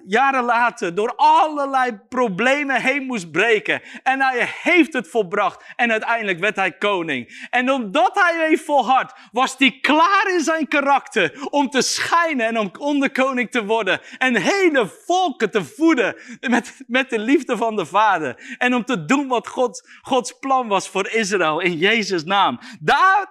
jaren 0.06 0.44
later 0.44 0.94
door 0.94 1.12
allerlei 1.16 1.98
problemen 2.08 2.82
heen 2.82 3.06
moest 3.06 3.30
breken. 3.30 3.82
En 4.02 4.20
hij 4.20 4.48
heeft 4.62 4.92
het 4.92 5.08
volbracht. 5.08 5.64
En 5.76 5.90
uiteindelijk 5.90 6.38
werd 6.38 6.56
hij 6.56 6.72
koning. 6.72 7.46
En 7.50 7.70
omdat 7.70 8.10
hij 8.14 8.46
heeft 8.48 8.64
volhard, 8.64 9.12
was 9.32 9.54
hij 9.58 9.78
klaar 9.80 10.30
in 10.32 10.40
zijn 10.40 10.68
karakter 10.68 11.46
om 11.50 11.70
te 11.70 11.82
schijnen 11.82 12.46
en 12.46 12.58
om 12.58 12.70
onderkoning 12.78 13.50
te 13.50 13.64
worden. 13.64 14.00
En 14.18 14.36
hele 14.36 14.92
volken 15.06 15.50
te 15.50 15.64
voeden 15.64 16.16
met, 16.40 16.82
met 16.86 17.10
de 17.10 17.18
liefde 17.18 17.56
van 17.56 17.76
de 17.76 17.86
Vader. 17.86 18.56
En 18.58 18.74
om 18.74 18.84
te 18.84 19.04
doen 19.04 19.28
wat 19.28 19.48
God, 19.48 19.88
Gods 20.02 20.38
plan 20.38 20.68
was 20.68 20.88
voor 20.88 21.08
Israël 21.08 21.60
in 21.60 21.76
Jezus' 21.76 22.24
naam. 22.24 22.58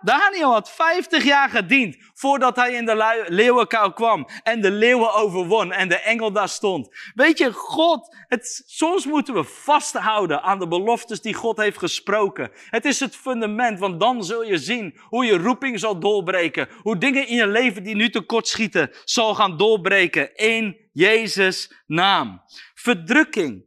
Da 0.01 0.23
Daniel 0.23 0.51
had 0.51 0.71
50 0.71 1.23
jaar 1.23 1.49
gediend 1.49 1.97
voordat 2.13 2.55
hij 2.55 2.73
in 2.73 2.85
de 2.85 3.25
leeuwenkuil 3.27 3.93
kwam 3.93 4.27
en 4.43 4.61
de 4.61 4.71
leeuwen 4.71 5.13
overwon 5.13 5.71
en 5.71 5.89
de 5.89 5.99
engel 5.99 6.31
daar 6.31 6.49
stond. 6.49 7.11
Weet 7.15 7.37
je, 7.37 7.53
God, 7.53 8.15
het, 8.27 8.63
soms 8.65 9.05
moeten 9.05 9.33
we 9.33 9.43
vasthouden 9.43 10.41
aan 10.41 10.59
de 10.59 10.67
beloftes 10.67 11.21
die 11.21 11.33
God 11.33 11.57
heeft 11.57 11.77
gesproken. 11.77 12.51
Het 12.69 12.85
is 12.85 12.99
het 12.99 13.15
fundament, 13.15 13.79
want 13.79 13.99
dan 13.99 14.23
zul 14.23 14.43
je 14.43 14.57
zien 14.57 14.97
hoe 15.01 15.25
je 15.25 15.37
roeping 15.37 15.79
zal 15.79 15.99
doorbreken. 15.99 16.67
Hoe 16.81 16.97
dingen 16.97 17.27
in 17.27 17.35
je 17.35 17.47
leven 17.47 17.83
die 17.83 17.95
nu 17.95 18.09
tekort 18.09 18.47
schieten, 18.47 18.91
zal 19.03 19.35
gaan 19.35 19.57
doorbreken 19.57 20.35
in 20.35 20.77
Jezus' 20.91 21.73
naam. 21.87 22.41
Verdrukking. 22.73 23.65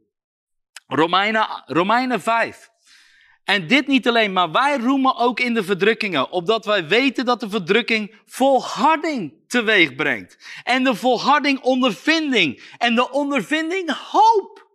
Romeinen, 0.87 1.63
Romeinen 1.65 2.21
5. 2.21 2.69
En 3.47 3.67
dit 3.67 3.87
niet 3.87 4.07
alleen, 4.07 4.33
maar 4.33 4.51
wij 4.51 4.77
roemen 4.77 5.15
ook 5.15 5.39
in 5.39 5.53
de 5.53 5.63
verdrukkingen, 5.63 6.31
opdat 6.31 6.65
wij 6.65 6.87
weten 6.87 7.25
dat 7.25 7.39
de 7.39 7.49
verdrukking 7.49 8.15
volharding 8.25 9.33
teweeg 9.47 9.95
brengt. 9.95 10.37
En 10.63 10.83
de 10.83 10.95
volharding 10.95 11.59
ondervinding. 11.59 12.63
En 12.77 12.95
de 12.95 13.11
ondervinding 13.11 13.91
hoop. 14.11 14.67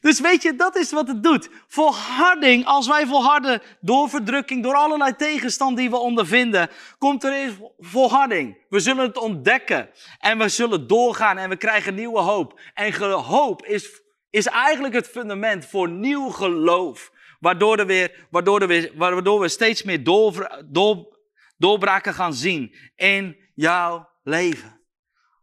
Dus 0.00 0.20
weet 0.20 0.42
je, 0.42 0.56
dat 0.56 0.76
is 0.76 0.90
wat 0.90 1.08
het 1.08 1.22
doet. 1.22 1.48
Volharding, 1.68 2.64
als 2.64 2.86
wij 2.86 3.06
volharden 3.06 3.62
door 3.80 4.08
verdrukking, 4.08 4.62
door 4.62 4.74
allerlei 4.74 5.16
tegenstand 5.16 5.76
die 5.76 5.90
we 5.90 5.96
ondervinden, 5.96 6.70
komt 6.98 7.24
er 7.24 7.56
volharding. 7.78 8.56
We 8.68 8.80
zullen 8.80 9.06
het 9.06 9.18
ontdekken 9.18 9.90
en 10.18 10.38
we 10.38 10.48
zullen 10.48 10.86
doorgaan 10.86 11.38
en 11.38 11.48
we 11.48 11.56
krijgen 11.56 11.94
nieuwe 11.94 12.20
hoop. 12.20 12.60
En 12.74 13.12
hoop 13.12 13.64
is, 13.64 14.02
is 14.30 14.46
eigenlijk 14.46 14.94
het 14.94 15.08
fundament 15.08 15.66
voor 15.66 15.88
nieuw 15.88 16.28
geloof. 16.28 17.10
Waardoor, 17.40 17.78
er 17.78 17.86
weer, 17.86 18.26
waardoor, 18.30 18.60
er 18.60 18.66
weer, 18.66 18.92
waardoor 18.94 19.40
we 19.40 19.48
steeds 19.48 19.82
meer 19.82 20.04
door, 20.04 20.62
door, 20.66 21.18
doorbraken 21.56 22.14
gaan 22.14 22.34
zien 22.34 22.74
in 22.96 23.36
jouw 23.54 24.08
leven. 24.22 24.80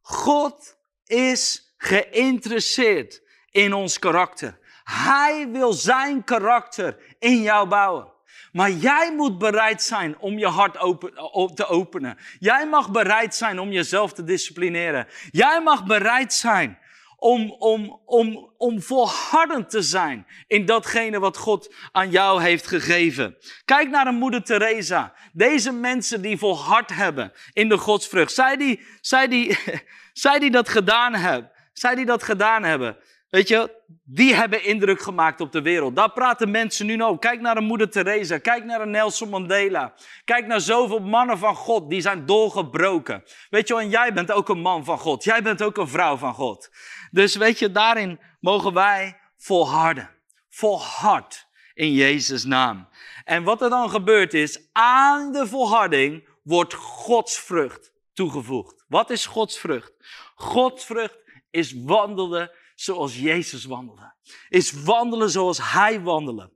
God 0.02 0.78
is 1.06 1.74
geïnteresseerd 1.78 3.22
in 3.52 3.74
ons 3.74 4.00
karakter. 4.00 4.60
Hij 4.84 5.50
wil 5.52 5.74
zijn 5.74 6.24
karakter 6.24 7.16
in 7.20 7.42
jou 7.42 7.68
bouwen. 7.68 8.16
Maar 8.52 8.72
jij 8.72 9.14
moet 9.16 9.38
bereid 9.38 9.82
zijn 9.82 10.18
om 10.20 10.38
je 10.38 10.48
hart 10.48 10.78
open, 10.78 11.14
te 11.56 11.68
openen. 11.68 12.18
Jij 12.40 12.68
mag 12.68 12.92
bereid 12.92 13.36
zijn 13.36 13.60
om 13.60 13.72
jezelf 13.72 14.14
te 14.14 14.24
disciplineren. 14.24 15.08
Jij 15.32 15.62
mag 15.62 15.86
bereid 15.86 16.34
zijn 16.34 16.80
om, 17.20 17.52
om, 17.52 18.02
om, 18.06 18.54
om 18.58 18.82
volhardend 18.82 19.70
te 19.70 19.82
zijn 19.82 20.28
in 20.48 20.66
datgene 20.66 21.20
wat 21.20 21.38
God 21.38 21.74
aan 21.92 22.10
jou 22.10 22.42
heeft 22.42 22.68
gegeven. 22.68 23.38
Kijk 23.66 23.90
naar 23.90 24.08
een 24.08 24.16
moeder 24.16 24.44
Teresa. 24.44 25.14
Deze 25.34 25.72
mensen 25.72 26.22
die 26.22 26.38
volhard 26.38 26.94
hebben 26.94 27.32
in 27.54 27.70
de 27.70 27.78
godsvrucht. 27.78 28.34
Zij 28.34 28.58
die, 28.58 28.86
zij 29.02 29.28
die, 29.28 29.58
zij 30.14 30.40
die 30.40 30.52
dat 30.52 30.70
gedaan 30.70 31.14
hebben. 31.14 31.52
Zij 31.74 31.96
die 31.96 32.06
dat 32.06 32.24
gedaan 32.24 32.64
hebben. 32.64 32.98
Weet 33.30 33.48
je, 33.48 33.82
die 34.04 34.34
hebben 34.34 34.64
indruk 34.64 35.02
gemaakt 35.02 35.42
op 35.42 35.52
de 35.52 35.62
wereld. 35.62 35.96
Daar 35.96 36.12
praten 36.12 36.52
mensen 36.52 36.86
nu 36.86 37.04
over. 37.04 37.20
Kijk 37.20 37.42
naar 37.42 37.58
een 37.58 37.64
moeder 37.64 37.90
Teresa. 37.90 38.38
Kijk 38.38 38.64
naar 38.64 38.82
een 38.82 38.90
Nelson 38.90 39.30
Mandela. 39.30 39.94
Kijk 40.26 40.48
naar 40.48 40.62
zoveel 40.62 41.00
mannen 41.00 41.38
van 41.38 41.56
God 41.56 41.90
die 41.90 42.02
zijn 42.02 42.26
doorgebroken. 42.26 43.24
Weet 43.50 43.68
je 43.68 43.76
en 43.76 43.90
jij 43.90 44.14
bent 44.14 44.32
ook 44.32 44.50
een 44.50 44.62
man 44.62 44.86
van 44.86 44.98
God. 44.98 45.24
Jij 45.24 45.42
bent 45.42 45.64
ook 45.64 45.78
een 45.78 45.88
vrouw 45.88 46.18
van 46.18 46.34
God. 46.34 46.70
Dus 47.12 47.36
weet 47.36 47.60
je, 47.60 47.72
daarin 47.72 48.20
mogen 48.40 48.74
wij 48.74 49.20
volharden. 49.38 50.10
Volhard 50.50 51.48
in 51.74 51.94
Jezus' 51.94 52.44
naam. 52.44 52.88
En 53.24 53.44
wat 53.44 53.62
er 53.62 53.70
dan 53.70 53.90
gebeurt 53.90 54.34
is, 54.34 54.70
aan 54.72 55.32
de 55.32 55.48
volharding 55.48 56.28
wordt 56.44 56.74
Gods 56.74 57.40
vrucht 57.40 57.92
toegevoegd. 58.14 58.86
Wat 58.88 59.10
is 59.10 59.26
Gods 59.26 59.60
vrucht? 59.60 59.94
Gods 60.36 60.86
vrucht 60.86 61.20
is 61.52 61.74
wandelen 61.84 62.52
zoals 62.80 63.20
Jezus 63.20 63.66
wandelde. 63.66 64.14
Is 64.50 64.72
wandelen 64.72 65.30
zoals 65.30 65.72
Hij 65.72 66.02
wandelde. 66.02 66.52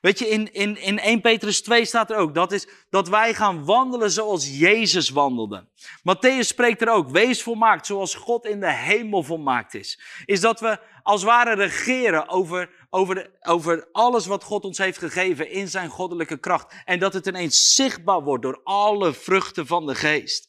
Weet 0.00 0.18
je, 0.18 0.28
in, 0.28 0.52
in, 0.52 0.76
in 0.76 0.98
1 0.98 1.20
Petrus 1.20 1.62
2 1.62 1.84
staat 1.84 2.10
er 2.10 2.16
ook, 2.16 2.34
dat 2.34 2.52
is 2.52 2.66
dat 2.90 3.08
wij 3.08 3.34
gaan 3.34 3.64
wandelen 3.64 4.10
zoals 4.10 4.58
Jezus 4.58 5.10
wandelde. 5.10 5.68
Matthäus 5.98 6.46
spreekt 6.46 6.82
er 6.82 6.88
ook, 6.88 7.10
wees 7.10 7.42
volmaakt 7.42 7.86
zoals 7.86 8.14
God 8.14 8.44
in 8.44 8.60
de 8.60 8.72
hemel 8.72 9.22
volmaakt 9.22 9.74
is. 9.74 10.00
Is 10.24 10.40
dat 10.40 10.60
we 10.60 10.78
als 11.02 11.22
ware 11.22 11.54
regeren 11.54 12.28
over, 12.28 12.86
over, 12.90 13.30
over 13.40 13.88
alles 13.92 14.26
wat 14.26 14.44
God 14.44 14.64
ons 14.64 14.78
heeft 14.78 14.98
gegeven 14.98 15.50
in 15.50 15.68
zijn 15.68 15.88
goddelijke 15.88 16.38
kracht. 16.38 16.74
En 16.84 16.98
dat 16.98 17.12
het 17.12 17.26
ineens 17.26 17.74
zichtbaar 17.74 18.22
wordt 18.22 18.42
door 18.42 18.60
alle 18.64 19.12
vruchten 19.12 19.66
van 19.66 19.86
de 19.86 19.94
geest. 19.94 20.48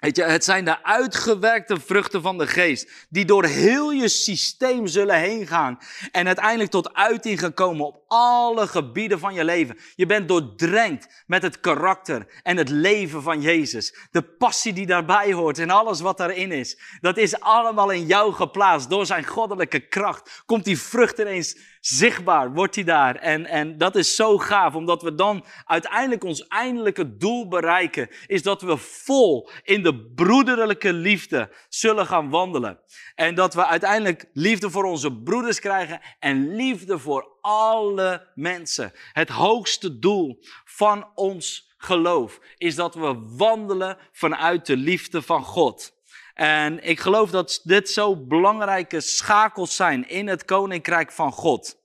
Weet 0.00 0.16
je, 0.16 0.22
het 0.22 0.44
zijn 0.44 0.64
de 0.64 0.84
uitgewerkte 0.84 1.80
vruchten 1.80 2.22
van 2.22 2.38
de 2.38 2.46
geest, 2.46 3.06
die 3.08 3.24
door 3.24 3.44
heel 3.44 3.90
je 3.90 4.08
systeem 4.08 4.86
zullen 4.86 5.16
heen 5.16 5.46
gaan 5.46 5.78
en 6.12 6.26
uiteindelijk 6.26 6.70
tot 6.70 6.94
uiting 6.94 7.40
gaan 7.40 7.54
komen 7.54 7.86
op 7.86 8.02
alle 8.06 8.66
gebieden 8.66 9.18
van 9.18 9.34
je 9.34 9.44
leven. 9.44 9.78
Je 9.94 10.06
bent 10.06 10.28
doordrenkt 10.28 11.24
met 11.26 11.42
het 11.42 11.60
karakter 11.60 12.26
en 12.42 12.56
het 12.56 12.68
leven 12.68 13.22
van 13.22 13.40
Jezus. 13.40 13.94
De 14.10 14.22
passie 14.22 14.72
die 14.72 14.86
daarbij 14.86 15.32
hoort 15.32 15.58
en 15.58 15.70
alles 15.70 16.00
wat 16.00 16.16
daarin 16.16 16.52
is. 16.52 16.78
Dat 17.00 17.16
is 17.16 17.40
allemaal 17.40 17.90
in 17.90 18.06
jou 18.06 18.32
geplaatst 18.32 18.90
door 18.90 19.06
zijn 19.06 19.26
goddelijke 19.26 19.80
kracht. 19.80 20.42
Komt 20.46 20.64
die 20.64 20.78
vrucht 20.78 21.18
ineens 21.18 21.56
zichtbaar, 21.80 22.52
wordt 22.52 22.74
hij 22.74 22.84
daar. 22.84 23.16
En, 23.16 23.46
en 23.46 23.78
dat 23.78 23.96
is 23.96 24.16
zo 24.16 24.38
gaaf, 24.38 24.74
omdat 24.74 25.02
we 25.02 25.14
dan 25.14 25.44
uiteindelijk 25.64 26.24
ons 26.24 26.46
eindelijke 26.48 27.16
doel 27.16 27.48
bereiken. 27.48 28.08
Is 28.26 28.42
dat 28.42 28.62
we 28.62 28.76
vol 28.76 29.50
in 29.62 29.82
de 29.82 29.89
broederlijke 29.94 30.92
liefde 30.92 31.50
zullen 31.68 32.06
gaan 32.06 32.30
wandelen. 32.30 32.80
En 33.14 33.34
dat 33.34 33.54
we 33.54 33.66
uiteindelijk 33.66 34.30
liefde 34.32 34.70
voor 34.70 34.84
onze 34.84 35.12
broeders 35.12 35.60
krijgen 35.60 36.00
en 36.18 36.54
liefde 36.54 36.98
voor 36.98 37.38
alle 37.40 38.30
mensen. 38.34 38.92
Het 39.12 39.28
hoogste 39.28 39.98
doel 39.98 40.38
van 40.64 41.10
ons 41.14 41.74
geloof 41.76 42.40
is 42.56 42.74
dat 42.74 42.94
we 42.94 43.34
wandelen 43.36 43.98
vanuit 44.12 44.66
de 44.66 44.76
liefde 44.76 45.22
van 45.22 45.44
God. 45.44 45.98
En 46.34 46.84
ik 46.84 47.00
geloof 47.00 47.30
dat 47.30 47.60
dit 47.64 47.90
zo 47.90 48.16
belangrijke 48.16 49.00
schakels 49.00 49.76
zijn 49.76 50.08
in 50.08 50.28
het 50.28 50.44
koninkrijk 50.44 51.12
van 51.12 51.32
God. 51.32 51.78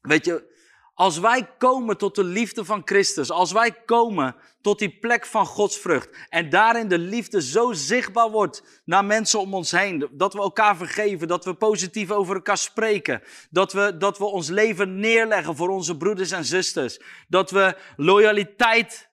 Weet 0.00 0.24
je, 0.24 0.53
als 0.94 1.18
wij 1.18 1.48
komen 1.58 1.96
tot 1.96 2.14
de 2.14 2.24
liefde 2.24 2.64
van 2.64 2.82
Christus, 2.84 3.30
als 3.30 3.52
wij 3.52 3.72
komen 3.72 4.36
tot 4.60 4.78
die 4.78 4.98
plek 4.98 5.26
van 5.26 5.46
Gods 5.46 5.78
vrucht 5.78 6.16
en 6.28 6.48
daarin 6.48 6.88
de 6.88 6.98
liefde 6.98 7.42
zo 7.42 7.72
zichtbaar 7.72 8.30
wordt 8.30 8.82
naar 8.84 9.04
mensen 9.04 9.40
om 9.40 9.54
ons 9.54 9.70
heen, 9.70 10.08
dat 10.12 10.32
we 10.32 10.40
elkaar 10.40 10.76
vergeven, 10.76 11.28
dat 11.28 11.44
we 11.44 11.54
positief 11.54 12.10
over 12.10 12.34
elkaar 12.34 12.58
spreken, 12.58 13.22
dat 13.50 13.72
we, 13.72 13.96
dat 13.96 14.18
we 14.18 14.24
ons 14.24 14.48
leven 14.48 15.00
neerleggen 15.00 15.56
voor 15.56 15.68
onze 15.68 15.96
broeders 15.96 16.30
en 16.30 16.44
zusters, 16.44 17.00
dat 17.28 17.50
we 17.50 17.76
loyaliteit 17.96 19.10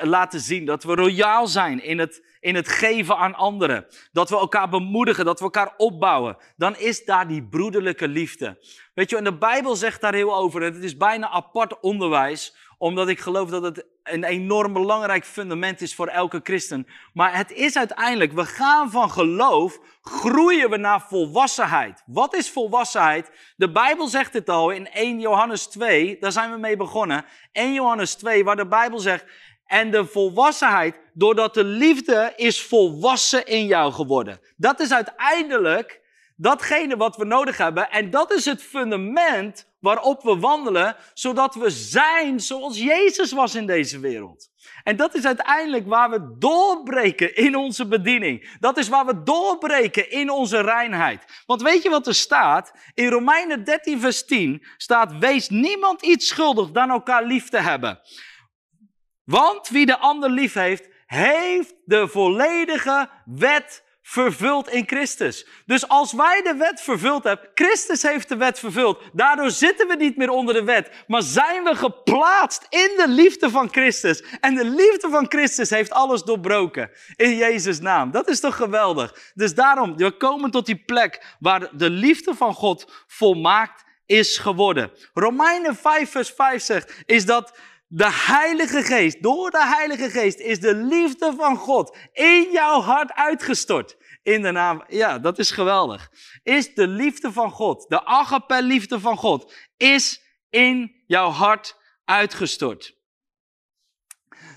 laten 0.00 0.40
zien, 0.40 0.64
dat 0.64 0.84
we 0.84 0.94
royaal 0.94 1.46
zijn 1.46 1.82
in 1.82 1.98
het, 1.98 2.24
in 2.40 2.54
het 2.54 2.68
geven 2.68 3.16
aan 3.16 3.34
anderen, 3.34 3.86
dat 4.12 4.30
we 4.30 4.36
elkaar 4.36 4.68
bemoedigen, 4.68 5.24
dat 5.24 5.38
we 5.38 5.44
elkaar 5.44 5.74
opbouwen, 5.76 6.36
dan 6.56 6.76
is 6.76 7.04
daar 7.04 7.28
die 7.28 7.48
broederlijke 7.48 8.08
liefde. 8.08 8.58
Weet 8.94 9.10
je, 9.10 9.16
en 9.16 9.24
de 9.24 9.38
Bijbel 9.38 9.76
zegt 9.76 10.00
daar 10.00 10.14
heel 10.14 10.36
over, 10.36 10.62
het 10.62 10.76
is 10.76 10.96
bijna 10.96 11.28
apart 11.28 11.80
onderwijs, 11.80 12.54
omdat 12.78 13.08
ik 13.08 13.20
geloof 13.20 13.50
dat 13.50 13.62
het 13.62 13.86
een 14.02 14.24
enorm 14.24 14.72
belangrijk 14.72 15.24
fundament 15.24 15.80
is 15.80 15.94
voor 15.94 16.06
elke 16.06 16.40
christen. 16.42 16.86
Maar 17.12 17.36
het 17.36 17.52
is 17.52 17.76
uiteindelijk, 17.76 18.32
we 18.32 18.44
gaan 18.44 18.90
van 18.90 19.10
geloof, 19.10 19.78
groeien 20.02 20.70
we 20.70 20.76
naar 20.76 21.00
volwassenheid. 21.00 22.02
Wat 22.06 22.34
is 22.34 22.50
volwassenheid? 22.50 23.30
De 23.56 23.70
Bijbel 23.70 24.06
zegt 24.06 24.32
het 24.32 24.48
al 24.48 24.70
in 24.70 24.90
1 24.90 25.20
Johannes 25.20 25.66
2, 25.66 26.16
daar 26.20 26.32
zijn 26.32 26.50
we 26.50 26.58
mee 26.58 26.76
begonnen. 26.76 27.24
1 27.52 27.72
Johannes 27.72 28.14
2, 28.14 28.44
waar 28.44 28.56
de 28.56 28.66
Bijbel 28.66 28.98
zegt, 28.98 29.24
en 29.70 29.90
de 29.90 30.06
volwassenheid, 30.06 30.96
doordat 31.12 31.54
de 31.54 31.64
liefde 31.64 32.32
is 32.36 32.62
volwassen 32.62 33.46
in 33.46 33.66
jou 33.66 33.92
geworden. 33.92 34.40
Dat 34.56 34.80
is 34.80 34.92
uiteindelijk 34.92 36.00
Datgene 36.40 36.96
wat 36.96 37.16
we 37.16 37.24
nodig 37.24 37.56
hebben. 37.56 37.90
En 37.90 38.10
dat 38.10 38.32
is 38.32 38.44
het 38.44 38.62
fundament 38.62 39.66
waarop 39.80 40.22
we 40.22 40.36
wandelen, 40.36 40.96
zodat 41.14 41.54
we 41.54 41.70
zijn 41.70 42.40
zoals 42.40 42.78
Jezus 42.78 43.32
was 43.32 43.54
in 43.54 43.66
deze 43.66 43.98
wereld. 43.98 44.48
En 44.82 44.96
dat 44.96 45.14
is 45.14 45.24
uiteindelijk 45.24 45.86
waar 45.86 46.10
we 46.10 46.34
doorbreken 46.38 47.36
in 47.36 47.56
onze 47.56 47.86
bediening. 47.86 48.56
Dat 48.60 48.76
is 48.78 48.88
waar 48.88 49.06
we 49.06 49.22
doorbreken 49.22 50.10
in 50.10 50.30
onze 50.30 50.60
reinheid. 50.60 51.24
Want 51.46 51.62
weet 51.62 51.82
je 51.82 51.90
wat 51.90 52.06
er 52.06 52.14
staat? 52.14 52.72
In 52.94 53.08
Romeinen 53.08 53.64
13, 53.64 54.00
vers 54.00 54.24
10 54.24 54.66
staat: 54.76 55.18
Wees 55.18 55.48
niemand 55.48 56.02
iets 56.02 56.28
schuldig 56.28 56.70
dan 56.70 56.90
elkaar 56.90 57.24
lief 57.24 57.48
te 57.48 57.58
hebben. 57.58 58.00
Want 59.30 59.68
wie 59.68 59.86
de 59.86 59.98
ander 59.98 60.30
lief 60.30 60.54
heeft, 60.54 60.88
heeft 61.06 61.74
de 61.84 62.08
volledige 62.08 63.08
wet 63.24 63.84
vervuld 64.02 64.68
in 64.68 64.86
Christus. 64.86 65.46
Dus 65.66 65.88
als 65.88 66.12
wij 66.12 66.42
de 66.42 66.54
wet 66.54 66.80
vervuld 66.80 67.24
hebben, 67.24 67.48
Christus 67.54 68.02
heeft 68.02 68.28
de 68.28 68.36
wet 68.36 68.58
vervuld. 68.58 69.02
Daardoor 69.12 69.50
zitten 69.50 69.88
we 69.88 69.96
niet 69.96 70.16
meer 70.16 70.30
onder 70.30 70.54
de 70.54 70.64
wet, 70.64 70.90
maar 71.06 71.22
zijn 71.22 71.64
we 71.64 71.74
geplaatst 71.74 72.66
in 72.68 72.90
de 72.96 73.08
liefde 73.08 73.50
van 73.50 73.68
Christus. 73.70 74.22
En 74.40 74.54
de 74.54 74.64
liefde 74.64 75.08
van 75.10 75.26
Christus 75.28 75.70
heeft 75.70 75.90
alles 75.90 76.22
doorbroken 76.22 76.90
in 77.16 77.36
Jezus' 77.36 77.80
naam. 77.80 78.10
Dat 78.10 78.28
is 78.28 78.40
toch 78.40 78.56
geweldig? 78.56 79.32
Dus 79.34 79.54
daarom, 79.54 79.96
we 79.96 80.16
komen 80.16 80.50
tot 80.50 80.66
die 80.66 80.82
plek 80.84 81.36
waar 81.38 81.76
de 81.76 81.90
liefde 81.90 82.34
van 82.34 82.54
God 82.54 83.04
volmaakt 83.06 83.84
is 84.06 84.38
geworden. 84.38 84.90
Romeinen 85.14 85.76
5 85.76 86.10
vers 86.10 86.30
5 86.30 86.62
zegt, 86.62 87.02
is 87.06 87.26
dat 87.26 87.58
de 87.92 88.12
Heilige 88.12 88.82
Geest, 88.82 89.22
door 89.22 89.50
de 89.50 89.66
Heilige 89.66 90.10
Geest 90.10 90.38
is 90.38 90.60
de 90.60 90.74
liefde 90.74 91.34
van 91.36 91.56
God 91.56 91.96
in 92.12 92.48
jouw 92.52 92.80
hart 92.80 93.12
uitgestort. 93.12 93.96
In 94.22 94.42
de 94.42 94.50
naam, 94.50 94.84
ja, 94.88 95.18
dat 95.18 95.38
is 95.38 95.50
geweldig. 95.50 96.10
Is 96.42 96.74
de 96.74 96.86
liefde 96.86 97.32
van 97.32 97.50
God, 97.50 97.88
de 97.88 98.04
agape 98.04 98.62
liefde 98.62 99.00
van 99.00 99.16
God, 99.16 99.52
is 99.76 100.22
in 100.50 101.02
jouw 101.06 101.30
hart 101.30 101.76
uitgestort. 102.04 102.96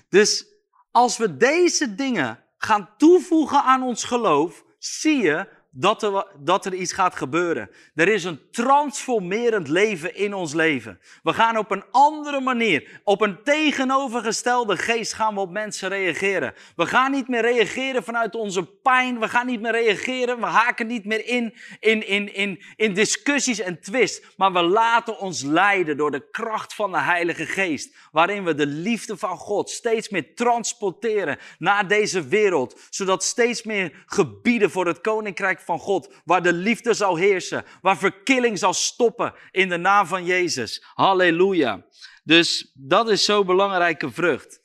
Dus 0.08 0.46
als 0.90 1.16
we 1.16 1.36
deze 1.36 1.94
dingen 1.94 2.44
gaan 2.56 2.94
toevoegen 2.96 3.62
aan 3.62 3.82
ons 3.82 4.04
geloof, 4.04 4.64
zie 4.78 5.22
je 5.22 5.48
dat 5.76 6.02
er, 6.02 6.26
dat 6.38 6.66
er 6.66 6.74
iets 6.74 6.92
gaat 6.92 7.16
gebeuren. 7.16 7.70
Er 7.94 8.08
is 8.08 8.24
een 8.24 8.40
transformerend 8.50 9.68
leven 9.68 10.16
in 10.16 10.34
ons 10.34 10.52
leven. 10.52 11.00
We 11.22 11.32
gaan 11.32 11.56
op 11.56 11.70
een 11.70 11.84
andere 11.90 12.40
manier, 12.40 13.00
op 13.04 13.20
een 13.20 13.42
tegenovergestelde 13.42 14.76
geest 14.76 15.12
gaan 15.12 15.34
we 15.34 15.40
op 15.40 15.50
mensen 15.50 15.88
reageren. 15.88 16.54
We 16.76 16.86
gaan 16.86 17.10
niet 17.10 17.28
meer 17.28 17.40
reageren 17.40 18.04
vanuit 18.04 18.34
onze 18.34 18.64
pijn. 18.64 19.20
We 19.20 19.28
gaan 19.28 19.46
niet 19.46 19.60
meer 19.60 19.72
reageren. 19.72 20.40
We 20.40 20.46
haken 20.46 20.86
niet 20.86 21.04
meer 21.04 21.26
in, 21.26 21.54
in, 21.80 22.06
in, 22.06 22.34
in, 22.34 22.62
in 22.76 22.94
discussies 22.94 23.60
en 23.60 23.80
twist. 23.80 24.24
Maar 24.36 24.52
we 24.52 24.62
laten 24.62 25.18
ons 25.18 25.42
leiden 25.42 25.96
door 25.96 26.10
de 26.10 26.30
kracht 26.30 26.74
van 26.74 26.92
de 26.92 27.00
Heilige 27.00 27.46
Geest. 27.46 27.94
Waarin 28.12 28.44
we 28.44 28.54
de 28.54 28.66
liefde 28.66 29.16
van 29.16 29.36
God 29.36 29.70
steeds 29.70 30.08
meer 30.08 30.34
transporteren 30.34 31.38
naar 31.58 31.88
deze 31.88 32.28
wereld. 32.28 32.80
Zodat 32.90 33.24
steeds 33.24 33.62
meer 33.62 34.02
gebieden 34.06 34.70
voor 34.70 34.86
het 34.86 35.00
Koninkrijk 35.00 35.62
van 35.64 35.78
God, 35.78 36.14
waar 36.24 36.42
de 36.42 36.52
liefde 36.52 36.94
zal 36.94 37.16
heersen, 37.16 37.64
waar 37.80 37.98
verkilling 37.98 38.58
zal 38.58 38.72
stoppen 38.72 39.34
in 39.50 39.68
de 39.68 39.76
naam 39.76 40.06
van 40.06 40.24
Jezus. 40.24 40.84
Halleluja. 40.94 41.84
Dus 42.24 42.72
dat 42.74 43.10
is 43.10 43.24
zo'n 43.24 43.46
belangrijke 43.46 44.10
vrucht. 44.10 44.62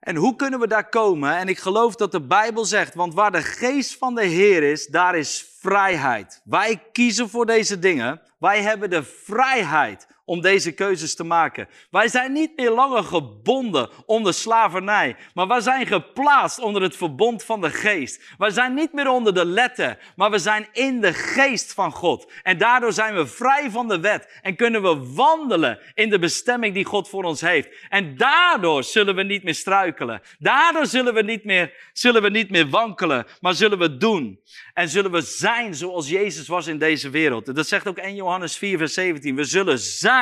En 0.00 0.16
hoe 0.16 0.36
kunnen 0.36 0.60
we 0.60 0.66
daar 0.66 0.88
komen? 0.88 1.36
En 1.36 1.48
ik 1.48 1.58
geloof 1.58 1.94
dat 1.94 2.12
de 2.12 2.26
Bijbel 2.26 2.64
zegt, 2.64 2.94
want 2.94 3.14
waar 3.14 3.32
de 3.32 3.42
geest 3.42 3.96
van 3.96 4.14
de 4.14 4.24
Heer 4.24 4.62
is, 4.62 4.86
daar 4.86 5.16
is 5.16 5.56
vrijheid. 5.58 6.40
Wij 6.44 6.82
kiezen 6.92 7.28
voor 7.28 7.46
deze 7.46 7.78
dingen. 7.78 8.20
Wij 8.38 8.62
hebben 8.62 8.90
de 8.90 9.02
vrijheid 9.02 10.06
om 10.28 10.40
deze 10.40 10.72
keuzes 10.72 11.14
te 11.14 11.24
maken. 11.24 11.68
Wij 11.90 12.08
zijn 12.08 12.32
niet 12.32 12.56
meer 12.56 12.70
langer 12.70 13.04
gebonden 13.04 13.90
onder 14.06 14.34
slavernij, 14.34 15.16
maar 15.34 15.46
wij 15.46 15.60
zijn 15.60 15.86
geplaatst 15.86 16.58
onder 16.58 16.82
het 16.82 16.96
verbond 16.96 17.44
van 17.44 17.60
de 17.60 17.70
geest. 17.70 18.22
Wij 18.38 18.50
zijn 18.50 18.74
niet 18.74 18.92
meer 18.92 19.08
onder 19.08 19.34
de 19.34 19.44
letter, 19.44 19.98
maar 20.16 20.30
we 20.30 20.38
zijn 20.38 20.68
in 20.72 21.00
de 21.00 21.12
geest 21.12 21.72
van 21.74 21.92
God. 21.92 22.32
En 22.42 22.58
daardoor 22.58 22.92
zijn 22.92 23.14
we 23.14 23.26
vrij 23.26 23.70
van 23.70 23.88
de 23.88 24.00
wet 24.00 24.38
en 24.42 24.56
kunnen 24.56 24.82
we 24.82 25.12
wandelen 25.14 25.78
in 25.94 26.10
de 26.10 26.18
bestemming 26.18 26.74
die 26.74 26.84
God 26.84 27.08
voor 27.08 27.24
ons 27.24 27.40
heeft. 27.40 27.68
En 27.88 28.16
daardoor 28.16 28.84
zullen 28.84 29.14
we 29.14 29.22
niet 29.22 29.42
meer 29.42 29.54
struikelen. 29.54 30.20
Daardoor 30.38 30.86
zullen 30.86 31.14
we 31.14 31.22
niet 31.22 31.44
meer, 31.44 31.90
zullen 31.92 32.22
we 32.22 32.30
niet 32.30 32.50
meer 32.50 32.68
wankelen, 32.68 33.26
maar 33.40 33.54
zullen 33.54 33.78
we 33.78 33.96
doen. 33.96 34.40
En 34.74 34.88
zullen 34.88 35.10
we 35.10 35.20
zijn 35.20 35.74
zoals 35.74 36.08
Jezus 36.08 36.48
was 36.48 36.66
in 36.66 36.78
deze 36.78 37.10
wereld. 37.10 37.54
Dat 37.54 37.68
zegt 37.68 37.88
ook 37.88 37.98
1 37.98 38.14
Johannes 38.14 38.56
4, 38.56 38.78
vers 38.78 38.94
17. 38.94 39.34
We 39.34 39.44
zullen 39.44 39.78
zijn 39.78 40.16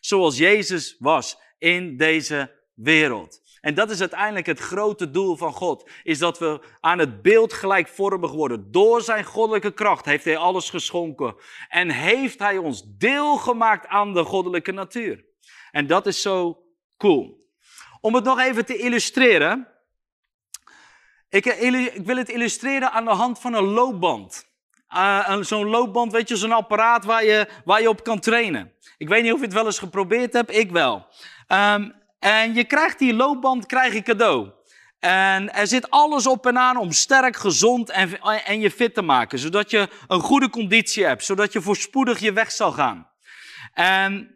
zoals 0.00 0.36
Jezus 0.36 0.96
was 0.98 1.38
in 1.58 1.96
deze 1.96 2.50
wereld. 2.74 3.44
En 3.60 3.74
dat 3.74 3.90
is 3.90 4.00
uiteindelijk 4.00 4.46
het 4.46 4.58
grote 4.58 5.10
doel 5.10 5.36
van 5.36 5.52
God. 5.52 5.90
Is 6.02 6.18
dat 6.18 6.38
we 6.38 6.60
aan 6.80 6.98
het 6.98 7.22
beeld 7.22 7.52
gelijkvormig 7.52 8.32
worden. 8.32 8.70
Door 8.70 9.02
zijn 9.02 9.24
goddelijke 9.24 9.72
kracht 9.72 10.04
heeft 10.04 10.24
hij 10.24 10.36
alles 10.36 10.70
geschonken. 10.70 11.36
En 11.68 11.90
heeft 11.90 12.38
hij 12.38 12.58
ons 12.58 12.82
deel 12.86 13.36
gemaakt 13.36 13.86
aan 13.86 14.14
de 14.14 14.24
goddelijke 14.24 14.72
natuur. 14.72 15.24
En 15.70 15.86
dat 15.86 16.06
is 16.06 16.22
zo 16.22 16.62
cool. 16.96 17.50
Om 18.00 18.14
het 18.14 18.24
nog 18.24 18.40
even 18.40 18.66
te 18.66 18.76
illustreren. 18.76 19.68
Ik, 21.28 21.44
ik 21.44 22.06
wil 22.06 22.16
het 22.16 22.28
illustreren 22.28 22.92
aan 22.92 23.04
de 23.04 23.10
hand 23.10 23.38
van 23.38 23.54
een 23.54 23.64
loopband. 23.64 24.55
Uh, 24.94 25.36
zo'n 25.40 25.66
loopband, 25.68 26.12
weet 26.12 26.28
je, 26.28 26.36
zo'n 26.36 26.52
apparaat 26.52 27.04
waar 27.04 27.24
je, 27.24 27.48
waar 27.64 27.80
je 27.80 27.88
op 27.88 28.04
kan 28.04 28.20
trainen. 28.20 28.72
Ik 28.98 29.08
weet 29.08 29.22
niet 29.22 29.32
of 29.32 29.38
je 29.38 29.44
het 29.44 29.54
wel 29.54 29.66
eens 29.66 29.78
geprobeerd 29.78 30.32
hebt, 30.32 30.56
ik 30.56 30.70
wel. 30.70 31.06
Um, 31.48 31.94
en 32.18 32.54
je 32.54 32.64
krijgt 32.64 32.98
die 32.98 33.14
loopband 33.14 33.66
krijg 33.66 33.94
je 33.94 34.02
cadeau. 34.02 34.50
En 34.98 35.52
er 35.54 35.66
zit 35.66 35.90
alles 35.90 36.26
op 36.26 36.46
en 36.46 36.58
aan 36.58 36.76
om 36.76 36.92
sterk, 36.92 37.36
gezond 37.36 37.90
en, 37.90 38.20
en 38.22 38.60
je 38.60 38.70
fit 38.70 38.94
te 38.94 39.02
maken. 39.02 39.38
Zodat 39.38 39.70
je 39.70 39.88
een 40.06 40.20
goede 40.20 40.50
conditie 40.50 41.04
hebt. 41.04 41.24
Zodat 41.24 41.52
je 41.52 41.60
voorspoedig 41.60 42.18
je 42.18 42.32
weg 42.32 42.52
zal 42.52 42.72
gaan. 42.72 43.10
En 43.72 44.34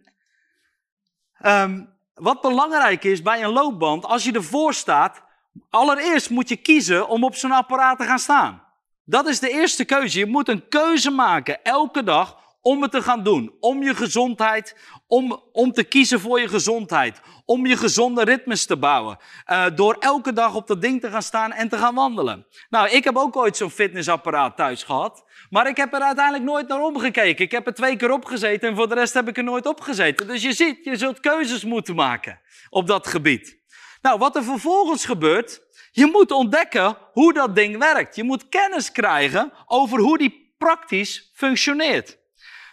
um, 1.46 1.94
wat 2.14 2.40
belangrijk 2.40 3.05
is 3.05 3.22
bij 3.22 3.42
een 3.42 3.53
loopband, 3.53 4.05
als 4.05 4.24
je 4.24 4.32
ervoor 4.32 4.74
staat, 4.74 5.22
Allereerst 5.70 6.30
moet 6.30 6.48
je 6.48 6.57
kiezen 6.57 7.09
om 7.09 7.24
op 7.24 7.34
zo'n 7.34 7.53
apparaat 7.53 7.98
te 7.98 8.05
gaan 8.05 8.18
staan. 8.18 8.62
Dat 9.05 9.26
is 9.26 9.38
de 9.38 9.51
eerste 9.51 9.84
keuze. 9.84 10.18
Je 10.18 10.26
moet 10.26 10.48
een 10.48 10.68
keuze 10.68 11.11
maken 11.11 11.62
elke 11.62 12.03
dag 12.03 12.38
om 12.62 12.82
het 12.82 12.90
te 12.90 13.03
gaan 13.03 13.22
doen. 13.22 13.57
Om 13.61 13.82
je 13.82 13.94
gezondheid, 13.94 14.76
om, 15.07 15.42
om 15.53 15.72
te 15.72 15.84
kiezen 15.84 16.20
voor 16.20 16.40
je 16.40 16.48
gezondheid. 16.48 17.20
Om 17.44 17.66
je 17.66 17.76
gezonde 17.76 18.24
ritmes 18.24 18.66
te 18.66 18.76
bouwen. 18.76 19.18
Uh, 19.46 19.64
door 19.74 19.96
elke 19.98 20.32
dag 20.32 20.55
op 20.55 20.66
dat 20.66 20.82
ding 20.82 21.01
te 21.01 21.11
gaan 21.11 21.22
staan 21.22 21.53
en 21.53 21.68
te 21.68 21.78
gaan 21.78 21.94
wandelen. 21.94 22.46
Nou, 22.68 22.88
ik 22.88 23.05
heb 23.05 23.16
ook 23.16 23.36
ooit 23.36 23.57
zo'n 23.57 23.70
fitnessapparaat 23.70 24.57
thuis 24.57 24.82
gehad. 24.82 25.24
Maar 25.51 25.68
ik 25.68 25.76
heb 25.76 25.94
er 25.94 26.01
uiteindelijk 26.01 26.44
nooit 26.44 26.68
naar 26.68 26.82
omgekeken. 26.82 27.44
Ik 27.44 27.51
heb 27.51 27.66
er 27.66 27.74
twee 27.74 27.96
keer 27.96 28.11
opgezeten 28.11 28.68
en 28.68 28.76
voor 28.76 28.88
de 28.88 28.94
rest 28.94 29.14
heb 29.14 29.28
ik 29.28 29.36
er 29.36 29.44
nooit 29.44 29.66
opgezeten. 29.66 30.26
Dus 30.26 30.42
je 30.42 30.53
ziet, 30.53 30.84
je 30.84 30.96
zult 30.96 31.20
keuzes 31.20 31.64
moeten 31.64 31.94
maken 31.94 32.40
op 32.70 32.86
dat 32.86 33.07
gebied. 33.07 33.59
Nou, 34.03 34.18
wat 34.18 34.36
er 34.36 34.44
vervolgens 34.44 35.05
gebeurt, 35.05 35.62
je 35.91 36.07
moet 36.07 36.30
ontdekken 36.30 36.97
hoe 37.12 37.32
dat 37.32 37.55
ding 37.55 37.78
werkt. 37.78 38.16
Je 38.16 38.24
moet 38.24 38.49
kennis 38.49 38.93
krijgen 38.93 39.53
over 39.66 39.99
hoe 39.99 40.18
die 40.18 40.55
praktisch 40.59 41.30
functioneert. 41.34 42.18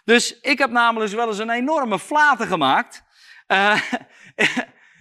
Dus 0.04 0.40
ik 0.40 0.58
heb 0.58 0.70
namelijk 0.70 1.12
wel 1.12 1.28
eens 1.28 1.38
een 1.38 1.50
enorme 1.50 2.00
flater 2.00 2.48
gemaakt. 2.48 3.04
Uh, 3.48 3.82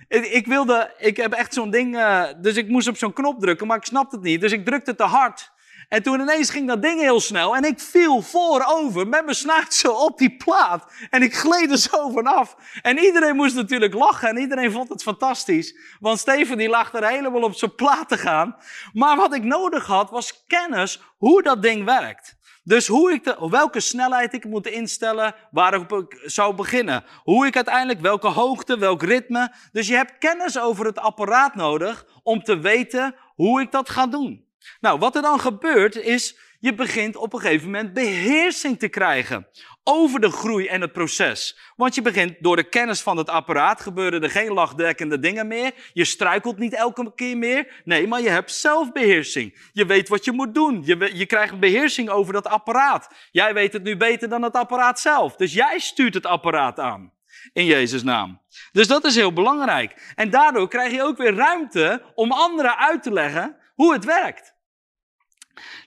ik 0.38 0.46
wilde, 0.46 0.94
ik 0.98 1.16
heb 1.16 1.32
echt 1.32 1.54
zo'n 1.54 1.70
ding, 1.70 1.94
uh, 1.94 2.24
dus 2.40 2.56
ik 2.56 2.68
moest 2.68 2.88
op 2.88 2.96
zo'n 2.96 3.12
knop 3.12 3.40
drukken, 3.40 3.66
maar 3.66 3.76
ik 3.76 3.84
snapte 3.84 4.16
het 4.16 4.24
niet. 4.24 4.40
Dus 4.40 4.52
ik 4.52 4.64
drukte 4.64 4.94
te 4.94 5.02
hard. 5.02 5.52
En 5.88 6.02
toen 6.02 6.20
ineens 6.20 6.50
ging 6.50 6.68
dat 6.68 6.82
ding 6.82 7.00
heel 7.00 7.20
snel 7.20 7.56
en 7.56 7.64
ik 7.64 7.80
viel 7.80 8.22
voorover 8.22 9.08
met 9.08 9.24
mijn 9.24 9.66
zo 9.68 9.92
op 9.92 10.18
die 10.18 10.36
plaat. 10.36 10.92
En 11.10 11.22
ik 11.22 11.34
gleed 11.34 11.70
er 11.70 11.78
zo 11.78 12.10
vanaf. 12.10 12.56
En 12.82 12.98
iedereen 12.98 13.36
moest 13.36 13.54
natuurlijk 13.54 13.94
lachen 13.94 14.28
en 14.28 14.36
iedereen 14.36 14.72
vond 14.72 14.88
het 14.88 15.02
fantastisch. 15.02 15.78
Want 16.00 16.18
Steven 16.18 16.58
die 16.58 16.68
lag 16.68 16.94
er 16.94 17.08
helemaal 17.08 17.42
op 17.42 17.54
zijn 17.54 17.74
plaat 17.74 18.08
te 18.08 18.18
gaan. 18.18 18.56
Maar 18.92 19.16
wat 19.16 19.34
ik 19.34 19.42
nodig 19.42 19.86
had 19.86 20.10
was 20.10 20.44
kennis 20.46 21.00
hoe 21.16 21.42
dat 21.42 21.62
ding 21.62 21.84
werkt. 21.84 22.36
Dus 22.64 22.86
hoe 22.86 23.12
ik 23.12 23.24
de, 23.24 23.46
welke 23.50 23.80
snelheid 23.80 24.32
ik 24.32 24.44
moet 24.44 24.66
instellen, 24.66 25.34
waarop 25.50 25.92
ik 25.92 26.20
zou 26.22 26.54
beginnen. 26.54 27.04
Hoe 27.22 27.46
ik 27.46 27.56
uiteindelijk, 27.56 28.00
welke 28.00 28.28
hoogte, 28.28 28.78
welk 28.78 29.02
ritme. 29.02 29.52
Dus 29.72 29.86
je 29.86 29.94
hebt 29.94 30.18
kennis 30.18 30.58
over 30.58 30.86
het 30.86 30.98
apparaat 30.98 31.54
nodig 31.54 32.06
om 32.22 32.42
te 32.42 32.58
weten 32.58 33.14
hoe 33.34 33.60
ik 33.60 33.70
dat 33.70 33.90
ga 33.90 34.06
doen. 34.06 34.45
Nou, 34.80 34.98
wat 34.98 35.16
er 35.16 35.22
dan 35.22 35.40
gebeurt 35.40 35.96
is, 35.96 36.36
Je 36.58 36.74
begint 36.74 37.16
op 37.16 37.32
een 37.32 37.40
gegeven 37.40 37.66
moment 37.66 37.92
beheersing 37.92 38.78
te 38.78 38.88
krijgen 38.88 39.46
over 39.84 40.20
de 40.20 40.30
groei 40.30 40.66
en 40.66 40.80
het 40.80 40.92
proces. 40.92 41.58
Want 41.76 41.94
je 41.94 42.02
begint 42.02 42.36
door 42.40 42.56
de 42.56 42.68
kennis 42.68 43.00
van 43.00 43.16
het 43.16 43.28
apparaat 43.28 43.80
gebeuren 43.80 44.22
er 44.22 44.30
geen 44.30 44.52
lachdekkende 44.52 45.18
dingen 45.18 45.46
meer. 45.46 45.72
Je 45.92 46.04
struikelt 46.04 46.58
niet 46.58 46.74
elke 46.74 47.12
keer 47.14 47.36
meer. 47.36 47.82
Nee, 47.84 48.06
maar 48.06 48.20
je 48.20 48.28
hebt 48.28 48.52
zelfbeheersing. 48.52 49.68
Je 49.72 49.86
weet 49.86 50.08
wat 50.08 50.24
je 50.24 50.32
moet 50.32 50.54
doen. 50.54 50.82
Je, 50.84 51.10
je 51.14 51.26
krijgt 51.26 51.60
beheersing 51.60 52.08
over 52.08 52.32
dat 52.32 52.46
apparaat. 52.46 53.08
Jij 53.30 53.54
weet 53.54 53.72
het 53.72 53.82
nu 53.82 53.96
beter 53.96 54.28
dan 54.28 54.42
het 54.42 54.54
apparaat 54.54 55.00
zelf. 55.00 55.36
Dus 55.36 55.52
jij 55.52 55.78
stuurt 55.78 56.14
het 56.14 56.26
apparaat 56.26 56.78
aan. 56.78 57.12
In 57.52 57.64
Jezus' 57.64 58.02
naam. 58.02 58.40
Dus 58.72 58.86
dat 58.86 59.04
is 59.04 59.14
heel 59.14 59.32
belangrijk. 59.32 60.12
En 60.14 60.30
daardoor 60.30 60.68
krijg 60.68 60.92
je 60.92 61.02
ook 61.02 61.16
weer 61.16 61.34
ruimte 61.34 62.02
om 62.14 62.32
anderen 62.32 62.78
uit 62.78 63.02
te 63.02 63.12
leggen 63.12 63.56
hoe 63.74 63.92
het 63.92 64.04
werkt. 64.04 64.54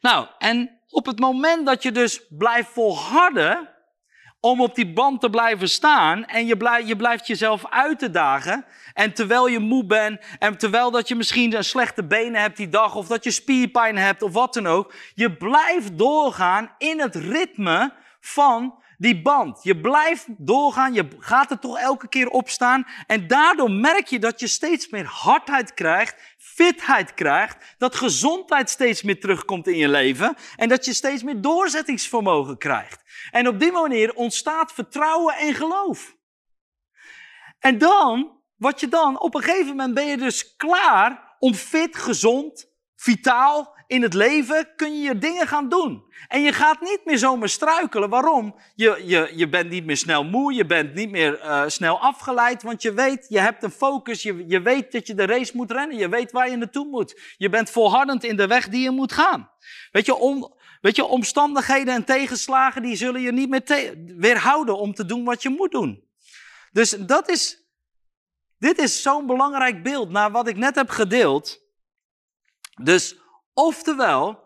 Nou, 0.01 0.27
en 0.37 0.79
op 0.89 1.05
het 1.05 1.19
moment 1.19 1.65
dat 1.65 1.83
je 1.83 1.91
dus 1.91 2.21
blijft 2.29 2.69
volharden 2.69 3.69
om 4.39 4.61
op 4.61 4.75
die 4.75 4.93
band 4.93 5.21
te 5.21 5.29
blijven 5.29 5.69
staan 5.69 6.25
en 6.25 6.45
je, 6.45 6.57
blijft, 6.57 6.87
je 6.87 6.95
blijft 6.95 7.27
jezelf 7.27 7.65
uit 7.69 7.99
te 7.99 8.11
dagen. 8.11 8.65
En 8.93 9.13
terwijl 9.13 9.47
je 9.47 9.59
moe 9.59 9.85
bent 9.85 10.21
en 10.39 10.57
terwijl 10.57 10.91
dat 10.91 11.07
je 11.07 11.15
misschien 11.15 11.55
een 11.55 11.63
slechte 11.63 12.03
benen 12.03 12.41
hebt 12.41 12.57
die 12.57 12.69
dag 12.69 12.95
of 12.95 13.07
dat 13.07 13.23
je 13.23 13.31
spierpijn 13.31 13.97
hebt 13.97 14.21
of 14.21 14.33
wat 14.33 14.53
dan 14.53 14.67
ook. 14.67 14.93
Je 15.15 15.37
blijft 15.37 15.97
doorgaan 15.97 16.71
in 16.77 16.99
het 16.99 17.15
ritme 17.15 17.93
van 18.19 18.77
die 18.97 19.21
band. 19.21 19.63
Je 19.63 19.79
blijft 19.79 20.25
doorgaan, 20.37 20.93
je 20.93 21.07
gaat 21.19 21.51
er 21.51 21.59
toch 21.59 21.79
elke 21.79 22.07
keer 22.07 22.27
opstaan. 22.27 22.87
En 23.07 23.27
daardoor 23.27 23.71
merk 23.71 24.07
je 24.07 24.19
dat 24.19 24.39
je 24.39 24.47
steeds 24.47 24.89
meer 24.89 25.05
hardheid 25.05 25.73
krijgt, 25.73 26.35
fitheid 26.63 27.13
krijgt, 27.13 27.75
dat 27.77 27.95
gezondheid 27.95 28.69
steeds 28.69 29.01
meer 29.01 29.19
terugkomt 29.19 29.67
in 29.67 29.77
je 29.77 29.87
leven 29.87 30.35
en 30.55 30.69
dat 30.69 30.85
je 30.85 30.93
steeds 30.93 31.23
meer 31.23 31.41
doorzettingsvermogen 31.41 32.57
krijgt. 32.57 33.03
En 33.31 33.47
op 33.47 33.59
die 33.59 33.71
manier 33.71 34.13
ontstaat 34.13 34.71
vertrouwen 34.71 35.35
en 35.35 35.53
geloof. 35.53 36.15
En 37.59 37.77
dan, 37.77 38.41
wat 38.55 38.79
je 38.79 38.87
dan, 38.87 39.19
op 39.19 39.35
een 39.35 39.41
gegeven 39.41 39.67
moment 39.67 39.93
ben 39.93 40.05
je 40.05 40.17
dus 40.17 40.55
klaar 40.55 41.35
om 41.39 41.53
fit, 41.53 41.97
gezond, 41.97 42.67
vitaal 42.95 43.77
in 43.89 44.01
het 44.01 44.13
leven 44.13 44.67
kun 44.75 44.99
je 44.99 45.07
je 45.07 45.17
dingen 45.17 45.47
gaan 45.47 45.69
doen. 45.69 46.03
En 46.27 46.41
je 46.41 46.53
gaat 46.53 46.81
niet 46.81 46.99
meer 47.05 47.17
zomaar 47.17 47.49
struikelen. 47.49 48.09
Waarom? 48.09 48.55
Je, 48.75 49.01
je, 49.05 49.31
je 49.35 49.49
bent 49.49 49.69
niet 49.69 49.85
meer 49.85 49.97
snel 49.97 50.23
moe, 50.23 50.53
je 50.53 50.65
bent 50.65 50.93
niet 50.93 51.09
meer 51.09 51.39
uh, 51.43 51.63
snel 51.67 51.99
afgeleid, 51.99 52.63
want 52.63 52.81
je 52.81 52.93
weet, 52.93 53.25
je 53.29 53.39
hebt 53.39 53.63
een 53.63 53.71
focus, 53.71 54.23
je, 54.23 54.43
je 54.47 54.61
weet 54.61 54.91
dat 54.91 55.07
je 55.07 55.13
de 55.13 55.25
race 55.25 55.51
moet 55.55 55.71
rennen, 55.71 55.97
je 55.97 56.09
weet 56.09 56.31
waar 56.31 56.49
je 56.49 56.55
naartoe 56.55 56.85
moet. 56.85 57.21
Je 57.37 57.49
bent 57.49 57.69
volhardend 57.69 58.23
in 58.23 58.35
de 58.35 58.47
weg 58.47 58.69
die 58.69 58.81
je 58.81 58.91
moet 58.91 59.11
gaan. 59.11 59.51
Weet 59.91 60.05
je, 60.05 60.15
om, 60.15 60.53
weet 60.81 60.95
je 60.95 61.05
omstandigheden 61.05 61.93
en 61.93 62.05
tegenslagen, 62.05 62.81
die 62.81 62.95
zullen 62.95 63.21
je 63.21 63.31
niet 63.31 63.49
meer 63.49 63.93
weerhouden 64.17 64.77
om 64.77 64.93
te 64.93 65.05
doen 65.05 65.23
wat 65.23 65.41
je 65.41 65.49
moet 65.49 65.71
doen. 65.71 66.03
Dus 66.71 66.89
dat 66.89 67.29
is, 67.29 67.63
dit 68.57 68.77
is 68.77 69.01
zo'n 69.01 69.25
belangrijk 69.25 69.83
beeld 69.83 70.09
naar 70.09 70.31
wat 70.31 70.47
ik 70.47 70.57
net 70.57 70.75
heb 70.75 70.89
gedeeld. 70.89 71.61
Dus 72.81 73.17
Oftewel, 73.59 74.39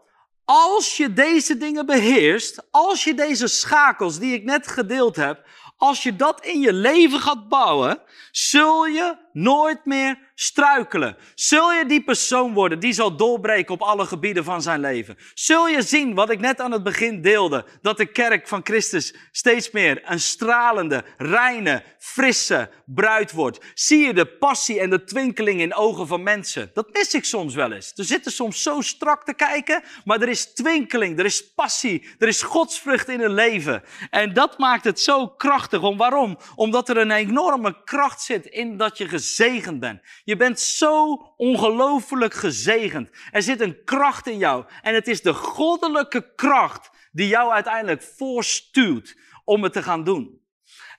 als 0.45 0.97
je 0.97 1.14
deze 1.14 1.57
dingen 1.57 1.86
beheerst, 1.86 2.68
als 2.72 3.03
je 3.03 3.14
deze 3.14 3.47
schakels 3.47 4.20
die 4.20 4.34
ik 4.34 4.43
net 4.43 4.68
gedeeld 4.68 5.16
heb, 5.16 5.45
als 5.78 6.03
je 6.03 6.16
dat 6.16 6.45
in 6.45 6.59
je 6.59 6.74
leven 6.74 7.20
gaat 7.20 7.49
bouwen, 7.49 8.01
zul 8.32 8.86
je 8.86 9.18
nooit 9.34 9.86
meer 9.86 10.18
struikelen. 10.36 11.18
Zul 11.36 11.74
je 11.74 11.86
die 11.86 12.04
persoon 12.04 12.54
worden 12.54 12.80
die 12.80 12.94
zal 12.94 13.16
doorbreken 13.16 13.74
op 13.74 13.82
alle 13.82 14.06
gebieden 14.06 14.44
van 14.44 14.62
zijn 14.62 14.80
leven. 14.80 15.18
Zul 15.34 15.68
je 15.68 15.82
zien 15.82 16.14
wat 16.14 16.30
ik 16.30 16.40
net 16.40 16.60
aan 16.60 16.72
het 16.72 16.84
begin 16.84 17.22
deelde, 17.22 17.66
dat 17.82 17.98
de 17.98 18.06
kerk 18.06 18.48
van 18.48 18.62
Christus 18.64 19.16
steeds 19.32 19.72
meer 19.72 20.02
een 20.06 20.20
stralende, 20.20 21.04
reine, 21.18 21.84
frisse 21.98 22.70
bruid 22.86 23.32
wordt. 23.32 23.60
Zie 23.74 24.06
je 24.06 24.14
de 24.14 24.26
passie 24.26 24.80
en 24.80 24.90
de 24.90 25.04
twinkeling 25.04 25.62
in 25.62 25.76
ogen 25.76 26.08
van 26.08 26.24
mensen. 26.24 26.72
Dat 26.74 26.94
mis 26.94 27.14
ik 27.14 27.26
soms 27.26 27.56
wel 27.56 27.72
eens. 27.72 27.92
Er 27.96 28.06
zitten 28.06 28.32
soms 28.32 28.62
zo 28.62 28.82
strak 28.82 29.26
te 29.26 29.34
kijken, 29.34 29.84
maar 30.06 30.22
er 30.22 30.30
is 30.30 30.54
twinkeling, 30.54 31.20
er 31.20 31.26
is 31.26 31.54
passie, 31.54 32.08
er 32.20 32.28
is 32.28 32.42
godsvrucht 32.42 33.10
in 33.10 33.20
hun 33.20 33.34
leven. 33.34 33.84
En 34.10 34.34
dat 34.34 34.58
maakt 34.58 34.84
het 34.84 35.00
zo 35.00 35.28
krachtig. 35.28 35.82
Om 35.82 35.98
waarom? 35.98 36.38
Omdat 36.56 36.90
er 36.90 36.98
een 36.98 37.12
enorme 37.12 37.84
kracht 37.84 38.22
zit 38.22 38.46
in 38.46 38.78
dat 38.78 38.98
je 38.98 39.08
gezegend 39.24 39.80
bent. 39.80 40.01
Je 40.24 40.36
bent 40.36 40.59
zo 40.59 41.13
ongelooflijk 41.38 42.34
gezegend. 42.34 43.09
Er 43.32 43.41
zit 43.41 43.61
een 43.61 43.84
kracht 43.84 44.28
in 44.28 44.38
jou. 44.38 44.65
En 44.82 44.93
het 44.93 45.07
is 45.07 45.21
de 45.21 45.34
goddelijke 45.34 46.34
kracht 46.36 46.89
die 47.11 47.28
jou 47.28 47.51
uiteindelijk 47.51 48.01
voorstuurt 48.01 49.17
om 49.43 49.63
het 49.63 49.74
te 49.74 49.84
gaan 49.84 50.03
doen. 50.03 50.41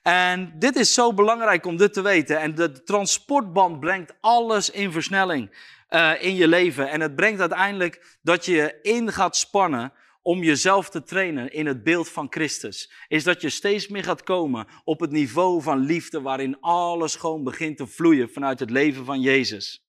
En 0.02 0.54
dit 0.58 0.76
is 0.76 0.94
zo 0.94 1.14
belangrijk 1.14 1.66
om 1.66 1.76
dit 1.76 1.92
te 1.92 2.02
weten. 2.02 2.40
En 2.40 2.54
de 2.54 2.82
transportband 2.82 3.80
brengt 3.80 4.14
alles 4.20 4.70
in 4.70 4.92
versnelling 4.92 5.56
uh, 5.90 6.22
in 6.22 6.34
je 6.34 6.48
leven. 6.48 6.90
En 6.90 7.00
het 7.00 7.16
brengt 7.16 7.40
uiteindelijk 7.40 8.18
dat 8.22 8.44
je 8.44 8.78
in 8.82 9.12
gaat 9.12 9.36
spannen 9.36 9.92
om 10.24 10.42
jezelf 10.42 10.90
te 10.90 11.02
trainen 11.02 11.52
in 11.52 11.66
het 11.66 11.82
beeld 11.82 12.08
van 12.08 12.26
Christus, 12.30 12.92
is 13.08 13.24
dat 13.24 13.40
je 13.40 13.48
steeds 13.50 13.88
meer 13.88 14.04
gaat 14.04 14.22
komen 14.22 14.66
op 14.84 15.00
het 15.00 15.10
niveau 15.10 15.62
van 15.62 15.78
liefde 15.78 16.20
waarin 16.20 16.60
alles 16.60 17.16
gewoon 17.16 17.44
begint 17.44 17.76
te 17.76 17.86
vloeien 17.86 18.30
vanuit 18.30 18.60
het 18.60 18.70
leven 18.70 19.04
van 19.04 19.20
Jezus. 19.20 19.86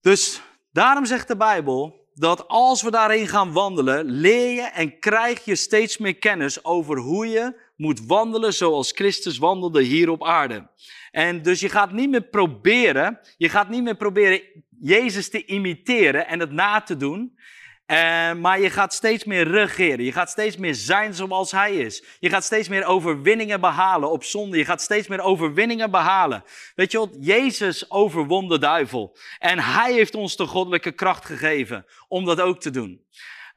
Dus 0.00 0.40
daarom 0.72 1.04
zegt 1.04 1.28
de 1.28 1.36
Bijbel 1.36 2.06
dat 2.14 2.48
als 2.48 2.82
we 2.82 2.90
daarin 2.90 3.28
gaan 3.28 3.52
wandelen, 3.52 4.04
leer 4.04 4.54
je 4.54 4.62
en 4.62 4.98
krijg 4.98 5.44
je 5.44 5.54
steeds 5.54 5.98
meer 5.98 6.16
kennis 6.16 6.64
over 6.64 6.98
hoe 6.98 7.26
je 7.26 7.60
moet 7.76 8.06
wandelen 8.06 8.54
zoals 8.54 8.92
Christus 8.92 9.38
wandelde 9.38 9.82
hier 9.82 10.10
op 10.10 10.24
aarde. 10.24 10.70
En 11.10 11.42
dus 11.42 11.60
je 11.60 11.68
gaat 11.68 11.92
niet 11.92 12.10
meer 12.10 12.28
proberen, 12.28 13.20
je 13.36 13.48
gaat 13.48 13.68
niet 13.68 13.82
meer 13.82 13.96
proberen 13.96 14.42
Jezus 14.80 15.28
te 15.28 15.44
imiteren 15.44 16.26
en 16.26 16.40
het 16.40 16.52
na 16.52 16.80
te 16.80 16.96
doen. 16.96 17.38
Uh, 17.90 18.32
maar 18.32 18.60
je 18.60 18.70
gaat 18.70 18.94
steeds 18.94 19.24
meer 19.24 19.50
regeren. 19.50 20.04
Je 20.04 20.12
gaat 20.12 20.30
steeds 20.30 20.56
meer 20.56 20.74
zijn 20.74 21.14
zoals 21.14 21.50
hij 21.50 21.76
is. 21.76 22.04
Je 22.20 22.28
gaat 22.28 22.44
steeds 22.44 22.68
meer 22.68 22.84
overwinningen 22.84 23.60
behalen 23.60 24.10
op 24.10 24.24
zonde. 24.24 24.56
Je 24.56 24.64
gaat 24.64 24.82
steeds 24.82 25.08
meer 25.08 25.20
overwinningen 25.20 25.90
behalen. 25.90 26.44
Weet 26.74 26.92
je 26.92 26.98
wat? 26.98 27.16
Jezus 27.20 27.90
overwon 27.90 28.48
de 28.48 28.58
duivel. 28.58 29.16
En 29.38 29.58
hij 29.58 29.92
heeft 29.92 30.14
ons 30.14 30.36
de 30.36 30.46
goddelijke 30.46 30.92
kracht 30.92 31.24
gegeven 31.24 31.86
om 32.08 32.24
dat 32.24 32.40
ook 32.40 32.60
te 32.60 32.70
doen. 32.70 33.06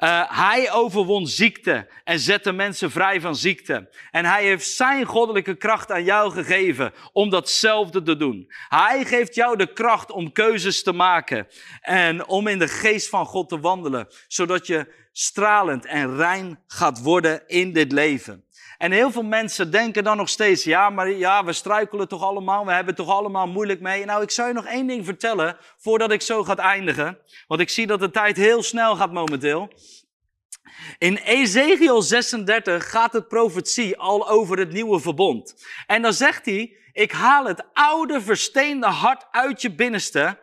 Uh, 0.03 0.37
hij 0.47 0.71
overwon 0.71 1.27
ziekte 1.27 1.87
en 2.03 2.19
zette 2.19 2.51
mensen 2.51 2.91
vrij 2.91 3.21
van 3.21 3.35
ziekte. 3.35 3.89
En 4.11 4.25
hij 4.25 4.43
heeft 4.43 4.67
zijn 4.67 5.05
goddelijke 5.05 5.55
kracht 5.55 5.91
aan 5.91 6.03
jou 6.03 6.31
gegeven 6.31 6.93
om 7.13 7.29
datzelfde 7.29 8.01
te 8.01 8.17
doen. 8.17 8.51
Hij 8.69 9.05
geeft 9.05 9.35
jou 9.35 9.57
de 9.57 9.73
kracht 9.73 10.11
om 10.11 10.31
keuzes 10.31 10.83
te 10.83 10.91
maken 10.91 11.47
en 11.81 12.27
om 12.27 12.47
in 12.47 12.59
de 12.59 12.67
geest 12.67 13.09
van 13.09 13.25
God 13.25 13.49
te 13.49 13.59
wandelen, 13.59 14.07
zodat 14.27 14.67
je 14.67 14.93
stralend 15.11 15.85
en 15.85 16.15
rein 16.15 16.59
gaat 16.67 17.01
worden 17.01 17.47
in 17.47 17.73
dit 17.73 17.91
leven. 17.91 18.45
En 18.81 18.91
heel 18.91 19.11
veel 19.11 19.23
mensen 19.23 19.71
denken 19.71 20.03
dan 20.03 20.17
nog 20.17 20.29
steeds, 20.29 20.63
ja, 20.63 20.89
maar 20.89 21.09
ja, 21.09 21.43
we 21.43 21.53
struikelen 21.53 22.07
toch 22.07 22.21
allemaal, 22.21 22.65
we 22.65 22.71
hebben 22.71 22.95
het 22.95 23.05
toch 23.05 23.15
allemaal 23.15 23.47
moeilijk 23.47 23.79
mee. 23.79 24.05
Nou, 24.05 24.21
ik 24.23 24.31
zou 24.31 24.47
je 24.47 24.53
nog 24.53 24.65
één 24.65 24.87
ding 24.87 25.05
vertellen 25.05 25.57
voordat 25.77 26.11
ik 26.11 26.21
zo 26.21 26.43
ga 26.43 26.55
eindigen. 26.55 27.19
Want 27.47 27.61
ik 27.61 27.69
zie 27.69 27.87
dat 27.87 27.99
de 27.99 28.11
tijd 28.11 28.37
heel 28.37 28.63
snel 28.63 28.95
gaat 28.95 29.11
momenteel. 29.11 29.69
In 30.97 31.15
Ezekiel 31.15 32.01
36 32.01 32.89
gaat 32.89 33.13
het 33.13 33.27
profetie 33.27 33.97
al 33.97 34.29
over 34.29 34.57
het 34.57 34.71
nieuwe 34.71 34.99
verbond. 34.99 35.65
En 35.87 36.01
dan 36.01 36.13
zegt 36.13 36.45
hij, 36.45 36.77
ik 36.91 37.11
haal 37.11 37.45
het 37.45 37.63
oude 37.73 38.21
versteende 38.21 38.87
hart 38.87 39.25
uit 39.31 39.61
je 39.61 39.75
binnenste, 39.75 40.39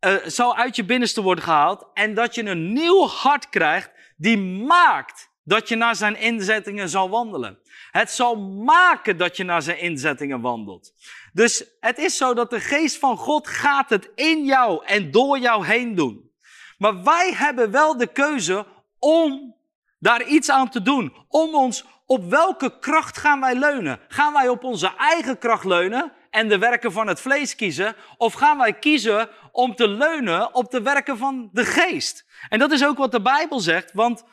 uh, 0.00 0.14
zal 0.24 0.56
uit 0.56 0.76
je 0.76 0.84
binnenste 0.84 1.22
worden 1.22 1.44
gehaald. 1.44 1.86
En 1.94 2.14
dat 2.14 2.34
je 2.34 2.44
een 2.44 2.72
nieuw 2.72 3.06
hart 3.06 3.48
krijgt 3.48 3.90
die 4.16 4.38
maakt 4.38 5.34
dat 5.46 5.68
je 5.68 5.76
naar 5.76 5.96
zijn 5.96 6.16
inzettingen 6.16 6.88
zal 6.88 7.10
wandelen. 7.10 7.58
Het 7.90 8.10
zal 8.10 8.36
maken 8.40 9.16
dat 9.16 9.36
je 9.36 9.44
naar 9.44 9.62
zijn 9.62 9.78
inzettingen 9.78 10.40
wandelt. 10.40 10.92
Dus 11.32 11.64
het 11.80 11.98
is 11.98 12.16
zo 12.16 12.34
dat 12.34 12.50
de 12.50 12.60
geest 12.60 12.98
van 12.98 13.16
God 13.16 13.48
gaat 13.48 13.90
het 13.90 14.10
in 14.14 14.44
jou 14.44 14.84
en 14.84 15.10
door 15.10 15.38
jou 15.38 15.66
heen 15.66 15.94
doen. 15.94 16.30
Maar 16.78 17.02
wij 17.02 17.32
hebben 17.34 17.70
wel 17.70 17.96
de 17.96 18.06
keuze 18.06 18.66
om 18.98 19.54
daar 19.98 20.22
iets 20.22 20.50
aan 20.50 20.70
te 20.70 20.82
doen. 20.82 21.12
Om 21.28 21.54
ons, 21.54 21.84
op 22.06 22.30
welke 22.30 22.78
kracht 22.78 23.18
gaan 23.18 23.40
wij 23.40 23.54
leunen? 23.54 24.00
Gaan 24.08 24.32
wij 24.32 24.48
op 24.48 24.64
onze 24.64 24.92
eigen 24.98 25.38
kracht 25.38 25.64
leunen 25.64 26.12
en 26.30 26.48
de 26.48 26.58
werken 26.58 26.92
van 26.92 27.06
het 27.06 27.20
vlees 27.20 27.54
kiezen? 27.54 27.96
Of 28.16 28.32
gaan 28.32 28.58
wij 28.58 28.72
kiezen 28.72 29.28
om 29.52 29.74
te 29.74 29.88
leunen 29.88 30.54
op 30.54 30.70
de 30.70 30.82
werken 30.82 31.18
van 31.18 31.48
de 31.52 31.64
geest? 31.64 32.26
En 32.48 32.58
dat 32.58 32.72
is 32.72 32.84
ook 32.84 32.98
wat 32.98 33.12
de 33.12 33.22
Bijbel 33.22 33.60
zegt, 33.60 33.92
want 33.92 34.24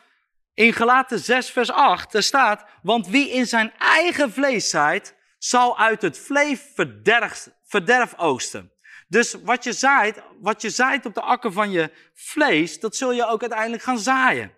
in 0.53 0.73
Galaten 0.73 1.19
6 1.19 1.49
vers 1.49 1.71
8, 1.71 2.13
er 2.13 2.23
staat, 2.23 2.65
want 2.81 3.07
wie 3.07 3.29
in 3.29 3.47
zijn 3.47 3.73
eigen 3.77 4.31
vlees 4.31 4.69
zaait, 4.69 5.15
zal 5.37 5.77
uit 5.79 6.01
het 6.01 6.17
vlees 6.17 6.59
verderf, 6.73 7.49
verderf 7.63 8.13
oogsten. 8.17 8.71
Dus 9.07 9.33
wat 9.33 9.63
je 9.63 9.73
zaait, 9.73 10.21
wat 10.39 10.61
je 10.61 10.69
zaait 10.69 11.05
op 11.05 11.13
de 11.13 11.21
akker 11.21 11.51
van 11.51 11.71
je 11.71 11.91
vlees, 12.13 12.79
dat 12.79 12.95
zul 12.95 13.11
je 13.11 13.25
ook 13.25 13.41
uiteindelijk 13.41 13.83
gaan 13.83 13.99
zaaien. 13.99 14.57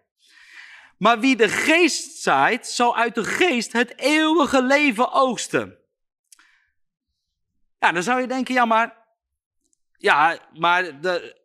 Maar 0.97 1.19
wie 1.19 1.35
de 1.35 1.49
geest 1.49 2.21
zaait, 2.21 2.67
zal 2.67 2.97
uit 2.97 3.15
de 3.15 3.23
geest 3.23 3.71
het 3.71 3.99
eeuwige 3.99 4.63
leven 4.63 5.11
oogsten. 5.11 5.77
Ja, 7.79 7.91
dan 7.91 8.03
zou 8.03 8.21
je 8.21 8.27
denken, 8.27 8.53
ja, 8.53 8.65
maar, 8.65 8.97
ja, 9.97 10.39
maar 10.53 11.01
de, 11.01 11.44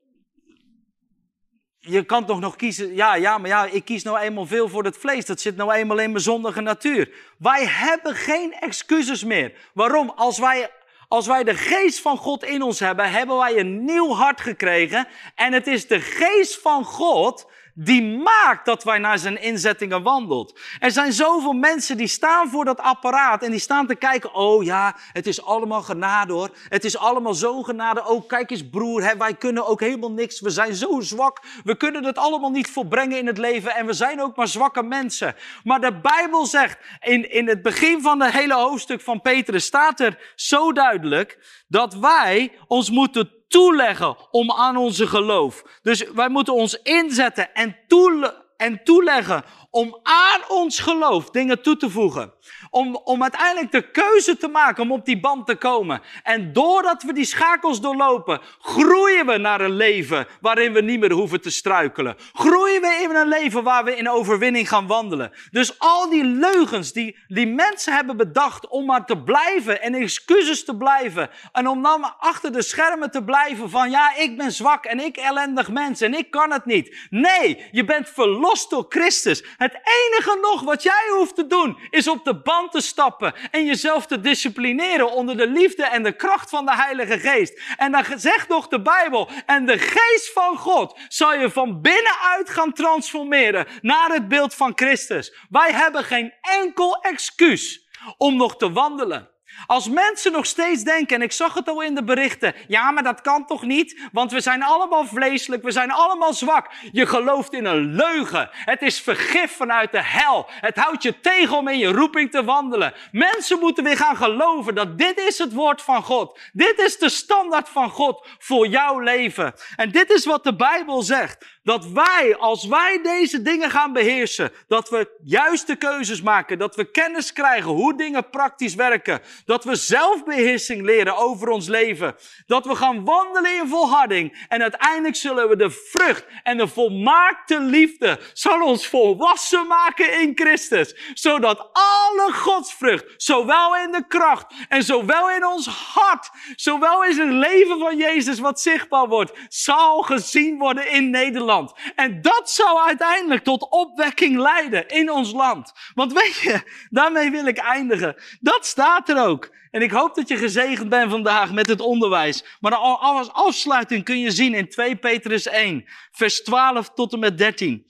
je 1.80 2.04
kan 2.04 2.26
toch 2.26 2.40
nog 2.40 2.56
kiezen, 2.56 2.94
ja, 2.94 3.14
ja, 3.14 3.38
maar 3.38 3.48
ja, 3.48 3.64
ik 3.64 3.84
kies 3.84 4.02
nou 4.02 4.18
eenmaal 4.18 4.46
veel 4.46 4.68
voor 4.68 4.84
het 4.84 4.96
vlees. 4.96 5.26
Dat 5.26 5.40
zit 5.40 5.56
nou 5.56 5.72
eenmaal 5.72 5.98
in 5.98 6.10
mijn 6.10 6.22
zondige 6.22 6.60
natuur. 6.60 7.10
Wij 7.36 7.66
hebben 7.66 8.14
geen 8.14 8.54
excuses 8.54 9.24
meer. 9.24 9.52
Waarom? 9.72 10.12
Als 10.16 10.38
wij, 10.38 10.70
als 11.08 11.26
wij 11.26 11.44
de 11.44 11.54
geest 11.54 12.00
van 12.00 12.16
God 12.16 12.44
in 12.44 12.62
ons 12.62 12.80
hebben, 12.80 13.10
hebben 13.10 13.36
wij 13.36 13.58
een 13.58 13.84
nieuw 13.84 14.14
hart 14.14 14.40
gekregen. 14.40 15.08
En 15.34 15.52
het 15.52 15.66
is 15.66 15.86
de 15.86 16.00
geest 16.00 16.60
van 16.60 16.84
God 16.84 17.50
die 17.84 18.02
maakt 18.02 18.64
dat 18.64 18.84
wij 18.84 18.98
naar 18.98 19.18
zijn 19.18 19.42
inzettingen 19.42 20.02
wandelt. 20.02 20.58
Er 20.78 20.90
zijn 20.90 21.12
zoveel 21.12 21.52
mensen 21.52 21.96
die 21.96 22.06
staan 22.06 22.48
voor 22.48 22.64
dat 22.64 22.80
apparaat 22.80 23.42
en 23.42 23.50
die 23.50 23.60
staan 23.60 23.86
te 23.86 23.94
kijken, 23.94 24.34
oh 24.34 24.64
ja, 24.64 24.96
het 25.12 25.26
is 25.26 25.42
allemaal 25.42 25.82
genade 25.82 26.32
hoor. 26.32 26.50
Het 26.68 26.84
is 26.84 26.96
allemaal 26.96 27.34
zo 27.34 27.62
genade. 27.62 28.06
Oh, 28.06 28.28
kijk 28.28 28.50
eens 28.50 28.68
broer, 28.68 29.14
wij 29.18 29.34
kunnen 29.34 29.66
ook 29.66 29.80
helemaal 29.80 30.12
niks. 30.12 30.40
We 30.40 30.50
zijn 30.50 30.74
zo 30.74 31.00
zwak. 31.00 31.42
We 31.64 31.76
kunnen 31.76 32.04
het 32.04 32.18
allemaal 32.18 32.50
niet 32.50 32.70
volbrengen 32.70 33.18
in 33.18 33.26
het 33.26 33.38
leven 33.38 33.74
en 33.74 33.86
we 33.86 33.92
zijn 33.92 34.22
ook 34.22 34.36
maar 34.36 34.48
zwakke 34.48 34.82
mensen. 34.82 35.34
Maar 35.64 35.80
de 35.80 36.00
Bijbel 36.00 36.46
zegt, 36.46 36.78
in, 37.00 37.30
in 37.30 37.48
het 37.48 37.62
begin 37.62 38.02
van 38.02 38.22
het 38.22 38.32
hele 38.32 38.54
hoofdstuk 38.54 39.00
van 39.00 39.20
Petrus 39.20 39.64
staat 39.64 40.00
er 40.00 40.32
zo 40.34 40.72
duidelijk 40.72 41.62
dat 41.68 41.94
wij 41.94 42.52
ons 42.66 42.90
moeten 42.90 43.39
toeleggen 43.50 44.16
om 44.30 44.52
aan 44.52 44.76
onze 44.76 45.06
geloof. 45.06 45.62
Dus 45.82 46.10
wij 46.10 46.28
moeten 46.28 46.54
ons 46.54 46.74
inzetten 46.82 47.54
en, 47.54 47.76
toele 47.86 48.46
en 48.56 48.84
toeleggen 48.84 49.44
om 49.70 49.98
aan 50.02 50.40
ons 50.48 50.78
geloof 50.78 51.30
dingen 51.30 51.62
toe 51.62 51.76
te 51.76 51.90
voegen. 51.90 52.32
Om, 52.70 52.96
om 52.96 53.22
uiteindelijk 53.22 53.72
de 53.72 53.90
keuze 53.90 54.36
te 54.36 54.48
maken 54.48 54.82
om 54.82 54.92
op 54.92 55.04
die 55.04 55.20
band 55.20 55.46
te 55.46 55.56
komen. 55.56 56.02
En 56.22 56.52
doordat 56.52 57.02
we 57.02 57.12
die 57.12 57.24
schakels 57.24 57.80
doorlopen, 57.80 58.40
groeien 58.60 59.26
we 59.26 59.36
naar 59.36 59.60
een 59.60 59.76
leven 59.76 60.26
waarin 60.40 60.72
we 60.72 60.80
niet 60.80 61.00
meer 61.00 61.12
hoeven 61.12 61.40
te 61.40 61.50
struikelen. 61.50 62.16
Groeien 62.32 62.80
we 62.80 63.00
in 63.02 63.14
een 63.14 63.28
leven 63.28 63.62
waar 63.62 63.84
we 63.84 63.96
in 63.96 64.10
overwinning 64.10 64.68
gaan 64.68 64.86
wandelen. 64.86 65.32
Dus 65.50 65.78
al 65.78 66.10
die 66.10 66.24
leugens 66.24 66.92
die, 66.92 67.18
die 67.28 67.46
mensen 67.46 67.94
hebben 67.94 68.16
bedacht 68.16 68.68
om 68.68 68.84
maar 68.84 69.06
te 69.06 69.22
blijven 69.22 69.82
en 69.82 69.94
excuses 69.94 70.64
te 70.64 70.76
blijven. 70.76 71.30
En 71.52 71.68
om 71.68 71.82
dan 71.82 72.18
achter 72.18 72.52
de 72.52 72.62
schermen 72.62 73.10
te 73.10 73.24
blijven 73.24 73.70
van 73.70 73.90
ja, 73.90 74.16
ik 74.16 74.36
ben 74.36 74.52
zwak 74.52 74.84
en 74.84 75.00
ik 75.00 75.16
ellendig 75.16 75.70
mens 75.70 76.00
en 76.00 76.14
ik 76.14 76.30
kan 76.30 76.52
het 76.52 76.64
niet. 76.64 76.96
Nee, 77.10 77.68
je 77.70 77.84
bent 77.84 78.08
verlost 78.08 78.70
door 78.70 78.86
Christus. 78.88 79.44
Het 79.56 79.74
enige 79.74 80.38
nog 80.40 80.62
wat 80.62 80.82
jij 80.82 81.06
hoeft 81.16 81.34
te 81.34 81.46
doen 81.46 81.78
is 81.90 82.08
op 82.08 82.24
de 82.24 82.39
band 82.42 82.72
te 82.72 82.80
stappen 82.80 83.34
en 83.50 83.64
jezelf 83.64 84.06
te 84.06 84.20
disciplineren 84.20 85.12
onder 85.12 85.36
de 85.36 85.46
liefde 85.46 85.84
en 85.84 86.02
de 86.02 86.12
kracht 86.12 86.50
van 86.50 86.66
de 86.66 86.74
Heilige 86.74 87.18
Geest. 87.18 87.60
En 87.76 87.92
dan 87.92 88.04
zegt 88.16 88.48
nog 88.48 88.68
de 88.68 88.82
Bijbel, 88.82 89.28
en 89.46 89.66
de 89.66 89.78
Geest 89.78 90.32
van 90.32 90.56
God 90.56 90.98
zal 91.08 91.34
je 91.34 91.50
van 91.50 91.80
binnenuit 91.80 92.50
gaan 92.50 92.72
transformeren 92.72 93.66
naar 93.80 94.10
het 94.10 94.28
beeld 94.28 94.54
van 94.54 94.72
Christus. 94.74 95.34
Wij 95.48 95.72
hebben 95.72 96.04
geen 96.04 96.34
enkel 96.40 97.00
excuus 97.02 97.88
om 98.16 98.36
nog 98.36 98.56
te 98.56 98.72
wandelen. 98.72 99.28
Als 99.66 99.88
mensen 99.88 100.32
nog 100.32 100.46
steeds 100.46 100.82
denken, 100.82 101.16
en 101.16 101.22
ik 101.22 101.32
zag 101.32 101.54
het 101.54 101.68
al 101.68 101.82
in 101.82 101.94
de 101.94 102.04
berichten, 102.04 102.54
ja, 102.68 102.90
maar 102.90 103.02
dat 103.02 103.20
kan 103.20 103.46
toch 103.46 103.62
niet, 103.62 104.00
want 104.12 104.32
we 104.32 104.40
zijn 104.40 104.62
allemaal 104.62 105.06
vleeselijk, 105.06 105.62
we 105.62 105.70
zijn 105.70 105.90
allemaal 105.90 106.34
zwak. 106.34 106.70
Je 106.92 107.06
gelooft 107.06 107.52
in 107.52 107.64
een 107.64 107.94
leugen. 107.94 108.48
Het 108.52 108.82
is 108.82 109.00
vergif 109.00 109.56
vanuit 109.56 109.92
de 109.92 110.02
hel. 110.02 110.46
Het 110.50 110.76
houdt 110.76 111.02
je 111.02 111.20
tegen 111.20 111.56
om 111.56 111.68
in 111.68 111.78
je 111.78 111.92
roeping 111.92 112.30
te 112.30 112.44
wandelen. 112.44 112.94
Mensen 113.12 113.58
moeten 113.58 113.84
weer 113.84 113.96
gaan 113.96 114.16
geloven 114.16 114.74
dat 114.74 114.98
dit 114.98 115.18
is 115.18 115.38
het 115.38 115.52
woord 115.52 115.82
van 115.82 116.02
God. 116.02 116.38
Dit 116.52 116.78
is 116.78 116.98
de 116.98 117.08
standaard 117.08 117.68
van 117.68 117.90
God 117.90 118.26
voor 118.38 118.66
jouw 118.66 118.98
leven. 118.98 119.54
En 119.76 119.90
dit 119.90 120.10
is 120.10 120.24
wat 120.24 120.44
de 120.44 120.56
Bijbel 120.56 121.02
zegt. 121.02 121.58
Dat 121.62 121.86
wij, 121.86 122.36
als 122.38 122.66
wij 122.66 123.00
deze 123.02 123.42
dingen 123.42 123.70
gaan 123.70 123.92
beheersen, 123.92 124.52
dat 124.68 124.88
we 124.88 125.18
juiste 125.24 125.76
keuzes 125.76 126.22
maken, 126.22 126.58
dat 126.58 126.76
we 126.76 126.90
kennis 126.90 127.32
krijgen 127.32 127.70
hoe 127.70 127.96
dingen 127.96 128.30
praktisch 128.30 128.74
werken, 128.74 129.20
dat 129.44 129.64
we 129.64 129.74
zelfbeheersing 129.74 130.82
leren 130.82 131.16
over 131.16 131.48
ons 131.48 131.68
leven, 131.68 132.14
dat 132.46 132.66
we 132.66 132.74
gaan 132.74 133.04
wandelen 133.04 133.56
in 133.56 133.68
volharding 133.68 134.46
en 134.48 134.62
uiteindelijk 134.62 135.16
zullen 135.16 135.48
we 135.48 135.56
de 135.56 135.70
vrucht 135.70 136.24
en 136.42 136.56
de 136.56 136.68
volmaakte 136.68 137.60
liefde 137.60 138.18
zal 138.32 138.62
ons 138.62 138.86
volwassen 138.86 139.66
maken 139.66 140.20
in 140.20 140.32
Christus, 140.34 140.94
zodat 141.14 141.70
alle 141.72 142.32
godsvrucht, 142.32 143.04
zowel 143.16 143.76
in 143.76 143.92
de 143.92 144.06
kracht 144.08 144.54
en 144.68 144.82
zowel 144.82 145.30
in 145.30 145.46
ons 145.46 145.66
hart, 145.66 146.30
zowel 146.54 147.04
in 147.04 147.18
het 147.18 147.30
leven 147.30 147.78
van 147.78 147.96
Jezus 147.96 148.38
wat 148.38 148.60
zichtbaar 148.60 149.08
wordt, 149.08 149.32
zal 149.48 150.02
gezien 150.02 150.58
worden 150.58 150.90
in 150.90 151.10
Nederland. 151.10 151.48
En 151.94 152.22
dat 152.22 152.50
zou 152.50 152.78
uiteindelijk 152.86 153.44
tot 153.44 153.70
opwekking 153.70 154.36
leiden 154.36 154.88
in 154.88 155.10
ons 155.10 155.32
land. 155.32 155.72
Want 155.94 156.12
weet 156.12 156.36
je, 156.36 156.86
daarmee 156.90 157.30
wil 157.30 157.46
ik 157.46 157.58
eindigen. 157.58 158.16
Dat 158.40 158.66
staat 158.66 159.08
er 159.08 159.26
ook. 159.26 159.50
En 159.70 159.82
ik 159.82 159.90
hoop 159.90 160.14
dat 160.14 160.28
je 160.28 160.36
gezegend 160.36 160.88
bent 160.88 161.10
vandaag 161.10 161.52
met 161.52 161.68
het 161.68 161.80
onderwijs. 161.80 162.44
Maar 162.60 162.74
als 162.74 163.32
afsluiting 163.32 164.04
kun 164.04 164.18
je 164.18 164.30
zien 164.30 164.54
in 164.54 164.68
2 164.68 164.96
Petrus 164.96 165.46
1, 165.46 165.84
vers 166.12 166.42
12 166.42 166.90
tot 166.90 167.12
en 167.12 167.18
met 167.18 167.38
13. 167.38 167.86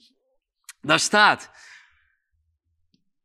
Daar 0.81 1.01
staat. 1.01 1.51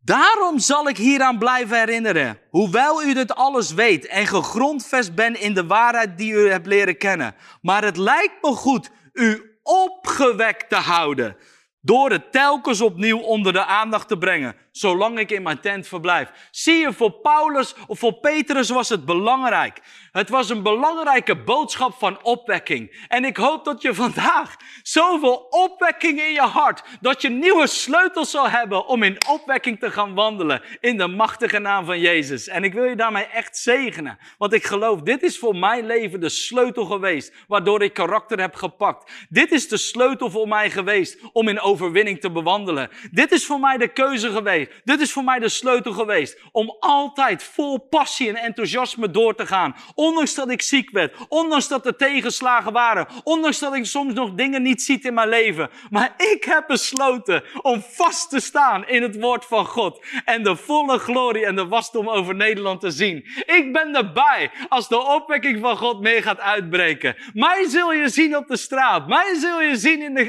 Daarom 0.05 0.59
zal 0.59 0.87
ik 0.87 0.97
hieraan 0.97 1.37
blijven 1.37 1.77
herinneren, 1.77 2.39
hoewel 2.49 3.03
u 3.03 3.13
dit 3.13 3.35
alles 3.35 3.73
weet 3.73 4.05
en 4.05 4.27
gegrondvest 4.27 5.15
bent 5.15 5.37
in 5.37 5.53
de 5.53 5.65
waarheid 5.65 6.17
die 6.17 6.33
u 6.33 6.49
hebt 6.49 6.67
leren 6.67 6.97
kennen. 6.97 7.35
Maar 7.61 7.83
het 7.83 7.97
lijkt 7.97 8.41
me 8.41 8.49
goed 8.49 8.89
u 9.13 9.54
opgewekt 9.65 10.69
te 10.69 10.75
houden. 10.75 11.37
Door 11.81 12.11
het 12.11 12.31
telkens 12.31 12.81
opnieuw 12.81 13.19
onder 13.19 13.53
de 13.53 13.65
aandacht 13.65 14.07
te 14.07 14.17
brengen 14.17 14.55
zolang 14.77 15.19
ik 15.19 15.31
in 15.31 15.43
mijn 15.43 15.59
tent 15.59 15.87
verblijf. 15.87 16.29
Zie 16.51 16.75
je, 16.75 16.93
voor 16.93 17.11
Paulus 17.11 17.75
of 17.87 17.99
voor 17.99 18.13
Petrus 18.13 18.69
was 18.69 18.89
het 18.89 19.05
belangrijk. 19.05 19.81
Het 20.11 20.29
was 20.29 20.49
een 20.49 20.63
belangrijke 20.63 21.35
boodschap 21.35 21.93
van 21.93 22.23
opwekking. 22.23 23.05
En 23.07 23.25
ik 23.25 23.37
hoop 23.37 23.65
dat 23.65 23.81
je 23.81 23.93
vandaag 23.93 24.55
zoveel 24.83 25.47
opwekking 25.49 26.21
in 26.21 26.31
je 26.31 26.41
hart, 26.41 26.83
dat 27.01 27.21
je 27.21 27.29
nieuwe 27.29 27.67
sleutels 27.67 28.31
zal 28.31 28.49
hebben 28.49 28.87
om 28.87 29.03
in 29.03 29.27
opwekking 29.29 29.79
te 29.79 29.91
gaan 29.91 30.13
wandelen 30.13 30.61
in 30.79 30.97
de 30.97 31.07
machtige 31.07 31.59
naam 31.59 31.85
van 31.85 31.99
Jezus. 31.99 32.47
En 32.47 32.63
ik 32.63 32.73
wil 32.73 32.83
je 32.83 32.95
daarmee 32.95 33.25
echt 33.25 33.57
zegenen, 33.57 34.17
want 34.37 34.53
ik 34.53 34.65
geloof, 34.65 35.01
dit 35.01 35.23
is 35.23 35.39
voor 35.39 35.55
mijn 35.55 35.85
leven 35.85 36.19
de 36.19 36.29
sleutel 36.29 36.85
geweest, 36.85 37.33
waardoor 37.47 37.83
ik 37.83 37.93
karakter 37.93 38.39
heb 38.39 38.55
gepakt. 38.55 39.11
Dit 39.29 39.51
is 39.51 39.67
de 39.67 39.77
sleutel 39.77 40.29
voor 40.29 40.47
mij 40.47 40.69
geweest 40.69 41.19
om 41.31 41.47
in 41.47 41.59
overwinning 41.59 42.19
te 42.19 42.31
bewandelen. 42.31 42.89
Dit 43.11 43.31
is 43.31 43.45
voor 43.45 43.59
mij 43.59 43.77
de 43.77 43.87
keuze 43.87 44.29
geweest 44.29 44.63
dit 44.83 45.01
is 45.01 45.11
voor 45.11 45.23
mij 45.23 45.39
de 45.39 45.49
sleutel 45.49 45.93
geweest 45.93 46.39
om 46.51 46.75
altijd 46.79 47.43
vol 47.43 47.77
passie 47.77 48.29
en 48.29 48.35
enthousiasme 48.35 49.11
door 49.11 49.35
te 49.35 49.45
gaan. 49.45 49.75
Ondanks 49.95 50.35
dat 50.35 50.49
ik 50.49 50.61
ziek 50.61 50.89
werd, 50.89 51.15
ondanks 51.27 51.67
dat 51.67 51.85
er 51.85 51.95
tegenslagen 51.95 52.73
waren, 52.73 53.07
ondanks 53.23 53.59
dat 53.59 53.75
ik 53.75 53.85
soms 53.85 54.13
nog 54.13 54.33
dingen 54.33 54.61
niet 54.61 54.81
ziet 54.81 55.05
in 55.05 55.13
mijn 55.13 55.29
leven. 55.29 55.69
Maar 55.89 56.13
ik 56.17 56.43
heb 56.43 56.67
besloten 56.67 57.43
om 57.61 57.81
vast 57.81 58.29
te 58.29 58.39
staan 58.39 58.87
in 58.87 59.01
het 59.01 59.19
woord 59.19 59.45
van 59.45 59.65
God 59.65 60.05
en 60.25 60.43
de 60.43 60.55
volle 60.55 60.97
glorie 60.97 61.45
en 61.45 61.55
de 61.55 61.67
wasdom 61.67 62.09
over 62.09 62.35
Nederland 62.35 62.81
te 62.81 62.91
zien. 62.91 63.15
Ik 63.45 63.69
ben 63.73 63.95
erbij 63.95 64.51
als 64.69 64.87
de 64.87 65.03
opwekking 65.03 65.59
van 65.61 65.77
God 65.77 66.01
mee 66.01 66.21
gaat 66.21 66.39
uitbreken. 66.39 67.15
Mij 67.33 67.65
zul 67.67 67.93
je 67.93 68.09
zien 68.09 68.37
op 68.37 68.47
de 68.47 68.57
straat. 68.57 69.07
Mij 69.07 69.35
zul 69.39 69.61
je 69.61 69.75
zien 69.75 70.01
in 70.01 70.13
de 70.13 70.27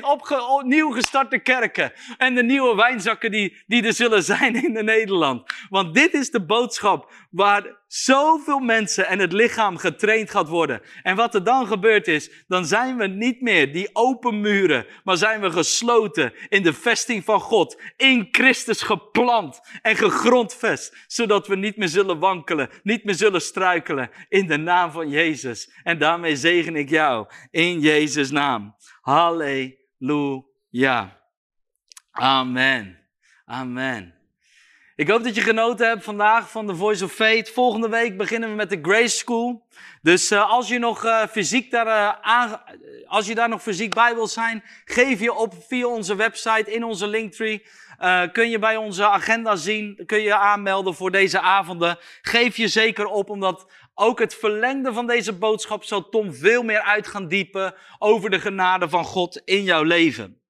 opnieuw 0.49 0.91
gestarte 0.91 1.39
kerken 1.39 1.93
en 2.19 2.35
de 2.35 2.43
nieuwe 2.43 2.75
wijnzakken 2.75 3.31
die, 3.31 3.57
die 3.67 3.83
er 3.83 3.93
zullen 3.93 4.23
zijn 4.23 4.26
in 4.31 4.85
Nederland. 4.85 5.53
Want 5.69 5.95
dit 5.95 6.15
is 6.15 6.31
de 6.31 6.45
boodschap 6.45 7.13
waar 7.31 7.85
zoveel 7.87 8.59
mensen 8.59 9.07
en 9.07 9.19
het 9.19 9.33
lichaam 9.33 9.77
getraind 9.77 10.31
gaat 10.31 10.49
worden. 10.49 10.81
En 11.03 11.17
wat 11.17 11.35
er 11.35 11.45
dan 11.45 11.67
gebeurt 11.67 12.09
is, 12.09 12.45
dan 12.49 12.67
zijn 12.67 12.97
we 12.97 13.07
niet 13.07 13.41
meer 13.41 13.73
die 13.73 13.91
open 13.93 14.41
muren, 14.41 14.87
maar 15.05 15.17
zijn 15.17 15.41
we 15.41 15.51
gesloten 15.51 16.33
in 16.49 16.63
de 16.63 16.73
vesting 16.73 17.25
van 17.25 17.41
God, 17.41 17.81
in 17.97 18.29
Christus 18.31 18.83
geplant 18.83 19.61
en 19.83 19.97
gegrondvest, 19.97 20.97
zodat 21.07 21.47
we 21.47 21.57
niet 21.57 21.77
meer 21.77 21.89
zullen 21.89 22.19
wankelen, 22.19 22.71
niet 22.83 23.05
meer 23.05 23.15
zullen 23.15 23.43
struikelen 23.43 24.11
in 24.29 24.47
de 24.47 24.57
naam 24.57 24.91
van 24.91 25.09
Jezus. 25.09 25.71
En 25.83 25.99
daarmee 25.99 26.37
zegen 26.37 26.77
ik 26.77 26.89
jou 26.91 27.27
in 27.51 27.81
Jezus' 27.81 28.31
naam. 28.31 28.77
Halleluja. 29.01 30.45
Amen. 32.11 33.06
Amen. 33.49 34.15
Ik 34.97 35.09
hoop 35.09 35.25
dat 35.25 35.35
je 35.35 35.41
genoten 35.41 35.89
hebt 35.89 36.05
vandaag 36.05 36.51
van 36.51 36.67
de 36.67 36.75
Voice 36.77 37.05
of 37.05 37.13
Faith. 37.13 37.51
Volgende 37.51 37.89
week 37.89 38.17
beginnen 38.17 38.49
we 38.49 38.55
met 38.55 38.71
de 38.71 38.79
Grace 38.83 39.17
School. 39.17 39.67
Dus 40.03 40.33
uh, 40.33 40.51
als 40.51 40.69
je 40.69 40.79
nog 40.79 41.05
uh, 41.05 41.27
fysiek 41.27 41.71
daar, 41.71 41.87
uh, 41.87 42.13
aan, 42.21 42.63
als 43.07 43.27
je 43.27 43.35
daar 43.35 43.49
nog 43.49 43.63
fysiek 43.63 43.95
bij 43.95 44.15
wil 44.15 44.27
zijn, 44.27 44.65
geef 44.85 45.21
je 45.21 45.33
op 45.33 45.55
via 45.69 45.87
onze 45.87 46.17
website 46.17 46.73
in 46.73 46.85
onze 46.85 47.07
linktree. 47.07 47.67
kun 48.33 48.51
je 48.51 48.59
bij 48.59 48.77
onze 48.77 49.07
agenda 49.07 49.57
zien, 49.57 50.03
kun 50.07 50.21
je 50.21 50.35
aanmelden 50.35 50.95
voor 50.95 51.11
deze 51.11 51.41
avonden. 51.41 51.99
Geef 52.23 52.57
je 52.57 52.69
zeker 52.69 53.07
op, 53.07 53.31
omdat 53.31 53.73
ook 53.95 54.19
het 54.19 54.35
verlengde 54.35 54.93
van 54.93 55.07
deze 55.07 55.33
boodschap 55.33 55.85
zal 55.85 56.09
Tom 56.09 56.35
veel 56.35 56.63
meer 56.63 56.81
uit 56.81 57.07
gaan 57.07 57.29
diepen 57.29 57.75
over 57.99 58.31
de 58.31 58.41
genade 58.41 58.89
van 58.89 59.05
God 59.05 59.43
in 59.45 59.63
jouw 59.63 59.83
leven. 59.83 60.41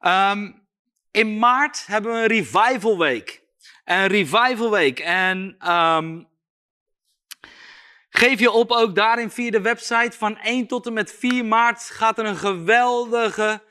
Um, 0.00 0.59
in 1.10 1.38
maart 1.38 1.86
hebben 1.86 2.12
we 2.12 2.18
een 2.18 2.26
revival 2.26 2.98
week. 2.98 3.42
Een 3.84 4.06
revival 4.06 4.70
week. 4.70 4.98
En 4.98 5.56
um, 5.70 6.28
geef 8.10 8.40
je 8.40 8.50
op 8.50 8.70
ook 8.70 8.94
daarin 8.94 9.30
via 9.30 9.50
de 9.50 9.60
website. 9.60 10.16
Van 10.18 10.38
1 10.38 10.66
tot 10.66 10.86
en 10.86 10.92
met 10.92 11.12
4 11.12 11.44
maart 11.44 11.82
gaat 11.82 12.18
er 12.18 12.24
een 12.24 12.36
geweldige 12.36 13.62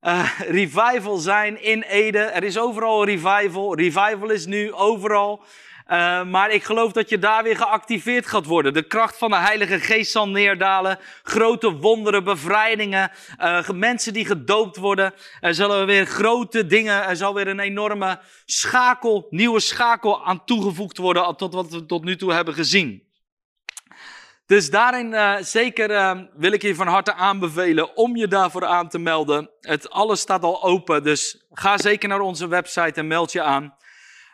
uh, 0.00 0.40
revival 0.40 1.16
zijn 1.16 1.62
in 1.62 1.82
Ede. 1.82 2.18
Er 2.18 2.44
is 2.44 2.58
overal 2.58 3.04
revival. 3.04 3.74
Revival 3.74 4.30
is 4.30 4.46
nu 4.46 4.72
overal. 4.72 5.44
Uh, 5.90 6.24
maar 6.24 6.50
ik 6.50 6.64
geloof 6.64 6.92
dat 6.92 7.08
je 7.08 7.18
daar 7.18 7.42
weer 7.42 7.56
geactiveerd 7.56 8.26
gaat 8.26 8.46
worden. 8.46 8.72
De 8.72 8.82
kracht 8.82 9.18
van 9.18 9.30
de 9.30 9.36
Heilige 9.36 9.80
Geest 9.80 10.10
zal 10.12 10.28
neerdalen. 10.28 10.98
Grote 11.22 11.70
wonderen, 11.72 12.24
bevrijdingen. 12.24 13.10
Uh, 13.38 13.68
mensen 13.68 14.12
die 14.12 14.24
gedoopt 14.24 14.76
worden. 14.76 15.14
Er 15.40 15.54
zullen 15.54 15.86
weer 15.86 16.06
grote 16.06 16.66
dingen. 16.66 17.04
Er 17.04 17.16
zal 17.16 17.34
weer 17.34 17.48
een 17.48 17.60
enorme 17.60 18.20
schakel, 18.44 19.26
nieuwe 19.30 19.60
schakel 19.60 20.24
aan 20.24 20.44
toegevoegd 20.44 20.98
worden. 20.98 21.36
Tot 21.36 21.54
wat 21.54 21.70
we 21.70 21.86
tot 21.86 22.04
nu 22.04 22.16
toe 22.16 22.32
hebben 22.32 22.54
gezien. 22.54 23.08
Dus 24.46 24.70
daarin 24.70 25.12
uh, 25.12 25.36
zeker 25.40 26.28
wil 26.36 26.52
ik 26.52 26.62
je 26.62 26.74
van 26.74 26.86
harte 26.86 27.14
aanbevelen 27.14 27.96
om 27.96 28.16
je 28.16 28.28
daarvoor 28.28 28.64
aan 28.64 28.88
te 28.88 28.98
melden. 28.98 29.50
Het 29.60 29.90
alles 29.90 30.20
staat 30.20 30.42
al 30.42 30.62
open, 30.62 31.02
dus 31.02 31.44
ga 31.50 31.78
zeker 31.78 32.08
naar 32.08 32.20
onze 32.20 32.48
website 32.48 33.00
en 33.00 33.06
meld 33.06 33.32
je 33.32 33.42
aan. 33.42 33.78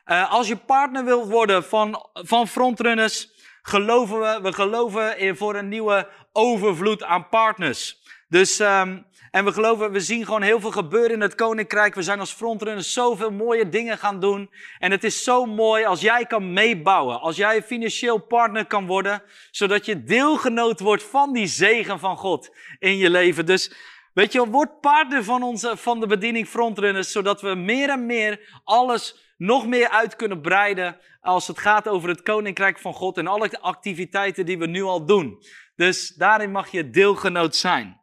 Uh, 0.06 0.32
als 0.32 0.48
je 0.48 0.56
partner 0.56 1.04
wilt 1.04 1.28
worden 1.30 1.64
van, 1.64 2.08
van 2.12 2.48
frontrunners, 2.48 3.30
geloven 3.62 4.20
we, 4.20 4.38
we 4.42 4.52
geloven 4.52 5.18
in 5.18 5.36
voor 5.36 5.54
een 5.54 5.68
nieuwe 5.68 6.08
overvloed 6.32 7.02
aan 7.02 7.28
partners. 7.28 7.98
Dus, 8.28 8.58
um, 8.58 9.06
en 9.30 9.44
we 9.44 9.52
geloven, 9.52 9.92
we 9.92 10.00
zien 10.00 10.24
gewoon 10.24 10.42
heel 10.42 10.60
veel 10.60 10.70
gebeuren 10.70 11.10
in 11.10 11.20
het 11.20 11.34
koninkrijk. 11.34 11.94
We 11.94 12.02
zijn 12.02 12.20
als 12.20 12.32
frontrunners 12.32 12.92
zoveel 12.92 13.30
mooie 13.30 13.68
dingen 13.68 13.98
gaan 13.98 14.20
doen. 14.20 14.50
En 14.78 14.90
het 14.90 15.04
is 15.04 15.24
zo 15.24 15.44
mooi 15.44 15.84
als 15.84 16.00
jij 16.00 16.26
kan 16.26 16.52
meebouwen. 16.52 17.20
Als 17.20 17.36
jij 17.36 17.62
financieel 17.62 18.18
partner 18.18 18.66
kan 18.66 18.86
worden. 18.86 19.22
Zodat 19.50 19.86
je 19.86 20.04
deelgenoot 20.04 20.80
wordt 20.80 21.02
van 21.02 21.32
die 21.32 21.46
zegen 21.46 21.98
van 21.98 22.16
God 22.16 22.50
in 22.78 22.96
je 22.96 23.10
leven. 23.10 23.46
Dus 23.46 23.72
weet 24.12 24.32
je, 24.32 24.48
word 24.48 24.80
partner 24.80 25.24
van, 25.24 25.42
onze, 25.42 25.76
van 25.76 26.00
de 26.00 26.06
bediening 26.06 26.48
frontrunners. 26.48 27.12
Zodat 27.12 27.40
we 27.40 27.54
meer 27.54 27.88
en 27.88 28.06
meer 28.06 28.60
alles 28.64 29.25
nog 29.36 29.66
meer 29.66 29.88
uit 29.88 30.16
kunnen 30.16 30.40
breiden 30.40 30.96
als 31.20 31.46
het 31.46 31.58
gaat 31.58 31.88
over 31.88 32.08
het 32.08 32.22
koninkrijk 32.22 32.78
van 32.78 32.94
God 32.94 33.18
en 33.18 33.26
alle 33.26 33.60
activiteiten 33.60 34.46
die 34.46 34.58
we 34.58 34.66
nu 34.66 34.82
al 34.82 35.06
doen. 35.06 35.42
Dus 35.76 36.08
daarin 36.08 36.50
mag 36.50 36.70
je 36.70 36.90
deelgenoot 36.90 37.56
zijn. 37.56 38.00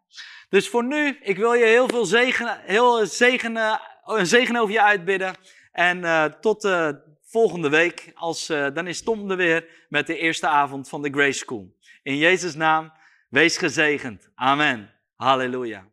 Dus 0.50 0.70
voor 0.70 0.84
nu, 0.84 1.18
ik 1.22 1.38
wil 1.38 1.54
je 1.54 1.66
heel 1.66 1.88
veel 1.88 2.06
zegen, 2.06 2.60
heel 2.62 3.06
zegen, 3.06 3.80
een 4.04 4.26
zegen 4.26 4.56
over 4.56 4.74
je 4.74 4.82
uitbidden. 4.82 5.36
En 5.72 5.98
uh, 5.98 6.26
tot 6.26 6.64
uh, 6.64 6.90
volgende 7.22 7.70
week, 7.70 8.12
als, 8.16 8.50
uh, 8.50 8.68
dan 8.74 8.88
is 8.88 9.04
Tom 9.04 9.32
er 9.32 9.38
weer 9.38 9.86
met 9.90 10.08
de 10.08 10.18
eerste 10.18 10.48
avond 10.48 10.90
van 10.90 11.02
de 11.02 11.10
Grace 11.10 11.38
School. 11.38 11.76
In 12.04 12.18
Jezus' 12.18 12.56
naam, 12.56 12.94
wees 13.30 13.58
gezegend. 13.58 14.30
Amen. 14.36 14.94
Halleluja. 15.16 15.93